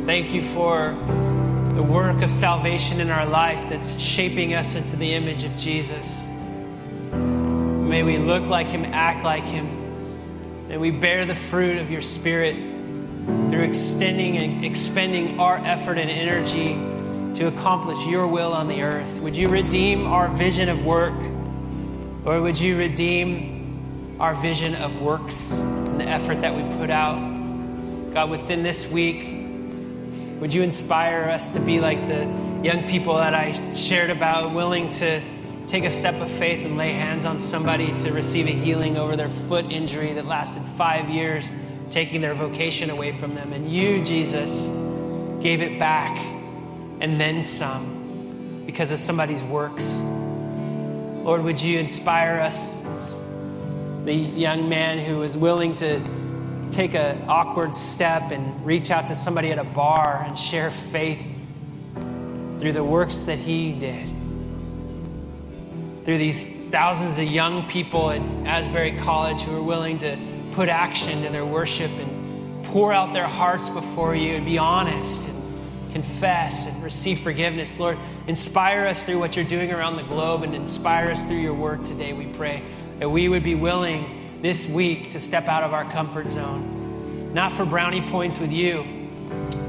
Thank 0.05 0.35
you 0.35 0.43
for 0.43 0.95
the 1.73 1.81
work 1.81 2.21
of 2.21 2.29
salvation 2.29 3.01
in 3.01 3.09
our 3.09 3.25
life 3.25 3.71
that's 3.71 3.99
shaping 3.99 4.53
us 4.53 4.75
into 4.75 4.95
the 4.95 5.15
image 5.15 5.43
of 5.43 5.57
Jesus. 5.57 6.27
May 7.11 8.03
we 8.03 8.19
look 8.19 8.43
like 8.43 8.67
him, 8.67 8.85
act 8.85 9.23
like 9.23 9.45
him. 9.45 10.67
May 10.67 10.77
we 10.77 10.91
bear 10.91 11.25
the 11.25 11.33
fruit 11.33 11.79
of 11.79 11.89
your 11.89 12.03
spirit 12.03 12.53
through 12.53 13.63
extending 13.63 14.37
and 14.37 14.63
expending 14.63 15.39
our 15.39 15.57
effort 15.57 15.97
and 15.97 16.11
energy 16.11 16.96
to 17.37 17.45
accomplish 17.45 18.03
your 18.07 18.25
will 18.25 18.51
on 18.51 18.67
the 18.67 18.81
earth. 18.81 19.19
Would 19.19 19.37
you 19.37 19.47
redeem 19.47 20.07
our 20.07 20.27
vision 20.27 20.69
of 20.69 20.83
work? 20.83 21.13
Or 22.25 22.41
would 22.41 22.59
you 22.59 22.75
redeem 22.75 24.17
our 24.19 24.33
vision 24.33 24.73
of 24.73 24.99
works 24.99 25.51
and 25.59 25.99
the 25.99 26.05
effort 26.05 26.41
that 26.41 26.55
we 26.55 26.63
put 26.77 26.89
out? 26.89 27.19
God, 28.11 28.31
within 28.31 28.63
this 28.63 28.87
week, 28.87 29.19
would 30.39 30.51
you 30.51 30.63
inspire 30.63 31.25
us 31.25 31.53
to 31.53 31.59
be 31.59 31.79
like 31.79 32.07
the 32.07 32.23
young 32.63 32.89
people 32.89 33.17
that 33.17 33.35
I 33.35 33.71
shared 33.71 34.09
about, 34.09 34.55
willing 34.55 34.89
to 34.93 35.21
take 35.67 35.83
a 35.83 35.91
step 35.91 36.15
of 36.15 36.31
faith 36.31 36.65
and 36.65 36.75
lay 36.75 36.93
hands 36.93 37.23
on 37.23 37.39
somebody 37.39 37.95
to 37.97 38.13
receive 38.13 38.47
a 38.47 38.51
healing 38.51 38.97
over 38.97 39.15
their 39.15 39.29
foot 39.29 39.71
injury 39.71 40.13
that 40.13 40.25
lasted 40.25 40.63
five 40.63 41.07
years, 41.07 41.51
taking 41.91 42.21
their 42.21 42.33
vocation 42.33 42.89
away 42.89 43.11
from 43.11 43.35
them? 43.35 43.53
And 43.53 43.69
you, 43.69 44.03
Jesus, 44.03 44.65
gave 45.39 45.61
it 45.61 45.77
back 45.77 46.17
and 46.99 47.19
then 47.19 47.43
some 47.43 48.63
because 48.65 48.91
of 48.91 48.99
somebody's 48.99 49.43
works. 49.43 50.01
Lord, 50.01 51.43
would 51.43 51.61
you 51.61 51.79
inspire 51.79 52.39
us, 52.39 52.83
the 54.05 54.13
young 54.13 54.69
man 54.69 54.99
who 54.99 55.17
was 55.17 55.37
willing 55.37 55.75
to 55.75 56.01
take 56.71 56.95
an 56.95 57.25
awkward 57.27 57.73
step 57.75 58.31
and 58.31 58.65
reach 58.65 58.91
out 58.91 59.07
to 59.07 59.15
somebody 59.15 59.51
at 59.51 59.59
a 59.59 59.63
bar 59.63 60.23
and 60.25 60.37
share 60.37 60.71
faith 60.71 61.25
through 62.59 62.73
the 62.73 62.83
works 62.83 63.23
that 63.23 63.37
he 63.37 63.71
did. 63.71 64.07
Through 66.03 66.17
these 66.17 66.49
thousands 66.69 67.19
of 67.19 67.25
young 67.25 67.67
people 67.67 68.11
at 68.11 68.21
Asbury 68.45 68.97
College 68.97 69.41
who 69.41 69.55
are 69.55 69.61
willing 69.61 69.99
to 69.99 70.17
put 70.53 70.69
action 70.69 71.23
to 71.23 71.29
their 71.29 71.45
worship 71.45 71.91
and 71.91 72.65
pour 72.65 72.91
out 72.91 73.13
their 73.13 73.27
hearts 73.27 73.69
before 73.69 74.15
you 74.15 74.35
and 74.35 74.45
be 74.45 74.57
honest 74.57 75.29
confess 75.91 76.67
and 76.67 76.83
receive 76.83 77.19
forgiveness. 77.19 77.79
Lord, 77.79 77.97
inspire 78.27 78.87
us 78.87 79.03
through 79.03 79.19
what 79.19 79.35
you're 79.35 79.45
doing 79.45 79.71
around 79.71 79.95
the 79.95 80.03
globe 80.03 80.43
and 80.43 80.53
inspire 80.53 81.11
us 81.11 81.23
through 81.23 81.37
your 81.37 81.53
work 81.53 81.83
today, 81.83 82.13
we 82.13 82.25
pray. 82.25 82.63
That 82.99 83.09
we 83.09 83.29
would 83.29 83.43
be 83.43 83.55
willing 83.55 84.39
this 84.41 84.67
week 84.67 85.11
to 85.11 85.19
step 85.19 85.45
out 85.47 85.63
of 85.63 85.73
our 85.73 85.85
comfort 85.85 86.29
zone, 86.29 87.33
not 87.33 87.51
for 87.51 87.65
brownie 87.65 88.01
points 88.01 88.39
with 88.39 88.51
you, 88.51 88.85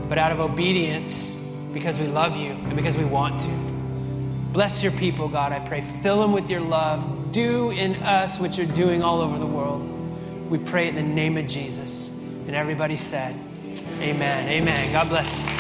but 0.08 0.18
out 0.18 0.32
of 0.32 0.40
obedience 0.40 1.36
because 1.72 1.98
we 1.98 2.06
love 2.06 2.36
you 2.36 2.52
and 2.52 2.76
because 2.76 2.96
we 2.96 3.04
want 3.04 3.40
to. 3.42 3.50
Bless 4.52 4.82
your 4.82 4.92
people, 4.92 5.28
God, 5.28 5.52
I 5.52 5.60
pray. 5.60 5.80
Fill 5.80 6.20
them 6.20 6.32
with 6.32 6.50
your 6.50 6.60
love. 6.60 7.32
Do 7.32 7.70
in 7.70 7.94
us 8.02 8.40
what 8.40 8.56
you're 8.56 8.66
doing 8.66 9.02
all 9.02 9.20
over 9.20 9.38
the 9.38 9.46
world. 9.46 9.86
We 10.50 10.58
pray 10.58 10.88
in 10.88 10.94
the 10.94 11.02
name 11.02 11.36
of 11.36 11.46
Jesus. 11.46 12.08
And 12.46 12.56
everybody 12.56 12.96
said, 12.96 13.36
Amen. 14.00 14.48
Amen. 14.48 14.92
God 14.92 15.08
bless 15.08 15.42
you. 15.42 15.57